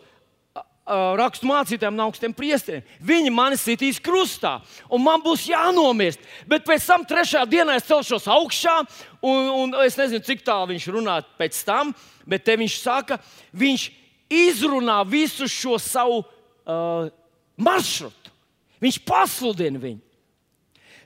rakstu 0.86 1.46
mācītājiem 1.46 1.94
un 1.94 2.04
augstiem 2.06 2.32
priesteriem. 2.34 2.82
Viņi 3.06 3.30
mani 3.30 3.58
sitīs 3.60 4.00
krustā, 4.02 4.56
un 4.90 5.02
man 5.04 5.22
būs 5.22 5.46
jānomirst. 5.46 6.20
Bet 6.48 6.66
pēc 6.66 6.86
tam, 6.86 7.04
trešajā 7.06 7.44
dienā, 7.46 7.76
es 7.78 7.86
celšos 7.86 8.26
augšā, 8.26 8.80
un, 9.22 9.50
un 9.62 9.76
es 9.84 9.96
nezinu, 9.98 10.24
cik 10.26 10.42
tālu 10.46 10.72
viņš 10.72 10.88
runā 10.90 11.20
pēc 11.38 11.62
tam, 11.68 11.94
bet 12.26 12.44
te 12.44 12.56
viņš 12.58 12.78
saka, 12.82 13.20
viņš 13.54 13.88
izrunā 14.32 14.98
visu 15.06 15.46
šo 15.46 15.78
savu 15.78 16.22
uh, 16.22 17.10
maršrutu. 17.56 18.34
Viņš 18.82 18.98
pasludina 19.06 19.78
viņu. 19.78 20.02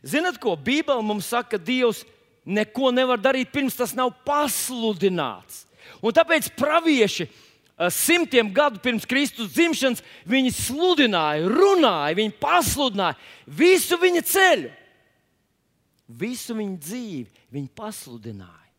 Ziniet, 0.07 0.39
ko 0.41 0.55
Bībele 0.57 1.03
mums 1.05 1.29
saka, 1.29 1.57
ka 1.57 1.61
Dievs 1.61 2.05
neko 2.47 2.93
nevar 2.95 3.21
darīt, 3.21 3.51
pirms 3.53 3.77
tas 3.77 3.93
nav 3.97 4.15
pasludināts. 4.25 5.67
Un 6.01 6.15
tāpēc 6.15 6.49
pravieši 6.57 7.27
Eh, 7.27 7.46
simtiem 7.93 8.49
gadu 8.55 8.81
pirms 8.83 9.07
Kristus 9.09 9.53
dzimšanas, 9.55 10.03
viņi 10.29 10.53
sludināja, 10.57 11.49
runāja, 11.53 12.17
viņi 12.17 12.37
pasludināja 12.41 13.19
visu 13.47 13.99
viņa 14.01 14.23
ceļu, 14.27 14.71
visu 16.09 16.57
viņa 16.57 16.79
dzīvi. 16.83 17.43
Viņi 17.57 17.69
pasludināja. 17.79 18.73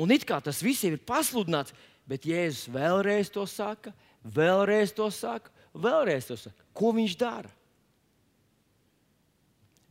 Un 0.00 0.10
it 0.14 0.24
kā 0.26 0.38
tas 0.42 0.62
viss 0.64 0.82
ir 0.88 0.96
pasludināts, 1.06 1.74
bet 2.08 2.24
Jēzus 2.26 2.70
vēlreiz 2.72 3.28
to 3.30 3.44
saka, 3.46 3.92
vēlreiz 4.24 4.94
to 4.96 5.10
saka, 5.12 5.52
vēlreiz 5.76 6.30
to 6.30 6.38
saka. 6.40 6.56
Ko 6.72 6.94
viņš 6.96 7.18
dara? 7.20 7.52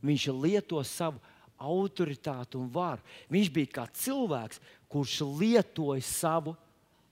viņš 0.02 0.28
lieto 0.42 0.82
savu 0.84 1.20
autoritāti 1.62 2.58
un 2.58 2.68
varu. 2.74 3.02
Viņš 3.30 3.50
bija 3.54 3.72
kā 3.78 3.86
cilvēks, 3.94 4.60
kurš 4.90 5.20
lietoja 5.38 6.02
savu 6.04 6.56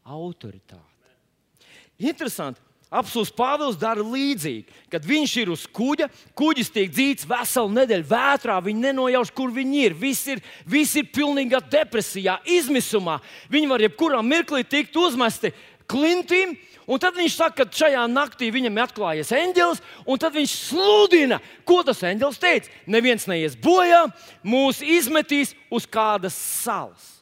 autoritāti. 0.04 0.89
Interesanti. 2.00 2.60
Apsūdzis 2.90 3.30
Pāvils 3.38 3.76
dara 3.78 4.02
līdzīgi. 4.02 4.64
Kad 4.90 5.04
viņš 5.06 5.34
ir 5.44 5.50
uz 5.54 5.62
kuģa, 5.70 6.08
kuģis 6.34 6.72
tiek 6.74 6.88
dzīts 6.90 7.28
veselu 7.30 7.70
nedēļu 7.76 8.06
vētrā, 8.10 8.56
viņi 8.66 8.82
nenojauš, 8.88 9.30
kur 9.36 9.52
viņi 9.54 9.84
ir. 9.86 9.94
Visi 9.94 10.34
ir, 10.34 10.40
visi 10.66 11.04
ir 11.04 11.12
pilnīgā 11.14 11.60
depresijā, 11.70 12.40
izmisumā. 12.50 13.20
Viņi 13.52 13.70
var 13.70 13.84
jebkurā 13.86 14.24
mirklī 14.26 14.64
tikt 14.66 14.98
uzmesti 14.98 15.52
klintīm. 15.90 16.56
Un 16.90 16.98
tad 16.98 17.14
viņš 17.14 17.36
saka, 17.38 17.62
ka 17.62 17.78
šajā 17.78 18.08
naktī 18.10 18.48
viņam 18.50 18.74
ir 18.74 18.88
atklājies 18.88 19.30
eņģelis, 19.38 19.84
un 20.10 20.18
tad 20.18 20.34
viņš 20.34 20.56
sludina, 20.72 21.38
ko 21.62 21.84
tas 21.86 22.02
eņģelis 22.02 22.42
teica. 22.42 22.74
Neviens 22.90 23.28
neies 23.30 23.54
bojā, 23.54 24.08
mūs 24.42 24.82
izmetīs 24.82 25.54
uz 25.70 25.86
kādas 25.86 26.34
salas 26.34 27.19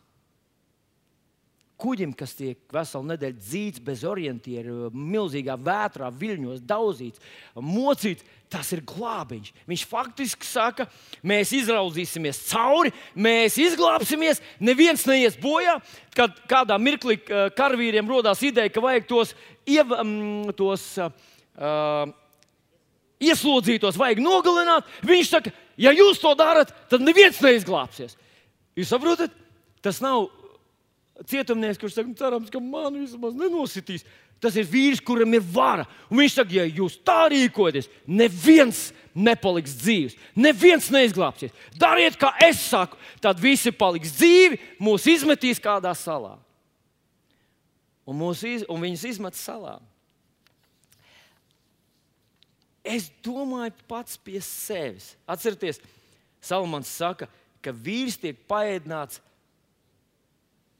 kuģim, 1.78 2.12
kas 2.16 2.34
tiek 2.38 2.58
veselu 2.74 3.06
nedēļu 3.12 3.38
dzīts 3.38 3.82
bez 3.84 4.02
orientieru, 4.06 4.90
milzīgā 4.92 5.54
vētrā, 5.62 6.10
viļņos, 6.14 6.64
daudzīts, 6.66 7.22
mocīts. 7.54 8.26
Tas 8.48 8.70
ir 8.72 8.80
glābiņš. 8.88 9.50
Viņš 9.68 9.82
faktiski 9.90 10.46
saka, 10.48 10.86
mēs 11.20 11.50
izraudzīsimies 11.52 12.38
cauri, 12.48 12.94
mēs 13.12 13.58
izglābsimies, 13.60 14.40
neviens 14.64 15.04
neies 15.04 15.36
bojā. 15.36 15.74
Kad 16.16 16.38
kādā 16.48 16.78
mirklī 16.80 17.18
eh, 17.18 17.50
karavīriem 17.52 18.08
radās 18.08 18.40
ideja, 18.48 18.72
ka 18.72 18.80
vajag 18.80 19.04
tos, 19.10 19.34
iev, 19.68 19.92
um, 20.00 20.48
tos 20.56 20.86
uh, 20.96 22.08
ieslodzītos, 23.20 24.00
vajag 24.00 24.24
nogalināt, 24.24 24.88
viņš 25.04 25.34
saka, 25.34 25.52
ja 25.76 25.92
jūs 25.92 26.22
to 26.22 26.32
darat, 26.38 26.72
tad 26.88 27.04
neviens 27.04 27.44
neizglābsies. 27.44 28.16
Jūs 28.78 28.96
saprotat? 28.96 29.36
Tas 29.84 30.00
nav 30.02 30.30
cietumnieks, 31.26 31.80
kurš 31.80 31.98
saka, 31.98 32.14
cerams, 32.18 32.50
ka 32.52 32.60
man 32.62 33.00
vismaz 33.00 33.36
nenositīs. 33.38 34.06
Tas 34.38 34.54
ir 34.54 34.68
vīrs, 34.70 35.00
kuram 35.02 35.32
ir 35.34 35.42
vara. 35.42 35.82
Un 36.06 36.20
viņš 36.20 36.36
saka, 36.38 36.54
ja 36.60 36.64
jūs 36.66 37.00
tā 37.02 37.24
rīkojaties, 37.32 37.88
neviens 38.06 38.84
nepaliks 39.18 39.74
dzīves, 39.80 40.14
neviens 40.38 40.92
neizglābsies. 40.94 41.54
Dariet, 41.74 42.14
kā 42.20 42.30
es 42.46 42.60
saku, 42.68 42.98
tad 43.24 43.40
visi 43.42 43.72
paliks 43.74 44.14
dzīvi, 44.14 44.60
mūs 44.78 45.08
izmetīs 45.10 45.58
kādā 45.62 45.90
salā. 45.98 46.36
Un, 48.08 48.22
iz, 48.46 48.62
un 48.70 48.80
viņus 48.80 49.04
izmet 49.10 49.36
salā. 49.36 49.76
Es 52.86 53.10
domāju 53.24 53.74
pats 53.90 54.16
pie 54.22 54.38
sevis. 54.40 55.10
Atcerieties, 55.28 55.82
Salmans 56.40 56.88
saka, 56.88 57.26
ka 57.60 57.74
vīrs 57.74 58.16
tiek 58.22 58.38
paēdināts 58.48 59.18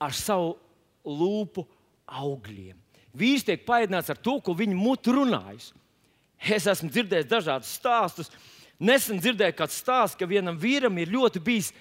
ar 0.01 0.15
savu 0.17 0.55
lūpu 1.07 1.65
augļiem. 2.07 2.77
Vīrs 3.19 3.47
tiek 3.47 3.65
paēdināts 3.67 4.13
ar 4.13 4.21
to, 4.21 4.39
ko 4.45 4.55
viņa 4.57 4.77
mute 4.79 5.13
runājas. 5.15 5.73
Es 6.39 6.69
esmu 6.71 6.91
dzirdējis 6.93 7.31
dažādus 7.31 7.73
stāstus. 7.81 8.31
Nesen 8.79 9.19
dzirdēju 9.19 9.57
kādu 9.59 9.75
stāstu, 9.75 10.21
ka 10.21 10.29
vienam 10.31 10.59
vīram 10.59 11.01
ir 11.03 11.11
ļoti 11.11 11.43
bijis 11.43 11.73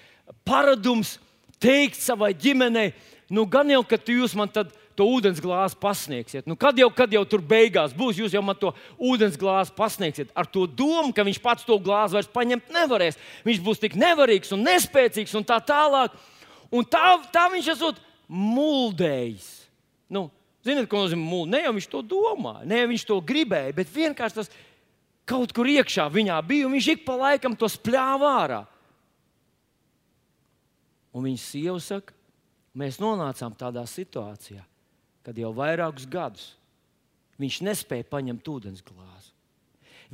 paradums 0.46 1.16
teikt 1.62 1.98
savai 2.00 2.32
ģimenei, 2.34 2.90
nu, 3.30 3.44
gan 3.50 3.70
jau, 3.70 3.84
ka 3.86 3.98
jūs 4.02 4.34
man 4.38 4.50
to 4.50 5.06
ūdens 5.06 5.38
glāzi 5.42 5.78
pasniegsiet. 5.78 6.46
Nu, 6.50 6.56
kad, 6.58 6.78
jau, 6.78 6.88
kad 6.94 7.12
jau 7.14 7.22
tur 7.28 7.42
beigās 7.44 7.94
būs, 7.94 8.18
jūs 8.18 8.34
jau 8.34 8.42
man 8.42 8.58
to 8.58 8.72
ūdens 8.98 9.38
glāzi 9.38 9.74
pasniegsiet. 9.76 10.32
Ar 10.34 10.48
to 10.50 10.66
domu, 10.66 11.12
ka 11.14 11.26
viņš 11.26 11.38
pats 11.44 11.66
to 11.66 11.78
glāzi 11.82 12.18
vairs 12.18 12.30
paņemt 12.34 12.74
nevarēs. 12.74 13.18
Viņš 13.46 13.62
būs 13.62 13.82
tik 13.84 13.94
nevarīgs 13.98 14.50
un 14.56 14.66
nespēcīgs 14.66 15.36
un 15.38 15.46
tā 15.46 15.60
tālāk. 15.62 16.18
Un 16.74 16.86
tā, 16.86 17.14
tā 17.30 17.46
viņš 17.52 17.70
esot 17.76 18.02
muldējis. 18.28 19.48
Nu, 20.12 20.28
Ziniet, 20.66 20.88
ko 20.90 21.04
nozīmē 21.04 21.22
mūžs? 21.22 21.50
Ne 21.52 21.60
jau 21.62 21.74
viņš 21.76 21.86
to 21.92 22.00
domāja, 22.04 22.66
ne 22.68 22.80
jau 22.82 22.88
viņš 22.90 23.04
to 23.08 23.16
gribēja, 23.24 23.74
bet 23.76 23.92
vienkārši 23.94 24.36
tas 24.40 24.50
kaut 25.28 25.52
kur 25.56 25.68
iekšā 25.70 26.08
viņā 26.12 26.36
bija, 26.44 26.66
un 26.66 26.74
viņš 26.76 26.88
ik 26.94 27.04
pa 27.06 27.14
laikam 27.20 27.54
to 27.56 27.68
spļāva 27.70 28.32
ārā. 28.42 28.62
Un 31.14 31.24
viņa 31.24 31.40
sieva 31.40 31.78
saka, 31.82 32.14
mēs 32.78 32.98
nonācām 33.00 33.54
tādā 33.58 33.84
situācijā, 33.88 34.60
kad 35.24 35.38
jau 35.38 35.52
vairākus 35.56 36.08
gadus 36.10 36.50
viņš 37.38 37.60
nespēja 37.68 38.06
paņemt 38.10 38.50
ūdens 38.50 38.82
glāzi. 38.84 39.32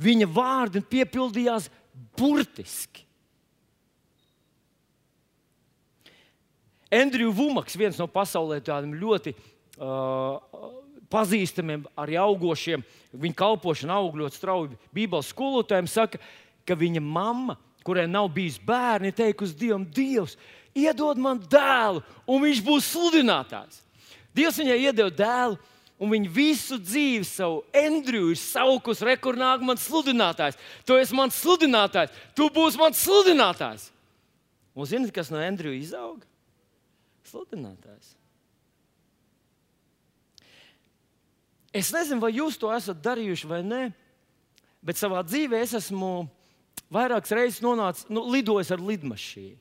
Viņa 0.01 0.27
vārdi 0.29 0.81
piepildījās 0.85 1.69
burtiski. 2.17 3.05
Andrew 6.95 7.31
Vumaks, 7.35 7.75
viens 7.77 7.99
no 7.99 8.07
pasaulē 8.11 8.61
tādiem 8.63 8.95
ļoti 8.99 9.33
uh, 9.35 10.39
pazīstamiem, 11.11 11.85
arī 11.99 12.17
augošiem, 12.21 12.83
viņa 13.13 13.39
kalpošana 13.39 13.99
aug 13.99 14.17
ļoti 14.19 14.39
strauji. 14.39 14.79
Bībeles 14.95 15.31
skolotājiem 15.33 15.89
saka, 15.91 16.19
ka 16.65 16.77
viņa 16.79 17.03
mamma, 17.03 17.57
kurai 17.85 18.07
nav 18.09 18.31
bijis 18.33 18.57
bērni, 18.61 19.13
teikusi 19.15 19.57
Dievam, 19.59 19.85
Dievs, 19.85 20.37
iedod 20.75 21.19
man 21.21 21.39
dēlu, 21.51 22.01
un 22.27 22.43
viņš 22.43 22.61
būs 22.65 22.91
sludinātājs. 22.95 23.81
Dievs 24.35 24.59
viņai 24.59 24.83
iedeva 24.89 25.13
dēlu. 25.13 25.61
Un 25.95 26.09
viņa 26.11 26.27
visu 26.27 26.75
dzīvi 26.75 27.23
savu 27.23 27.61
Andriju 27.71 28.33
ir 28.33 28.39
saukusi, 28.41 29.05
rekurnāk, 29.07 29.61
man 29.63 29.79
sludinātājs. 29.79 30.57
Tu 30.83 30.97
esi 30.99 31.15
mans 31.15 31.37
sludinātājs, 31.39 32.11
tu 32.35 32.49
būsi 32.51 32.81
mans 32.81 32.99
sludinātājs. 32.99 33.85
Un 34.75 34.89
zināt, 34.89 35.13
kas 35.15 35.31
no 35.31 35.39
Andrija 35.39 35.79
izauga? 35.79 36.27
Sludinātājs. 37.35 38.15
Es 41.75 41.91
nezinu, 41.91 42.21
vai 42.23 42.31
jūs 42.37 42.55
to 42.55 42.71
esat 42.71 43.03
darījuši 43.03 43.51
vai 43.51 43.59
nē, 43.67 43.83
bet 44.85 44.95
savā 44.95 45.25
dzīvē 45.27 45.59
es 45.65 45.75
esmu 45.75 46.29
vairākas 46.93 47.35
reizes 47.35 47.63
nonācis, 47.65 48.07
nu, 48.07 48.23
lidojis 48.31 48.71
ar 48.71 48.79
lidmašīnu. 48.79 49.59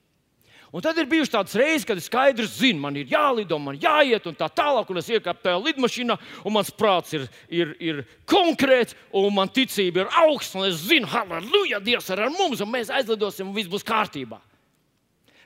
Un 0.75 0.83
tad 0.83 0.99
ir 0.99 1.07
bijušas 1.07 1.31
tādas 1.31 1.55
reizes, 1.55 1.85
kad 1.87 1.99
es 2.01 2.09
skaidri 2.09 2.49
zinu, 2.51 2.81
man 2.83 2.97
ir 2.99 3.11
jālido, 3.11 3.61
man 3.63 3.77
jāiet 3.79 4.25
un 4.27 4.35
tā 4.35 4.49
tālāk, 4.51 4.89
un 4.91 4.99
es 4.99 5.11
iekāpu 5.13 5.45
tajā 5.45 5.61
lidmašīnā, 5.63 6.17
un 6.43 6.55
mans 6.57 6.73
prāts 6.75 7.15
ir, 7.15 7.29
ir, 7.47 7.77
ir 7.79 8.01
konkrēts, 8.27 8.97
un 9.15 9.31
man 9.37 9.53
ticība 9.55 10.03
ir 10.03 10.11
augsta, 10.25 10.59
un 10.59 10.67
es 10.67 10.81
zinu, 10.89 11.07
halleluja, 11.13 11.79
Dievs 11.83 12.11
ir 12.11 12.25
ar 12.27 12.35
mums, 12.35 12.63
un 12.63 12.73
mēs 12.75 12.91
aizlidosim, 12.91 13.53
un 13.53 13.55
viss 13.55 13.71
būs 13.71 13.87
kārtībā. 13.87 14.41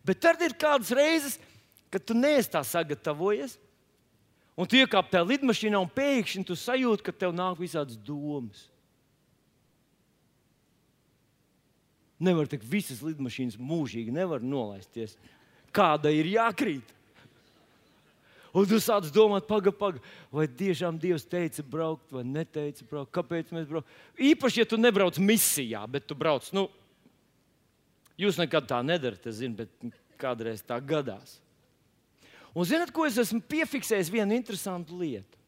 Bet 0.08 0.24
tad 0.24 0.40
ir 0.40 0.56
kādas 0.56 0.94
reizes, 0.96 1.36
ka 1.92 2.00
tu 2.00 2.16
neesi 2.16 2.52
tā 2.52 2.62
sagatavojies. 2.66 3.56
Un 4.58 4.66
tu 4.66 4.78
iekāp 4.78 5.10
tajā 5.12 5.22
lidmašīnā 5.22 5.78
un 5.78 5.90
pēkšņi 5.94 6.48
tu 6.48 6.56
sajūti, 6.58 7.04
ka 7.06 7.14
tev 7.14 7.34
nāk 7.36 7.60
visādas 7.60 7.98
domas. 8.02 8.64
Nevar 12.18 12.50
teikt, 12.50 12.66
visas 12.66 12.98
lidmašīnas 13.06 13.54
mūžīgi 13.62 14.10
nevar 14.10 14.42
nolaisties. 14.42 15.14
Kāda 15.70 16.10
ir 16.10 16.26
jākrīt? 16.32 16.96
Un 18.50 18.66
tu 18.66 18.80
sāc 18.82 19.06
domāt, 19.14 19.46
pagaidi, 19.46 19.76
pagaidi, 19.78 20.04
vai 20.34 20.48
tiešām 20.50 20.98
Dievs 20.98 21.26
teica, 21.28 21.62
braukt, 21.62 22.08
vai 22.10 22.24
neteica, 22.26 22.82
braukt. 22.90 23.12
Kāpēc 23.14 23.52
mēs 23.54 23.68
braucam? 23.70 23.98
Īpaši, 24.18 24.64
ja 24.64 24.66
tu 24.66 24.78
nebrauc 24.80 25.20
misijā, 25.22 25.84
bet 25.86 26.08
tu 26.08 26.16
brauc. 26.18 26.48
Nu, 26.56 26.66
jūs 28.18 28.40
nekad 28.40 28.66
tā 28.70 28.80
nedarat, 28.82 29.28
es 29.30 29.38
zinu, 29.44 29.60
bet 29.60 29.92
kādreiz 30.18 30.64
tā 30.66 30.80
gadās. 30.82 31.38
Un 32.58 32.66
zināt, 32.66 32.90
ko 32.94 33.06
es 33.06 33.18
esmu 33.22 33.38
piefiksējis? 33.46 34.10
Vienu 34.10 34.34
interesantu 34.34 34.98
lietu. 34.98 35.38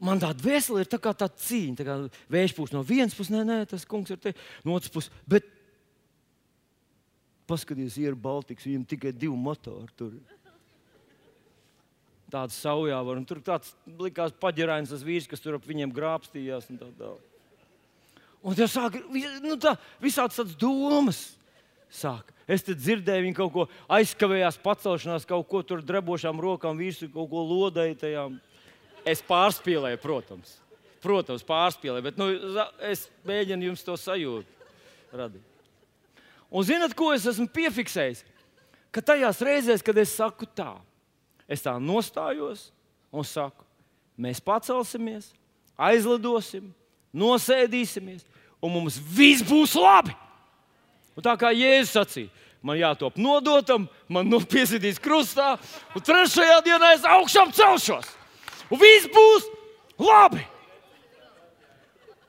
Man 0.00 0.20
tā 0.22 0.30
dvēsele 0.32 0.84
ir 0.84 0.88
tā 0.88 1.00
kā 1.02 1.10
tā 1.12 1.26
cīņa, 1.28 1.76
tā 1.80 1.84
kā 1.84 1.96
vējš 2.30 2.54
pūš 2.54 2.72
no 2.72 2.84
vienas 2.86 3.16
puses, 3.18 3.32
nē, 3.34 3.42
nē, 3.44 3.56
tas 3.68 3.84
kungs 3.88 4.14
ir 4.14 4.20
te 4.22 4.32
no 4.64 4.76
otras 4.78 4.92
puses. 4.94 5.12
Bet 5.26 5.48
paskatieties, 7.50 7.98
ir 8.00 8.16
Baltiks, 8.18 8.66
viņam 8.68 8.84
tikai 8.88 9.12
divi 9.12 9.34
motori. 9.36 9.90
Tur. 9.98 10.14
Tāds 12.30 12.60
saujā 12.60 13.00
var, 13.04 13.18
un 13.18 13.26
tur 13.26 13.40
tāds 13.44 13.72
likās 13.98 14.36
paģirājums, 14.38 14.92
tas 14.94 15.04
vīrs, 15.04 15.26
kas 15.28 15.42
tur 15.42 15.58
ap 15.58 15.66
viņiem 15.66 15.92
grābstījās. 15.96 16.68
Un 16.70 16.80
tā, 16.80 16.92
tā. 17.00 17.12
un 18.44 18.58
tas 18.58 18.72
sāk, 18.72 19.00
nu, 19.42 19.58
tā, 19.60 19.74
visādas 20.04 20.38
tādas 20.38 20.56
domas 20.60 21.24
sāk. 21.90 22.32
Es 22.48 22.64
dzirdēju, 22.64 23.26
viņi 23.26 23.36
kaut 23.36 23.52
ko 23.52 23.66
aizkavējās, 23.92 24.60
pacelšanās, 24.64 25.26
kaut 25.28 25.48
ko 25.50 25.62
tur 25.66 25.82
drebošām 25.84 26.40
rokām, 26.40 26.78
virsū 26.80 27.10
kaut 27.12 27.28
ko 27.32 27.44
lodēju. 27.44 27.98
Tajām. 28.00 28.38
Es 29.08 29.22
pārspīlēju, 29.24 30.00
protams. 30.02 30.56
Protams, 31.04 31.44
pārspīlēju, 31.46 32.04
bet 32.08 32.16
nu, 32.18 32.30
es 32.88 33.06
mēģinu 33.28 33.70
jums 33.70 33.84
to 33.86 33.94
sajūtu 34.00 35.14
radīt. 35.14 35.44
Un 36.48 36.64
zinat, 36.64 36.94
ko 36.96 37.12
es 37.14 37.26
esmu 37.28 37.46
piefiksējis? 37.52 38.24
Ka 38.90 39.04
tajās 39.04 39.42
reizēs, 39.44 39.84
kad 39.84 39.98
es 40.00 40.14
saku 40.16 40.48
tā, 40.48 40.72
es 41.46 41.62
tā 41.64 41.74
nostājos 41.78 42.70
un 43.12 43.26
saku, 43.28 43.66
mēs 44.18 44.40
pacelsimies, 44.42 45.28
aizlidosim, 45.76 46.72
nosēdīsimies, 47.14 48.24
un 48.64 48.72
mums 48.74 48.96
viss 48.98 49.44
būs 49.46 49.76
labi. 49.78 50.16
Un 51.18 51.24
tā 51.26 51.34
kā 51.34 51.50
Jēzus 51.50 51.96
sacīja, 51.96 52.30
man 52.62 52.78
jātop 52.78 53.16
nodotam, 53.18 53.88
man 54.06 54.28
nopiesitīs 54.30 55.00
krustā, 55.02 55.56
un 55.94 56.04
trešajā 56.06 56.60
dienā 56.66 56.92
es 56.94 57.06
augšām 57.06 57.50
celšos. 57.56 58.06
Un 58.70 58.78
viss 58.78 59.10
būs 59.10 59.48
labi. 59.98 60.44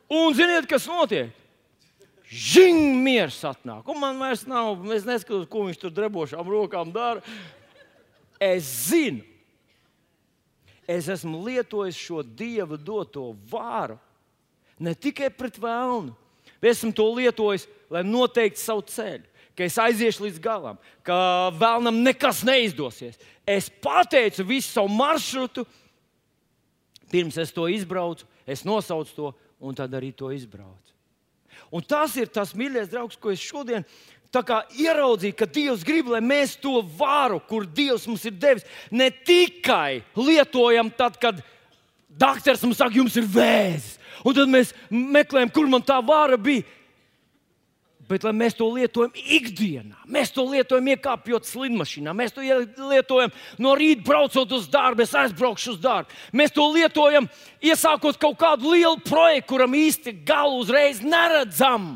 Un 0.09 0.33
ziniet, 0.33 0.65
kas 0.65 0.87
notiek? 0.89 1.35
Žing, 2.29 2.97
miers 3.01 3.37
atnāk. 3.45 3.87
Un 3.89 4.01
man 4.01 4.17
vairs 4.21 4.45
nav, 4.49 4.81
es 4.93 5.05
neskatos, 5.05 5.47
ko 5.49 5.67
viņš 5.67 5.79
tur 5.81 5.93
drebošām 5.93 6.49
rokām 6.49 6.91
dara. 6.93 7.21
Es 8.41 8.65
zinu, 8.89 9.21
es 10.89 11.09
esmu 11.13 11.41
lietojis 11.45 11.97
šo 11.97 12.23
dieva 12.23 12.77
doto 12.77 13.31
vāru 13.49 13.99
ne 14.79 14.93
tikai 14.95 15.29
pret 15.35 15.59
vēlnu, 15.59 16.13
esmu 16.61 16.91
to 16.95 17.05
lietojis, 17.15 17.67
lai 17.89 18.03
noteiktu 18.03 18.61
savu 18.61 18.83
ceļu. 18.89 19.25
Ka 19.57 19.65
es 19.67 19.75
aiziešu 19.81 20.23
līdz 20.23 20.39
galam, 20.39 20.77
ka 21.03 21.51
vēlnam 21.59 21.97
nekas 22.03 22.45
neizdosies. 22.47 23.17
Es 23.43 23.67
pateicu 23.69 24.45
visu 24.47 24.69
savu 24.71 24.91
maršrutu, 24.93 25.65
pirms 27.11 27.39
es 27.41 27.51
to 27.51 27.67
izbraucu, 27.67 28.27
es 28.47 28.63
nosaucu 28.63 29.15
to 29.15 29.33
un 29.59 29.75
tad 29.75 29.91
arī 29.97 30.13
to 30.15 30.31
izbraucu. 30.31 30.95
Un 31.75 31.83
tas 31.83 32.15
ir 32.17 32.31
tas 32.31 32.55
mīļākais 32.55 32.89
draugs, 32.93 33.19
ko 33.19 33.33
es 33.33 33.43
šodien 33.43 33.83
ieraudzīju, 34.29 35.35
ka 35.35 35.45
Dievs 35.45 35.83
grib, 35.83 36.07
lai 36.07 36.21
mēs 36.21 36.55
to 36.61 36.81
varu, 36.97 37.39
kur 37.39 37.65
Dievs 37.65 38.07
mums 38.07 38.25
ir 38.25 38.37
devis, 38.37 38.65
ne 38.91 39.09
tikai 39.09 40.03
lietojam 40.15 40.89
tad, 40.89 41.17
kad 41.17 41.41
doktors 42.07 42.63
mums 42.63 42.77
saka, 42.77 42.95
jums 42.95 43.17
ir 43.17 43.25
vēzis. 43.25 43.98
Un 44.25 44.35
tad 44.35 44.51
mēs 44.51 44.73
meklējam, 44.89 45.51
kur 45.53 45.69
man 45.71 45.85
tā 45.85 45.99
vara 46.05 46.37
bija. 46.39 46.65
Bet 48.09 48.23
mēs 48.33 48.55
to 48.57 48.65
lietojam 48.73 49.11
ikdienā, 49.13 49.99
mēs 50.09 50.31
to 50.33 50.41
lietojam 50.49 50.87
iekāpjot 50.95 51.45
slidmašīnā, 51.45 52.15
mēs 52.17 52.33
to 52.33 52.41
lietojam 52.41 53.29
no 53.61 53.75
rīta 53.77 54.01
braucot 54.07 54.55
uz 54.57 54.65
darbu, 54.73 55.05
es 55.05 55.13
aizbraukšu 55.13 55.75
uz 55.75 55.83
darbu. 55.83 56.17
Mēs 56.33 56.55
to 56.55 56.65
lietojam 56.73 57.27
iesākot 57.61 58.17
kaut 58.17 58.39
kādu 58.41 58.73
lielu 58.73 58.97
projektu, 59.05 59.51
kuram 59.51 59.77
īsti 59.77 60.15
galu 60.25 60.57
uzreiz 60.63 61.03
neredzam. 61.05 61.91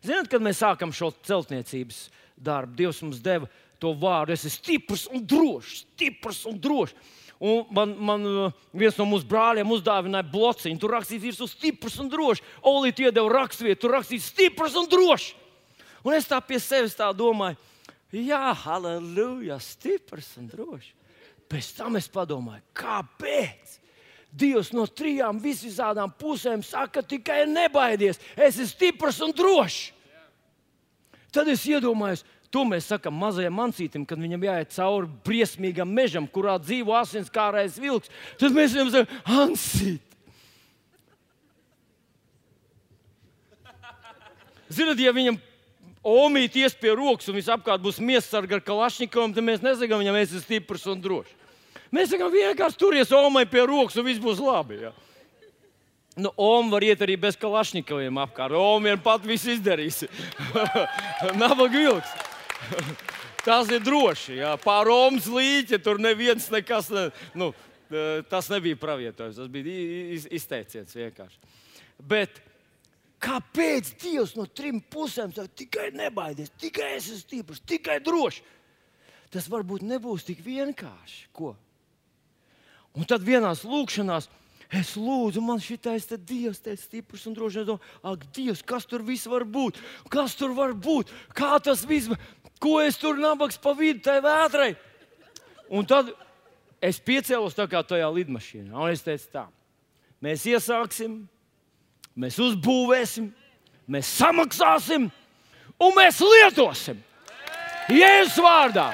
Ziniet, 0.00 0.30
kad 0.32 0.40
mēs 0.40 0.62
sākam 0.64 0.96
šo 0.96 1.12
celtniecības 1.28 2.06
darbu, 2.40 2.78
Dievs 2.80 3.02
mums 3.04 3.20
deva 3.20 3.50
to 3.80 3.92
vārdu. 3.92 4.32
Es 4.32 4.46
esmu 4.48 4.62
stiprs 4.62 5.06
un 5.12 5.26
drošs, 5.28 5.82
stiprs 5.84 6.46
un 6.48 6.56
drošs. 6.60 6.96
Un 7.40 7.64
man, 7.72 7.94
man 7.96 8.24
uh, 8.28 8.56
viens 8.76 8.98
no 9.00 9.06
mūsu 9.08 9.24
brāļiem 9.24 9.70
uzdāvināja 9.72 10.28
blociņu. 10.28 10.76
Tur 10.80 10.92
rakstīts, 10.98 11.40
ir 11.40 11.48
stiprs 11.48 11.96
un 12.02 12.10
drošs. 12.12 12.42
Olīte 12.68 13.06
iedeva 13.06 13.32
raksturvietu, 13.32 13.86
tur 13.86 13.94
rakstīts, 13.96 14.28
stiprs 14.34 14.76
un 14.76 14.88
drošs. 14.92 15.30
Un 16.04 16.16
es 16.16 16.28
tā 16.28 16.36
pie 16.44 16.60
sevis 16.60 16.96
tā 16.96 17.08
domāju, 17.16 17.56
jā, 18.12 18.42
halleluja, 18.64 19.56
stiprs 19.60 20.34
un 20.40 20.50
drošs. 20.52 20.92
Pēc 21.50 21.70
tam 21.80 21.96
es 21.98 22.06
padomāju, 22.12 22.62
kāpēc? 22.76 23.78
Dievs 24.30 24.70
no 24.70 24.84
trijām 24.86 25.40
visām 25.42 26.12
pusēm 26.20 26.60
saka, 26.62 27.02
tikai 27.02 27.42
nebaidies, 27.50 28.20
es 28.36 28.54
esmu 28.54 28.68
stiprs 28.70 29.18
un 29.24 29.32
drošs. 29.34 29.80
Tad 31.34 31.48
es 31.50 31.64
iedomājos, 31.66 32.22
To 32.50 32.64
mēs 32.66 32.88
sakām 32.90 33.14
mazajam 33.14 33.54
mancītam, 33.54 34.04
kad 34.08 34.18
viņam 34.18 34.42
jāiet 34.42 34.72
cauri 34.74 35.10
briesmīgam 35.26 35.90
mežam, 35.94 36.26
kurā 36.26 36.56
dzīvo 36.58 36.96
asinskārais 36.98 37.78
vilks. 37.78 38.10
Tad 38.40 38.56
mēs 38.56 38.74
viņam 38.74 38.94
sakām, 38.94 39.20
Ansīt! 39.44 40.06
Ziniet, 44.70 45.02
ja 45.02 45.10
viņam 45.10 45.38
omīt 46.06 46.54
ies 46.60 46.74
pie 46.78 46.92
rokas 46.94 47.28
un 47.30 47.36
visapkārt 47.38 47.82
būs 47.82 47.98
miesasarga 47.98 48.58
ar 48.58 48.64
kalašņikoviem, 48.64 49.34
tad 49.34 49.46
mēs 49.46 49.64
nesakām 49.64 50.02
viņam, 50.02 50.18
es 50.20 50.30
esmu 50.30 50.42
stiprs 50.44 50.86
un 50.90 51.02
drošs. 51.02 51.36
Mēs 51.90 52.12
sakām, 52.12 52.30
vienkārši 52.30 52.78
turies 52.78 53.10
omai 53.14 53.44
pie 53.50 53.64
rokas 53.66 53.98
un 53.98 54.06
viss 54.06 54.22
būs 54.22 54.38
labi. 54.42 54.78
Ja? 54.84 54.92
Nu, 56.22 56.30
Oma 56.38 56.76
var 56.76 56.86
iet 56.86 57.02
arī 57.02 57.16
bez 57.18 57.38
kalašņikoviem 57.38 58.18
apkārt. 58.22 58.54
Oma 58.54 58.90
vien 58.90 59.02
pat 59.02 59.26
viss 59.26 59.50
izdarīs. 59.50 60.04
Nabaga 61.40 61.74
vilks. 61.74 62.29
Tas 63.46 63.70
ir 63.72 63.82
droši. 63.84 64.38
Jā. 64.40 64.54
Pār 64.60 64.88
Romas 64.90 65.28
līķi 65.30 65.80
tur 65.84 66.00
neviens 66.02 66.50
nekas. 66.52 66.90
Ne, 66.92 67.08
nu, 67.38 67.50
tas 68.30 68.50
nebija 68.52 68.78
pravietojums, 68.78 69.38
tas 69.40 69.50
bija 69.50 69.74
iz, 70.14 70.26
izteiciens 70.30 70.94
vienkārši. 70.94 71.40
Bet 71.98 72.40
kāpēc 73.20 73.94
Dievs 74.00 74.36
no 74.38 74.46
trim 74.46 74.80
pusēm 74.80 75.34
saka, 75.36 75.50
tikai 75.62 75.90
nebaidies, 75.96 76.52
tikai 76.60 76.94
es 76.96 77.08
esmu 77.08 77.24
stiprs, 77.24 77.64
tikai 77.66 77.98
drošs? 78.04 78.42
Tas 79.30 79.46
varbūt 79.50 79.84
nebūs 79.86 80.24
tik 80.26 80.40
vienkārši. 80.42 81.28
Ko? 81.34 81.54
Un 82.98 83.06
tad 83.06 83.22
vienās 83.22 83.62
lūkšanās 83.62 84.26
Es 84.70 84.92
lūdzu, 84.94 85.40
man 85.42 85.58
šitais 85.58 86.04
te 86.06 86.14
Dievs, 86.14 86.60
te 86.62 86.76
stiprs 86.78 87.24
un 87.26 87.34
drošs. 87.34 87.56
Es 87.58 87.66
domāju, 87.66 87.94
ak, 88.06 88.26
Dievs, 88.36 88.60
kas 88.62 88.84
tur 88.86 89.02
viss 89.02 89.26
var 89.26 89.42
būt? 89.42 89.80
Kas 90.12 90.36
tur 90.38 90.54
var 90.54 90.76
būt? 90.78 91.10
Kā 91.34 91.56
tas 91.58 91.82
viss, 91.90 92.06
ko 92.60 92.78
es 92.84 92.98
tur 93.00 93.18
nabaks 93.20 93.58
pa 93.60 93.74
vidu 93.76 94.02
tai 94.04 94.18
vētrai? 94.24 94.74
Un 95.70 95.86
tad 95.88 96.12
es 96.82 97.00
piecēlos 97.02 97.56
tā 97.56 97.66
kā 97.70 97.82
tajā 97.86 98.08
lidmašīnā. 98.14 98.74
Un 98.74 98.92
es 98.92 99.04
teicu 99.06 99.28
tā, 99.32 99.46
mēs 100.22 100.46
iesāksim, 100.50 101.20
mēs 102.20 102.38
uzbūvēsim, 102.42 103.30
mēs 103.90 104.14
samaksāsim 104.20 105.08
un 105.80 105.96
mēs 105.96 106.20
lietosim. 106.24 107.00
Jēzus 107.90 108.38
vārdā! 108.44 108.90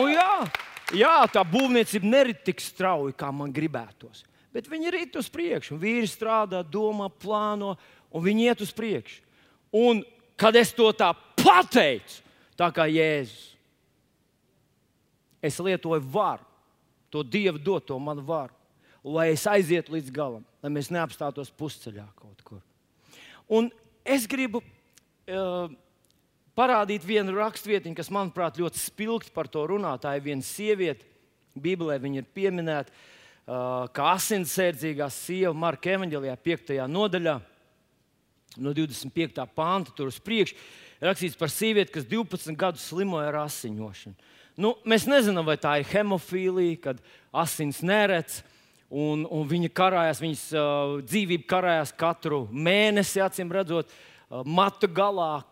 Un 0.00 0.14
jā, 0.14 0.32
Jā, 0.96 1.22
tā 1.30 1.42
būvniecība 1.46 2.08
nerit 2.08 2.42
tik 2.46 2.62
strauji, 2.62 3.14
kā 3.14 3.30
man 3.34 3.52
gribētos. 3.54 4.24
Bet 4.50 4.66
viņi 4.66 4.88
ir 4.90 4.96
uz 5.20 5.28
priekšu. 5.30 5.78
Vīri 5.78 6.08
strādā, 6.10 6.64
domā, 6.66 7.06
plāno, 7.22 7.76
un 8.10 8.24
viņi 8.24 8.48
iet 8.50 8.64
uz 8.64 8.72
priekšu. 8.76 9.20
Un 9.76 10.02
kad 10.40 10.56
es 10.58 10.72
to 10.74 10.88
tā 10.96 11.12
pateicu, 11.38 12.22
tā 12.58 12.70
kā 12.74 12.86
Jēzus, 12.90 13.50
es 15.40 15.58
lietoju 15.62 16.02
varu, 16.12 16.44
to 17.10 17.22
Dievu 17.26 17.58
doto 17.58 17.98
manu 17.98 18.22
varu, 18.26 18.54
lai 19.04 19.30
es 19.32 19.46
aizietu 19.48 19.96
līdz 19.96 20.10
galam, 20.14 20.42
lai 20.62 20.72
mēs 20.72 20.90
neapstātos 20.92 21.52
pusceļā 21.56 22.04
kaut 22.18 22.42
kur. 22.44 22.60
Un 23.48 23.70
es 24.04 24.26
gribu. 24.30 24.62
Uh, 25.30 25.70
parādīt 26.60 27.04
vienu 27.06 27.34
rakstvietiņu, 27.38 27.96
kas, 27.96 28.10
manuprāt, 28.12 28.58
ļoti 28.60 28.80
spilgti 28.80 29.32
par 29.34 29.48
to 29.48 29.62
runā. 29.70 29.94
Tā 30.00 30.16
ir 30.18 30.26
viena 30.26 30.44
sieviete, 30.44 31.06
Bībelē 31.60 31.96
viņa 32.02 32.20
ir 32.20 32.28
pieminēta 32.34 32.92
uh, 32.92 33.86
kā 33.94 34.10
asinsērdzīgā 34.14 35.08
sieva 35.14 35.54
Marka 35.56 35.94
Evanģelijā, 35.94 36.36
5. 36.44 36.74
nodaļā, 36.90 37.36
no 38.58 38.74
25. 38.74 39.46
panta 39.54 39.94
tur 39.96 40.10
uz 40.10 40.18
priekšu. 40.22 40.58
Rakstīts 41.00 41.38
par 41.38 41.52
sievieti, 41.52 41.94
kas 41.94 42.08
12 42.08 42.56
gadus 42.58 42.84
slimoja 42.90 43.30
ar 43.30 43.42
asiņošanu. 43.46 44.28
Nu, 44.60 44.74
mēs 44.84 45.06
nezinām, 45.08 45.46
vai 45.46 45.56
tā 45.60 45.78
ir 45.80 45.88
hemofīlija, 45.88 46.80
kad 46.88 47.04
asins 47.32 47.80
neredz. 47.86 48.42
Un, 48.90 49.22
un 49.30 49.44
viņa 49.46 49.68
karājās, 49.70 50.18
viņas 50.18 50.40
uh, 50.58 50.96
dzīvība 51.06 51.46
karājās 51.48 51.92
katru 51.94 52.40
mēnesi, 52.50 53.22
acīm 53.22 53.52
redzot. 53.54 53.86
Uh, 53.86 54.09
matu 54.30 54.86
galā, 54.86 55.42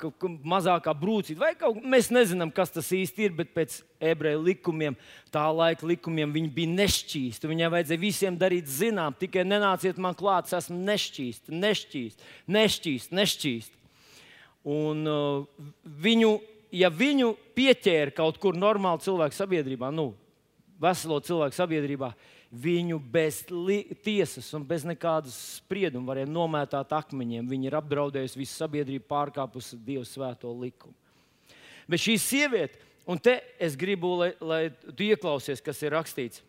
mazākā 0.47 0.93
brūcīte. 0.95 1.39
Vai 1.41 1.51
kaut 1.59 1.81
kā 1.81 1.91
mēs 1.95 2.12
nezinām, 2.14 2.53
kas 2.55 2.70
tas 2.70 2.91
īsti 2.95 3.26
ir, 3.26 3.33
bet 3.35 3.51
pēc 3.57 3.81
ebreju 4.11 4.45
likumiem, 4.47 4.97
tā 5.35 5.43
laika 5.51 5.87
likumiem, 5.89 6.31
viņi 6.35 6.53
bija 6.55 6.74
nešķīsti. 6.76 7.51
Viņai 7.51 7.72
vajadzēja 7.74 8.03
visiem 8.03 8.39
darīt 8.39 8.70
zinām, 8.70 9.16
tikai 9.18 9.43
nenāciet 9.47 9.99
man 9.99 10.14
klāt, 10.18 10.47
es 10.47 10.61
esmu 10.61 10.79
nešķīsti, 10.87 11.59
nešķīsti, 11.64 12.31
nešķīsti. 12.55 13.18
nešķīsti. 13.18 13.74
Un 14.68 15.05
uh, 15.11 15.68
viņu, 16.07 16.33
ja 16.76 16.91
viņu 16.93 17.33
pieķēra 17.59 18.14
kaut 18.14 18.39
kur 18.43 18.59
normāli 18.59 19.03
cilvēku 19.03 19.35
sabiedrībā, 19.35 19.91
nu, 19.95 20.12
veselo 20.79 21.18
cilvēku 21.24 21.57
sabiedrībā, 21.57 22.12
viņu 22.49 22.96
bez 23.12 23.42
tiesas 24.05 24.49
un 24.57 24.64
bez 24.64 24.84
nekādas 24.88 25.36
sprieduma 25.59 26.14
varēja 26.14 26.30
nomētāt 26.30 26.94
akmeņiem. 26.96 27.49
Viņa 27.49 27.68
ir 27.68 27.76
apdraudējusi 27.78 28.40
visu 28.40 28.57
sabiedrību, 28.57 29.05
pārkāpusi 29.11 29.78
Dieva 29.84 30.07
svēto 30.09 30.53
likumu. 30.57 30.96
Bet 31.88 32.05
šī 32.05 32.16
sieviete, 32.20 32.80
un 33.09 33.20
te 33.20 33.38
es 33.61 33.76
gribu, 33.76 34.14
lai, 34.22 34.32
lai 34.40 34.62
tu 34.70 35.05
ieklausies, 35.05 35.62
kas 35.64 35.80
ir 35.84 35.96
rakstīts 35.96 36.42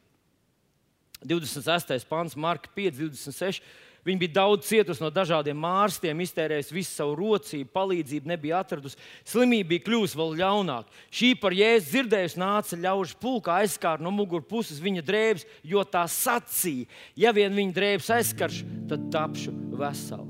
26. 1.24 2.06
pāns, 2.08 2.36
Marka 2.40 2.72
5, 2.76 2.96
26. 2.96 3.64
Viņa 4.08 4.22
bija 4.22 4.34
daudz 4.38 4.68
cietusi 4.70 5.04
no 5.04 5.10
dažādiem 5.12 5.66
ārstiem, 5.68 6.22
iztērējusi 6.24 6.76
visu 6.76 6.94
savu 6.94 7.18
rocību, 7.20 7.68
palīdzību 7.76 8.32
nebija 8.32 8.62
atradusi. 8.64 9.00
Slimība 9.28 9.74
bija 9.74 9.86
kļuvusi 9.86 10.20
vēl 10.20 10.36
ļaunāka. 10.40 11.02
Šī 11.12 11.34
par 11.42 11.56
jēzu 11.58 11.90
dzirdējusi 11.92 12.40
nāca 12.40 12.80
ļaužu 12.80 13.20
pulkā, 13.20 13.60
aizskāra 13.64 14.04
no 14.04 14.14
mugurpuses 14.16 14.80
viņa 14.84 15.04
drēbes, 15.06 15.48
jo 15.68 15.84
tā 15.84 16.06
sacīja, 16.10 16.88
ja 17.20 17.34
vien 17.36 17.56
viņa 17.56 17.76
drēbes 17.76 18.12
aizskarš, 18.20 18.62
tad 18.90 19.10
tapšu 19.14 19.54
vesela. 19.80 20.26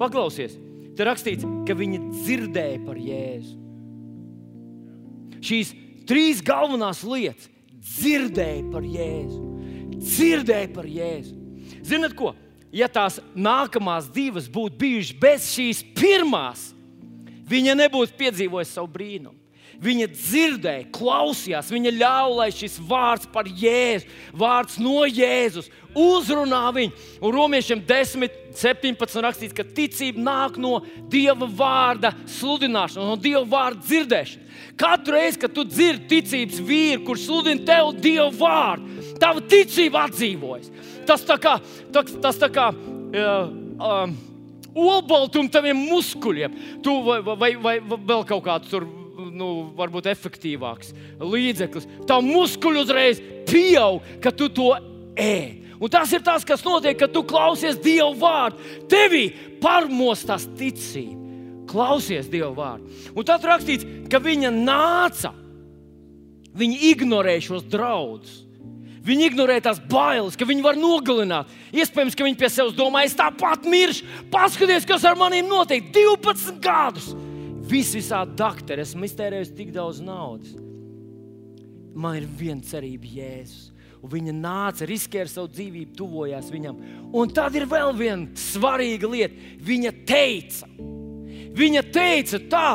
Paklausies, 0.00 0.58
te 0.98 1.06
rakstīts, 1.06 1.46
ka 1.68 1.76
viņi 1.78 2.02
dzirdēja 2.10 2.82
par 2.84 2.98
Jēzu. 3.00 3.54
Šīs 5.46 5.72
trīs 6.08 6.42
galvenās 6.44 7.04
lietas- 7.06 7.48
dzirdēja 7.96 8.66
par 8.72 8.82
Jēzu. 8.82 9.42
Dzirdēja 9.96 10.72
par 10.74 10.84
Jēzu. 10.84 11.34
Ziniet, 11.86 12.14
ko? 12.18 12.34
Ja 12.74 12.88
tās 12.90 13.20
nākamās 13.34 14.08
divas 14.12 14.48
būtu 14.50 14.78
bijušas 14.80 15.18
bez 15.20 15.48
šīs 15.54 15.82
pirmās, 15.96 16.72
viņa 17.46 17.76
nebūtu 17.78 18.16
piedzīvojusi 18.18 18.74
savu 18.74 18.90
brīnumu. 18.96 19.38
Viņa 19.82 20.06
dzirdēja, 20.08 20.86
klausījās, 20.94 21.68
viņa 21.72 21.92
ļāva, 21.98 22.36
lai 22.38 22.46
šis 22.54 22.78
vārds 22.88 23.28
par 23.32 23.48
Jēzu, 23.48 24.08
vārds 24.32 24.78
no 24.80 25.02
Jēzus, 25.04 25.68
uzrunā 25.96 26.62
viņu. 26.76 26.94
Un 27.20 27.34
romiešiem 27.34 27.82
10, 27.84 28.38
17 28.56 29.20
rakstīts, 29.24 29.56
ka 29.56 29.66
ticība 29.76 30.22
nāk 30.24 30.56
no 30.60 30.78
Dieva 31.12 31.48
vārda 31.48 32.14
sludināšanas, 32.38 33.10
no 33.10 33.18
Dieva 33.20 33.44
vārda 33.52 33.84
dzirdēšanas. 33.84 34.62
Katru 34.80 35.16
reizi, 35.16 35.40
kad 35.40 35.52
tu 35.56 35.64
dzirdi 35.68 36.08
ticības 36.10 36.60
vīru, 36.64 37.04
kurš 37.06 37.26
sludina 37.28 37.68
tev 37.68 37.92
Dieva 38.00 38.30
vārdu, 38.32 39.04
tava 39.20 39.44
ticība 39.44 40.06
atdzīvojas. 40.06 40.72
Tas 41.08 41.24
tā 41.24 41.36
kā, 41.40 41.58
tas, 41.92 42.16
tas 42.24 42.40
tā 42.40 42.48
kā 42.52 42.70
uh, 42.72 43.52
um, 43.76 44.16
olbaltums 44.76 45.52
taviem 45.52 45.78
muskuļiem, 45.88 46.56
tu 46.84 47.00
vai, 47.06 47.20
vai, 47.24 47.36
vai, 47.40 47.56
vai 47.80 48.00
vēl 48.12 48.24
kaut 48.28 48.44
kāds 48.48 48.72
tur 48.72 48.88
nu, 49.16 49.50
varbūt 49.76 50.08
efektīvāks 50.12 50.92
līdzeklis. 51.20 51.88
Tā 52.08 52.18
muskuļi 52.24 52.82
uzreiz 52.82 53.22
pieaug, 53.48 54.04
ka 54.22 54.32
tu 54.34 54.50
to 54.52 54.72
ēd. 55.16 55.64
Un 55.76 55.92
tas 55.92 56.12
ir 56.16 56.22
tas, 56.24 56.44
kas 56.46 56.64
notiek, 56.64 56.96
kad 56.96 57.12
tu 57.12 57.20
klausies 57.28 57.76
Dieva 57.84 58.12
vārdu. 58.16 58.62
Tevī 58.88 59.28
parmostās 59.60 60.46
ticība. 60.56 61.20
Klausies 61.68 62.30
Dieva 62.32 62.52
vārdu. 62.56 62.88
Un 63.12 63.26
tad 63.28 63.44
rakstīts, 63.44 63.84
ka 64.08 64.20
viņa 64.22 64.54
nāca. 64.56 65.34
Viņi 66.56 66.80
ignorē 66.94 67.36
šos 67.44 67.66
draudus. 67.68 68.46
Viņi 69.06 69.28
ignorē 69.28 69.60
tās 69.62 69.78
bailes, 69.78 70.34
ka 70.34 70.48
viņi 70.48 70.64
var 70.64 70.78
nogalināt. 70.80 71.50
Iespējams, 71.76 72.16
ka 72.18 72.24
viņi 72.26 72.38
pie 72.40 72.48
sevis 72.50 72.74
domā, 72.74 73.04
es 73.06 73.14
tāpat 73.14 73.68
miršu. 73.68 74.08
Paskaties, 74.32 74.88
kas 74.88 75.04
ar 75.06 75.18
maniem 75.20 75.46
notiek 75.46 75.92
12 75.94 76.56
gadus. 76.64 77.12
Visi 77.66 77.98
visādi 77.98 78.36
doktori, 78.38 78.84
esmu 78.86 79.08
iztērējis 79.08 79.54
tik 79.56 79.72
daudz 79.74 79.98
naudas. 80.04 80.52
Man 81.96 82.18
ir 82.20 82.28
viena 82.38 82.62
cerība, 82.62 83.08
Jēzus. 83.10 83.72
Un 84.04 84.12
viņa 84.12 84.34
nāca, 84.36 84.86
riskēja 84.86 85.26
savu 85.32 85.48
dzīvību, 85.50 85.96
tuvojās 85.98 86.50
viņam. 86.52 86.76
Un 87.16 87.32
tad 87.34 87.56
ir 87.58 87.64
vēl 87.66 87.90
viena 87.96 88.38
svarīga 88.38 89.10
lieta. 89.10 89.54
Viņa 89.66 89.92
teica, 90.06 90.68
viņa 91.56 91.82
teica 91.90 92.40
tā, 92.52 92.68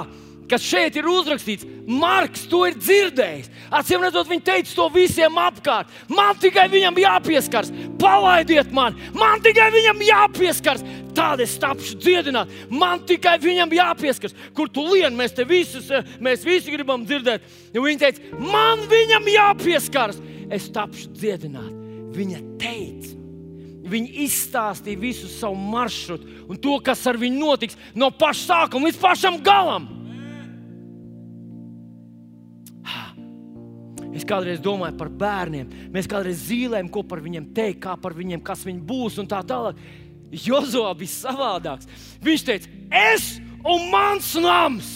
kas 0.51 0.65
šeit 0.65 0.97
ir 0.99 1.07
uzrakstīts, 1.07 1.67
Marks 1.87 2.45
to 2.49 2.61
ir 2.69 2.75
dzirdējis. 2.77 3.49
Atcīm 3.73 4.03
redzot, 4.05 4.29
viņš 4.29 4.43
teica 4.45 4.75
to 4.77 4.87
visiem 4.93 5.37
apkārt. 5.41 5.89
Man 6.11 6.37
tikai 6.39 6.67
viņam 6.71 6.99
jāpieskars, 7.01 7.71
palaidiet 7.99 8.71
man, 8.75 8.97
man 9.17 9.41
tikai 9.43 9.71
viņam 9.73 10.03
jāpieskars. 10.05 10.85
Tāda 11.16 11.43
es 11.43 11.57
tapšu 11.59 11.97
dziedināt. 11.99 12.51
Man 12.72 13.03
tikai 13.07 13.38
viņam 13.41 13.74
jāpieskars, 13.76 14.36
kur 14.55 14.70
tu 14.72 14.86
lien, 14.93 15.16
mēs 15.18 15.36
te 15.36 15.45
visus, 15.47 15.89
mēs 16.24 16.45
visi 16.47 16.74
gribam 16.74 17.05
dzirdēt. 17.07 17.45
Jo 17.76 17.84
viņa 17.86 18.03
teica, 18.05 18.36
man 18.39 18.86
viņam 18.91 19.32
jāpieskars, 19.34 20.22
es 20.51 20.70
tapšu 20.72 21.12
dziedināt. 21.16 21.72
Viņa 22.16 22.43
teica. 22.62 23.18
Viņi 23.91 24.24
izstāstīja 24.24 24.99
visu 24.99 25.28
savu 25.28 25.57
maršrutu 25.59 26.45
un 26.47 26.59
to, 26.62 26.78
kas 26.84 27.01
ar 27.09 27.18
viņu 27.20 27.39
notiks 27.41 27.80
no 27.97 28.12
paša 28.16 28.45
sākuma 28.45 28.88
līdz 28.88 29.01
pašam 29.01 29.41
galam. 29.43 29.89
Es 34.12 34.28
kādreiz 34.28 34.59
domāju 34.64 34.97
par 34.99 35.09
bērniem. 35.09 35.70
Mēs 35.91 36.07
kādreiz 36.12 36.43
zīmējam, 36.43 36.89
ko 36.91 37.03
par 37.07 37.22
viņiem 37.24 37.47
teikt, 37.55 37.80
kā 37.86 37.95
par 37.99 38.16
viņiem, 38.16 38.43
kas 38.43 38.66
viņi 38.68 38.84
būs 38.88 39.18
un 39.24 39.30
tā 39.32 39.39
tālāk. 39.47 39.80
Jozo 40.32 40.86
bija 40.95 41.11
savādāks. 41.11 41.89
Viņš 42.23 42.43
teica, 42.47 42.69
es 42.89 43.36
un 43.67 43.89
mans 43.91 44.34
nams. 44.39 44.91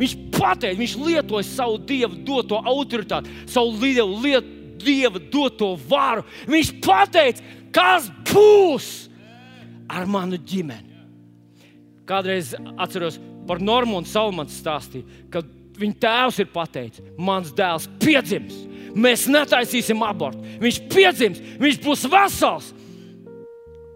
Viņš 0.00 0.14
pateica, 0.32 0.78
viņš 0.80 0.96
lietoja 0.96 1.44
savu 1.44 1.76
dievu 1.84 2.22
doto 2.24 2.56
autoritāti, 2.56 3.32
savu 3.50 3.76
dievu, 3.82 4.16
liet, 4.24 4.46
dievu 4.80 5.20
doto 5.32 5.74
varu. 5.88 6.24
Viņš 6.48 6.72
pateica, 6.80 7.44
kas 7.74 8.08
būs 8.32 8.88
ar 9.90 10.08
manu 10.08 10.40
ģimeni. 10.40 10.88
Kādreiz 12.08 12.54
atceros 12.80 13.20
par 13.46 13.60
Normānu 13.62 14.08
Salmanu 14.08 14.50
stāstīju, 14.50 15.28
kad 15.30 15.46
viņa 15.80 16.00
tēvs 16.02 16.40
ir 16.42 16.50
pateicis, 16.52 17.12
mans 17.18 17.52
dēls 17.56 17.86
piedzims. 18.02 18.56
Mēs 18.94 19.26
netaisīsim 19.30 20.02
abortu. 20.02 20.42
Viņš 20.62 20.80
piedzims, 20.90 21.40
viņš 21.60 21.80
būs 21.84 22.04
vesels. 22.10 22.70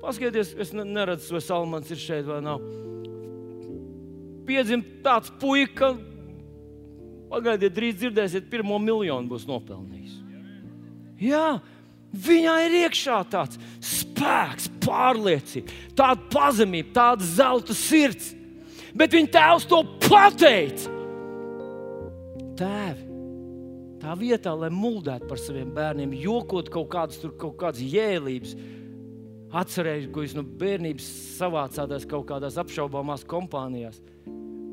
Paskatieties, 0.05 0.53
es 0.61 0.72
neredzu, 0.76 1.32
vai 1.32 1.42
Salmans 1.42 1.92
ir 1.92 2.01
šeit 2.01 2.26
vai 2.28 2.40
nav. 2.45 2.62
Piedzim 4.45 4.82
tāds 5.05 5.32
puika, 5.40 5.95
pagaidiet, 7.32 7.72
drīz 7.72 7.97
dzirdēsiet, 8.03 8.51
pirmo 8.53 8.76
miljonu 8.82 9.30
būs 9.30 9.47
nopelnījis. 9.49 10.18
Jā, 11.24 11.47
viņā 12.12 12.59
ir 12.66 12.76
iekšā 12.82 13.22
tāds 13.32 13.57
spēks, 13.80 14.68
pārliecība, 14.84 15.72
tāda 15.97 16.28
pazemība, 16.32 16.92
tāda 16.99 17.24
zelta 17.24 17.76
sirds. 17.76 18.34
Bet 18.95 19.16
viņa 19.16 19.32
tēvs 19.34 19.66
to 19.70 19.80
pateica. 20.05 20.92
Tēvi, 22.55 23.13
tā 24.05 24.14
vietā, 24.20 24.52
lai 24.57 24.70
muldētu 24.72 25.28
par 25.30 25.40
saviem 25.40 25.72
bērniem, 25.74 26.14
jokot 26.20 26.68
kaut 26.72 26.90
kādas, 26.92 27.20
tur, 27.22 27.32
kaut 27.40 27.57
kādas 27.61 27.80
jēlības, 27.80 28.55
atcerēties, 29.55 30.11
ko 30.12 30.24
jūs 30.24 30.34
no 30.36 30.44
bērnības 30.44 31.07
savācāties 31.38 32.09
kaut 32.11 32.26
kādās 32.28 32.59
apšaubāmās 32.61 33.24
kompānijās. 33.28 34.02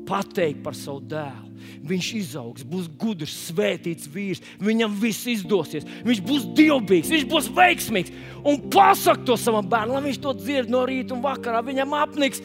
Pateikt 0.02 0.64
par 0.64 0.74
savu 0.74 0.98
dēlu. 1.06 1.52
Viņš 1.86 2.08
izaugs, 2.18 2.64
būs 2.66 2.88
gudrs, 2.98 3.36
svētīts 3.46 4.10
vīrs. 4.10 4.42
Viņam 4.60 4.96
viss 4.98 5.28
izdosies. 5.30 5.86
Viņš 6.02 6.22
būs 6.26 6.48
dievbijīgs, 6.58 7.12
viņš 7.14 7.26
būs 7.30 7.50
veiksmīgs. 7.54 8.14
Un 8.42 8.64
pasak 8.74 9.22
to 9.28 9.38
savam 9.38 9.70
bērnam, 9.70 10.00
lai 10.00 10.08
viņš 10.10 10.22
to 10.24 10.34
dzird 10.40 10.74
no 10.74 10.82
rīta 10.90 11.14
un 11.14 11.22
vakarā. 11.22 11.62
Viņam 11.64 11.94
apniks. 12.02 12.42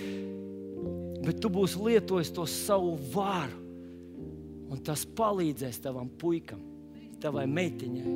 Bet 1.25 1.41
tu 1.41 1.49
būsi 1.51 1.81
lietojis 1.81 2.35
to 2.37 2.45
savu 2.45 2.93
varu 3.11 3.65
Un 4.67 4.83
tas 4.83 5.05
palīdzēs 5.17 5.79
tavam 5.83 6.09
puikam, 6.19 6.59
tavai 7.23 7.45
meitiņai, 7.49 8.15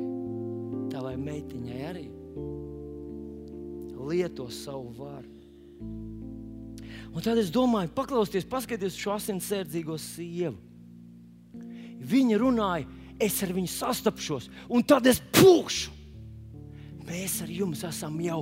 tavai 0.92 1.14
meitiņai 1.20 1.84
arī. 1.90 2.08
Lieto 4.02 4.48
savu 4.50 4.90
varu. 4.98 5.30
Un 7.12 7.20
tad 7.22 7.38
es 7.38 7.52
domāju, 7.52 7.92
paklausieties, 7.94 8.48
paskatieties 8.48 8.96
šo 8.98 9.14
asinsērdzīgo 9.18 9.98
sievu. 10.00 10.56
Viņa 12.02 12.38
runāja, 12.40 12.88
es 13.22 13.36
ar 13.44 13.52
viņu 13.54 13.70
sastapšos, 13.70 14.48
un 14.72 14.82
tad 14.82 15.06
es 15.06 15.20
pūkšu. 15.36 15.92
Mēs 17.06 17.40
ar 17.44 17.52
jums 17.52 17.82
esam 17.86 18.16
jau 18.22 18.40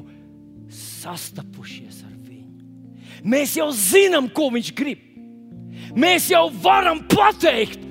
sastapušies 0.71 2.03
ar 2.07 2.15
viņu. 2.15 3.21
Mēs 3.27 3.57
jau 3.59 3.69
zinām, 3.75 4.31
ko 4.33 4.49
viņš 4.55 4.73
grib. 4.79 5.07
Mēs 5.97 6.31
jau 6.31 6.47
varam 6.63 7.03
pateikt, 7.11 7.83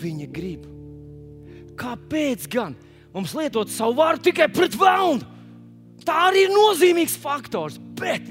viņa 0.00 0.28
grib. 0.30 0.69
Kāpēc 1.80 2.46
gan 2.52 2.74
mums 3.14 3.32
lietot 3.36 3.70
savu 3.72 3.96
vārdu 4.00 4.28
tikai 4.28 4.50
pret 4.52 4.76
vēlnu? 4.78 5.38
Tā 6.04 6.16
arī 6.28 6.46
ir 6.46 6.52
nozīmīgs 6.52 7.16
faktors. 7.20 7.78
Bet 8.00 8.26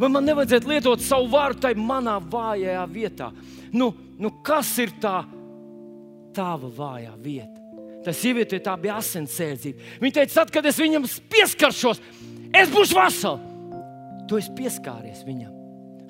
vai 0.00 0.10
man 0.12 0.26
nevajadzētu 0.26 0.70
lietot 0.70 1.04
savu 1.04 1.30
vārdu 1.32 1.66
tajā 1.66 1.80
manā 1.80 2.18
vājajā 2.20 2.84
vietā? 2.92 3.30
Nu, 3.72 3.92
nu 4.20 4.32
kas 4.44 4.74
ir 4.82 4.94
tā 5.00 5.22
tava 6.36 6.68
vājā 6.72 7.12
vieta? 7.20 7.60
Tā 8.02 8.14
sieviete 8.16 8.58
tā 8.64 8.74
bija 8.80 8.98
asinsēdzība. 8.98 9.90
Viņa 10.02 10.16
teica, 10.16 10.34
tad, 10.40 10.50
kad 10.50 10.66
es 10.66 10.80
viņam 10.80 11.06
pieskaršos, 11.30 12.00
es 12.50 12.72
būšu 12.72 12.98
vesels. 12.98 13.48
Tu 14.30 14.38
esi 14.40 14.52
pieskāries 14.56 15.22
viņam. 15.26 15.52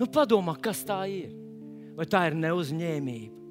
Nu, 0.01 0.09
padomā, 0.11 0.55
kas 0.63 0.83
tā 0.89 1.03
ir. 1.11 1.31
Vai 1.97 2.07
tā 2.09 2.25
ir 2.31 2.37
neuzņēmība? 2.41 3.43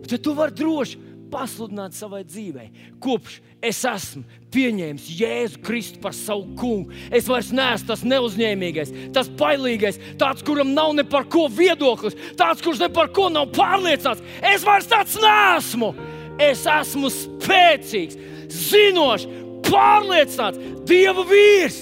Un 0.00 0.08
tad 0.08 0.22
tu 0.24 0.32
vari 0.36 0.54
droši 0.56 1.09
pasludināt 1.30 1.96
savai 1.96 2.22
dzīvei. 2.26 2.68
Kopš 3.02 3.38
es 3.64 3.80
esmu 3.86 4.22
pieņēmis 4.54 5.08
Jēzu 5.20 5.60
Kristu 5.64 6.00
par 6.02 6.14
savu 6.16 6.54
kungu, 6.58 6.94
es 7.14 7.28
vairs 7.30 7.52
neesmu 7.54 7.90
tas 7.90 8.04
neuzņēmīgais, 8.06 8.94
tas 9.14 9.30
bailīgais, 9.40 10.00
tāds, 10.20 10.44
kuram 10.46 10.72
nav 10.76 10.94
ne 10.96 11.04
par 11.06 11.28
ko 11.30 11.46
viedoklis, 11.52 12.18
tāds, 12.40 12.64
kurš 12.64 12.82
ne 12.84 12.90
par 12.92 13.12
ko 13.14 13.28
nav 13.32 13.52
pārliecināts. 13.56 14.24
Es 14.52 14.66
vairs 14.66 14.90
tāds 14.90 15.18
neesmu. 15.20 15.92
Es 16.40 16.64
esmu 16.64 17.10
spēcīgs, 17.12 18.16
zinošs, 18.48 19.26
pārliecināts, 19.66 20.60
Dieva 20.88 21.22
vīrs. 21.28 21.76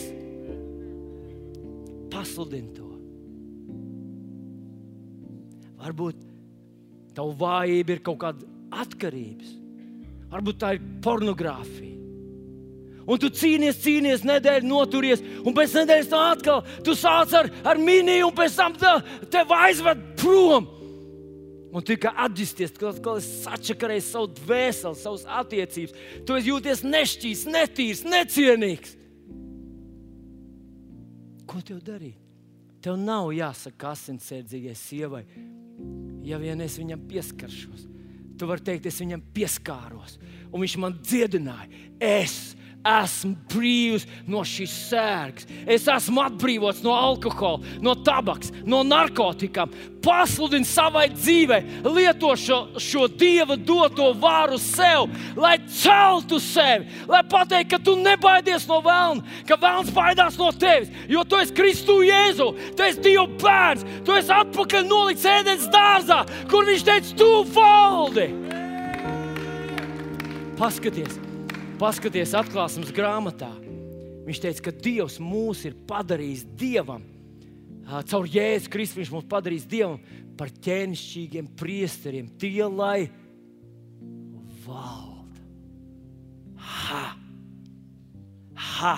Pasludini 2.13 2.73
to. 2.75 2.89
Varbūt 5.79 6.27
tava 7.15 7.35
vājība 7.39 7.95
ir 7.95 8.03
kaut 8.05 8.19
kāda 8.25 8.48
atkarības, 8.75 9.55
varbūt 10.33 10.59
tā 10.63 10.75
ir 10.77 10.89
pornogrāfija. 11.05 11.95
Un 13.09 13.17
tu 13.17 13.31
cīnies, 13.33 13.79
cīnies, 13.81 14.25
nedēļu 14.29 14.69
noturies, 14.69 15.23
un 15.41 15.55
pēc 15.57 15.79
nedēļas 15.79 16.11
tam 16.11 16.25
atkal 16.29 16.59
tu 16.85 16.93
sāc 16.99 17.33
ar, 17.39 17.49
ar 17.65 17.81
miniju, 17.81 18.29
un 18.29 18.35
pēc 18.37 18.59
tam 18.59 18.77
te, 18.77 18.91
tev 19.33 19.55
aizved 19.57 20.03
prom. 20.21 20.69
Un 21.69 21.85
tu 21.85 21.97
kā 22.01 22.13
atģisties, 22.25 22.75
ka 22.77 22.91
kaut 22.91 23.01
kas 23.05 23.29
sačakarēs 23.45 24.13
savu 24.13 24.31
dvēseli, 24.39 25.01
savas 25.01 25.25
attiecības. 25.41 25.97
Tu 26.29 26.39
jūties 26.51 26.85
nešķīs, 26.85 27.45
netīrs, 27.53 28.05
necienīgs. 28.09 28.95
Ko 31.49 31.61
tev 31.65 31.81
darīt? 31.85 32.17
Tev 32.85 32.99
nav 33.01 33.33
jāsaka 33.35 33.95
asinsēdzīgai 33.97 34.75
sievai, 34.79 35.25
ja 36.29 36.39
vien 36.39 36.61
es 36.63 36.77
viņam 36.79 37.01
pieskaršos. 37.09 37.89
Tu 38.39 38.47
vari 38.47 38.63
teikt, 38.63 38.87
es 38.87 39.01
viņam 39.03 39.23
pieskāros, 39.35 40.19
un 40.53 40.63
viņš 40.63 40.77
man 40.79 40.99
dziedināja. 41.03 41.67
Es 41.99 42.55
esmu 42.89 43.35
brīvs 43.53 44.07
no 44.31 44.43
šīs 44.47 44.75
sērgas. 44.89 45.49
Es 45.69 45.87
esmu 45.91 46.23
atbrīvots 46.25 46.83
no 46.85 46.95
alkohola, 46.97 47.61
no 47.85 47.95
tabaks, 48.07 48.53
no 48.65 48.83
narkotikām. 48.87 49.73
Pasludini 50.05 50.67
savai 50.69 51.09
dzīvei, 51.11 51.83
lieto 51.85 52.31
šo, 52.39 52.59
šo 52.81 53.09
dieva 53.11 53.59
doto 53.59 54.13
vāru 54.17 54.61
sev, 54.63 55.09
lai 55.37 55.57
celtu 55.81 56.39
sevi, 56.41 56.87
lai 57.11 57.25
pateiktu, 57.29 57.73
ka 57.75 57.83
tu 57.85 57.97
nebaidies 57.99 58.69
no 58.71 58.79
vēlna, 58.85 59.43
ka 59.49 59.59
vēlns 59.61 59.93
baidās 59.95 60.39
no 60.41 60.53
tevis, 60.55 60.93
jo 61.11 61.27
tu 61.29 61.41
esi 61.43 61.57
Kristu 61.59 62.01
Jēzu, 62.07 62.51
tu 62.79 62.87
esi 62.87 63.05
Dieva 63.05 63.27
bērns, 63.43 63.87
tu 64.07 64.17
esi 64.17 64.33
atpakaļ 64.35 64.89
nolikts 64.89 65.29
ēdienas 65.29 65.69
dārzā, 65.75 66.23
kur 66.51 66.67
viņš 66.69 66.89
teica, 66.89 67.17
tu 67.19 67.31
valdi. 67.57 68.29
Paskaties! 70.59 71.28
Paskaties, 71.79 72.33
atklāsmes 72.35 72.89
grāmatā. 72.91 73.53
Viņš 74.27 74.41
teica, 74.43 74.63
ka 74.67 74.73
Dievs 74.83 75.21
mūs 75.23 75.61
ir 75.69 75.77
padarījis 75.87 76.43
dievam. 76.59 77.05
Caur 78.11 78.27
Jēzu 78.27 78.73
Kristu 78.73 78.99
viņš 78.99 79.13
mūs 79.15 79.29
padarīs 79.31 79.67
dievam 79.71 80.01
par 80.37 80.51
ķēnišķīgiem 80.67 81.47
priesteriem. 81.59 82.27
Tie, 82.35 82.67
lai 82.67 83.07
valda. 84.67 85.47
Ha! 86.59 87.05
Ha! 88.59 88.97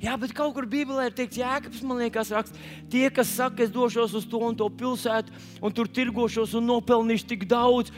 Jā, 0.00 0.14
bet 0.16 0.32
kaut 0.32 0.54
kur 0.56 0.64
Bībelē 0.64 1.10
ir 1.10 1.16
teikts, 1.16 1.36
Jēkabs, 1.36 1.82
man 1.84 1.98
liekas, 2.00 2.30
raksts, 2.32 2.60
tie, 2.88 3.04
kas 3.12 3.34
saka, 3.36 3.66
es 3.66 3.72
došos 3.72 4.14
uz 4.16 4.24
to 4.24 4.38
un 4.46 4.56
to 4.56 4.64
pilsētu, 4.72 5.34
un 5.60 5.74
tur 5.76 5.90
tirgošos 5.92 6.54
un 6.56 6.70
nopelnīšu 6.70 7.28
tik 7.28 7.44
daudz, 7.50 7.92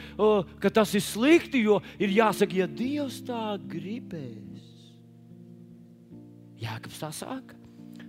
ka 0.59 0.73
tas 0.81 0.97
ir 0.99 1.05
slikti, 1.07 1.63
jo 1.63 1.79
ir 2.03 2.11
jāsaka, 2.11 2.59
ja 2.59 2.67
Dievs 2.67 3.21
tā 3.23 3.55
gribēs. 3.71 4.67
Jēkabs 6.63 6.99
tā 7.05 7.13
saka, 7.15 7.55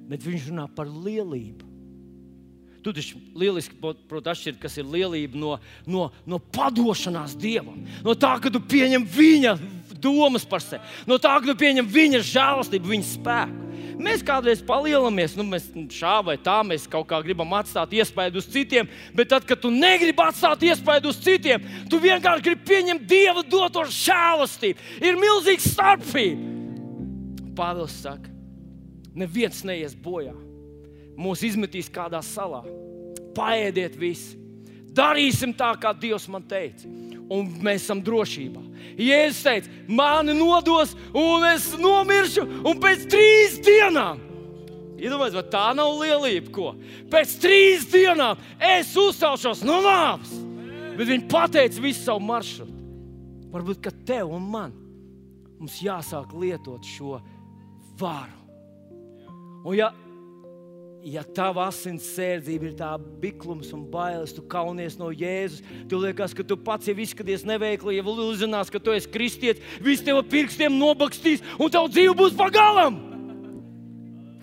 bet 0.09 0.25
viņš 0.25 0.49
runā 0.49 0.65
par 0.73 0.89
lielību. 0.89 1.69
Tu 2.83 2.91
taču 2.97 3.21
lieliski 3.37 3.77
proti, 3.77 4.25
atšķirt, 4.27 4.57
kas 4.59 4.73
ir 4.81 4.89
lielība 4.89 5.37
no, 5.39 5.53
no, 5.85 6.07
no 6.25 6.39
padošanās 6.41 7.37
Dievam. 7.39 7.85
No 8.03 8.17
tā, 8.17 8.33
ka 8.41 8.49
tu 8.51 8.59
pieņem 8.59 9.05
viņa 9.05 9.53
domas 10.01 10.49
par 10.49 10.65
sevi, 10.65 10.81
no 11.07 11.21
tā, 11.21 11.37
ka 11.37 11.53
tu 11.53 11.55
pieņem 11.61 11.93
viņa 11.93 12.23
žēlastību, 12.33 12.97
viņa 12.97 13.07
spēku. 13.13 13.62
Mēs 13.99 14.23
kādreiz 14.25 14.61
palielinamies, 14.65 15.35
nu, 15.37 15.45
mēs 15.47 15.67
šā 15.93 16.15
vai 16.25 16.35
tā, 16.41 16.55
mēs 16.65 16.87
kaut 16.89 17.05
kā 17.09 17.19
gribam 17.25 17.53
atstāt 17.57 17.93
iespēju 17.93 18.41
uz 18.41 18.47
citiem, 18.49 18.89
bet 19.13 19.29
tad, 19.33 19.45
kad 19.49 19.61
tu 19.61 19.71
negribi 19.73 20.23
atstāt 20.23 20.65
iespēju 20.65 21.11
uz 21.11 21.19
citiem, 21.21 21.65
tu 21.91 21.99
vienkārši 22.01 22.45
gribi 22.47 22.67
pieņemt 22.71 23.05
Dieva 23.09 23.43
doto 23.45 23.85
žēlastību. 23.89 24.89
Ir 25.03 25.19
milzīga 25.21 25.65
starpība. 25.67 26.51
Pāvils 27.53 27.99
saka, 28.01 28.31
neviens 29.13 29.61
neies 29.67 29.93
bojā. 29.93 30.33
Mūs 31.13 31.43
izmetīs 31.45 31.91
kādā 31.93 32.23
salā. 32.25 32.63
Paēdiet 33.37 33.97
visi. 33.99 34.39
Darīsim 34.93 35.53
tā, 35.57 35.71
kā 35.81 35.93
Dievs 35.97 36.25
man 36.29 36.45
teica 36.45 36.89
un 37.31 37.49
mēs 37.63 37.85
esam 37.85 38.01
drošībā. 38.03 38.61
Jēzus 38.99 39.41
teica, 39.45 39.71
mani 39.87 40.35
nodos, 40.37 40.93
un 41.15 41.45
es 41.49 41.71
nomiršu, 41.79 42.45
un 42.67 42.79
pēc 42.83 43.07
trīs 43.11 43.57
dienām. 43.63 44.21
Iedomājieties, 45.03 45.35
vai 45.35 45.45
tā 45.51 45.65
nav 45.75 45.97
lielība, 45.99 46.51
ko? 46.55 46.69
Pēc 47.11 47.35
trīs 47.43 47.87
dienām 47.91 48.39
es 48.63 48.93
uzcelšos 48.99 49.63
no 49.67 49.81
nāves. 49.83 50.31
Bet 50.93 51.09
viņi 51.09 51.27
pateica 51.31 51.81
visu 51.83 52.05
savu 52.05 52.23
maršrutu. 52.23 52.79
Varbūt, 53.53 53.81
ka 53.83 53.91
tev 54.07 54.31
un 54.33 54.45
man 54.49 54.71
mums 55.59 55.79
jāsāk 55.83 56.33
lietot 56.35 56.85
šo 56.87 57.17
varu. 57.99 58.39
Un 59.63 59.77
ja 59.77 59.91
ja 61.03 61.23
tava 61.35 61.67
asins 61.67 62.05
sērdzība 62.15 62.69
ir 62.69 62.75
tā 62.79 62.89
biklums 63.21 63.73
un 63.75 63.83
bailes, 63.91 64.33
tu 64.35 64.43
kaunies 64.49 64.95
no 64.99 65.09
Jēzus, 65.11 65.63
tu 65.91 65.99
liekas, 65.99 66.35
ka 66.35 66.45
tu 66.47 66.57
pats 66.59 66.87
jau 66.87 66.95
izskaties 67.03 67.45
neveikli, 67.47 67.97
jau 67.97 68.15
uzzinās, 68.25 68.71
ka 68.71 68.79
tu 68.79 68.95
esi 68.95 69.11
kristietis, 69.11 69.63
viss 69.83 70.05
tev 70.05 70.21
pirkstiem 70.31 70.75
nobakstīs 70.79 71.43
un 71.59 71.71
tev 71.73 71.89
dzīve 71.91 72.15
būs 72.19 72.37
pagalam. 72.39 73.01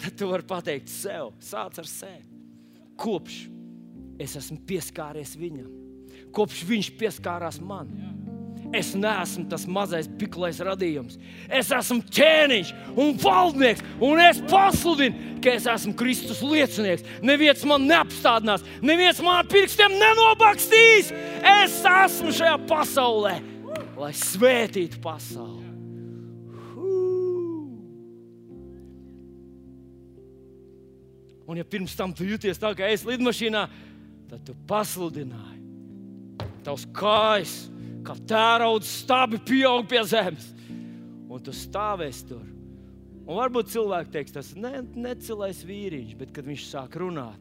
Tad 0.00 0.16
tu 0.16 0.30
vari 0.30 0.46
pateikt 0.48 0.92
sev, 0.92 1.34
sāc 1.44 1.80
ar 1.80 1.88
sevi. 1.88 2.24
Kopš 3.00 3.42
es 4.20 4.36
esmu 4.36 4.60
pieskāries 4.68 5.36
viņam, 5.40 5.68
kopš 6.36 6.64
viņš 6.68 6.94
pieskārās 7.00 7.60
man. 7.64 7.92
Jā 7.96 8.19
Es 8.70 8.92
neesmu 8.94 9.48
tas 9.50 9.64
mazais 9.66 10.06
biklais 10.20 10.60
radījums. 10.62 11.16
Es 11.50 11.72
esmu 11.74 12.04
ķēniņš 12.14 12.68
un 12.94 13.16
valdnieks, 13.18 13.82
un 13.98 14.20
es 14.22 14.38
pasludinu, 14.50 15.40
ka 15.42 15.56
es 15.58 15.66
esmu 15.70 15.96
Kristus 15.98 16.42
liecinieks. 16.46 17.02
Neviens 17.26 17.64
man 17.66 17.88
neapstādinās, 17.90 18.62
neviens 18.82 19.18
man 19.26 19.48
pirkstiem 19.50 19.96
nenobakstīs. 19.98 21.10
Es 21.40 21.80
esmu 21.82 22.30
šajā 22.36 22.60
pasaulē, 22.70 23.34
lai 23.98 24.12
svētītu 24.14 25.02
pasauli. 25.02 25.66
Un, 31.50 31.58
ja 31.58 31.66
pirms 31.66 31.96
tam 31.98 32.12
tu 32.14 32.22
jūties 32.22 32.60
tā, 32.62 32.70
kā 32.78 32.86
es 32.94 33.02
lidmašīnā, 33.02 33.64
tad 34.30 34.46
tu 34.46 34.54
pasludināji. 34.70 35.58
Tavs 36.62 36.84
kājas 36.94 37.56
kā 38.06 38.16
tērauda 38.30 38.86
stabi 38.86 39.40
pieaug 39.46 39.86
pie 39.90 40.02
zemes. 40.08 40.48
Un 41.30 41.42
tu 41.44 41.54
stāvēsi 41.54 42.26
tur. 42.30 42.46
Un 43.30 43.38
varbūt 43.38 43.70
cilvēki 43.70 44.10
teiks, 44.16 44.34
tas 44.34 44.48
ir 44.50 44.64
ne, 44.64 44.80
necilais 44.98 45.60
vīriņš, 45.66 46.16
bet 46.18 46.32
kad 46.34 46.48
viņš 46.48 46.64
sāk 46.72 46.96
runāt, 46.98 47.38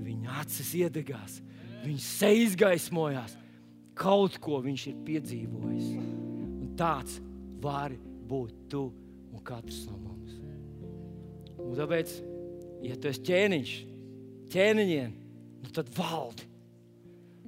viņa 0.00 0.38
acis 0.40 0.70
iedegās, 0.78 1.34
viņa 1.84 2.04
sejas 2.04 2.56
gaismojās. 2.56 3.36
Kaut 3.98 4.38
ko 4.40 4.62
viņš 4.64 4.86
ir 4.88 5.02
piedzīvojis. 5.04 5.90
Un 5.98 6.72
tāds 6.78 7.18
var 7.60 7.92
būt 8.30 8.68
tu 8.72 8.86
un 9.34 9.44
katrs 9.44 9.84
no 9.90 9.98
mums. 10.00 10.38
Un 11.58 11.76
tāpēc, 11.76 12.14
ja 12.86 12.96
tu 12.96 13.10
esi 13.10 13.26
ķēniņš, 13.28 13.74
ķēniņiem, 14.54 15.16
nu 15.66 15.74
tad 15.76 15.92
valdi. 15.98 16.47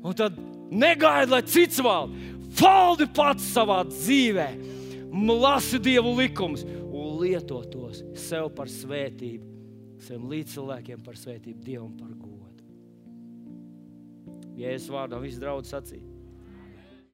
Un 0.00 0.16
tad 0.16 0.36
negaidi, 0.70 1.30
lai 1.34 1.42
cits 1.44 1.80
valda. 1.84 2.16
Valdi 2.60 3.06
pats 3.14 3.46
savā 3.54 3.82
dzīvē, 3.86 4.48
lasi 5.40 5.78
Dievu 5.82 6.16
likumus 6.18 6.64
un 6.66 7.20
lieto 7.20 7.60
tos 7.70 8.02
sev 8.18 8.50
par 8.56 8.70
svētību, 8.70 9.46
saviem 10.02 10.28
līdzcilvēkiem 10.32 11.04
par 11.06 11.18
svētību, 11.20 11.62
Dievam 11.64 11.92
par 11.98 12.10
godu. 12.18 12.66
Jēzus 14.60 14.90
vārdā 14.92 15.20
viss 15.22 15.40
draudz 15.40 15.70
sacīja. 15.72 16.09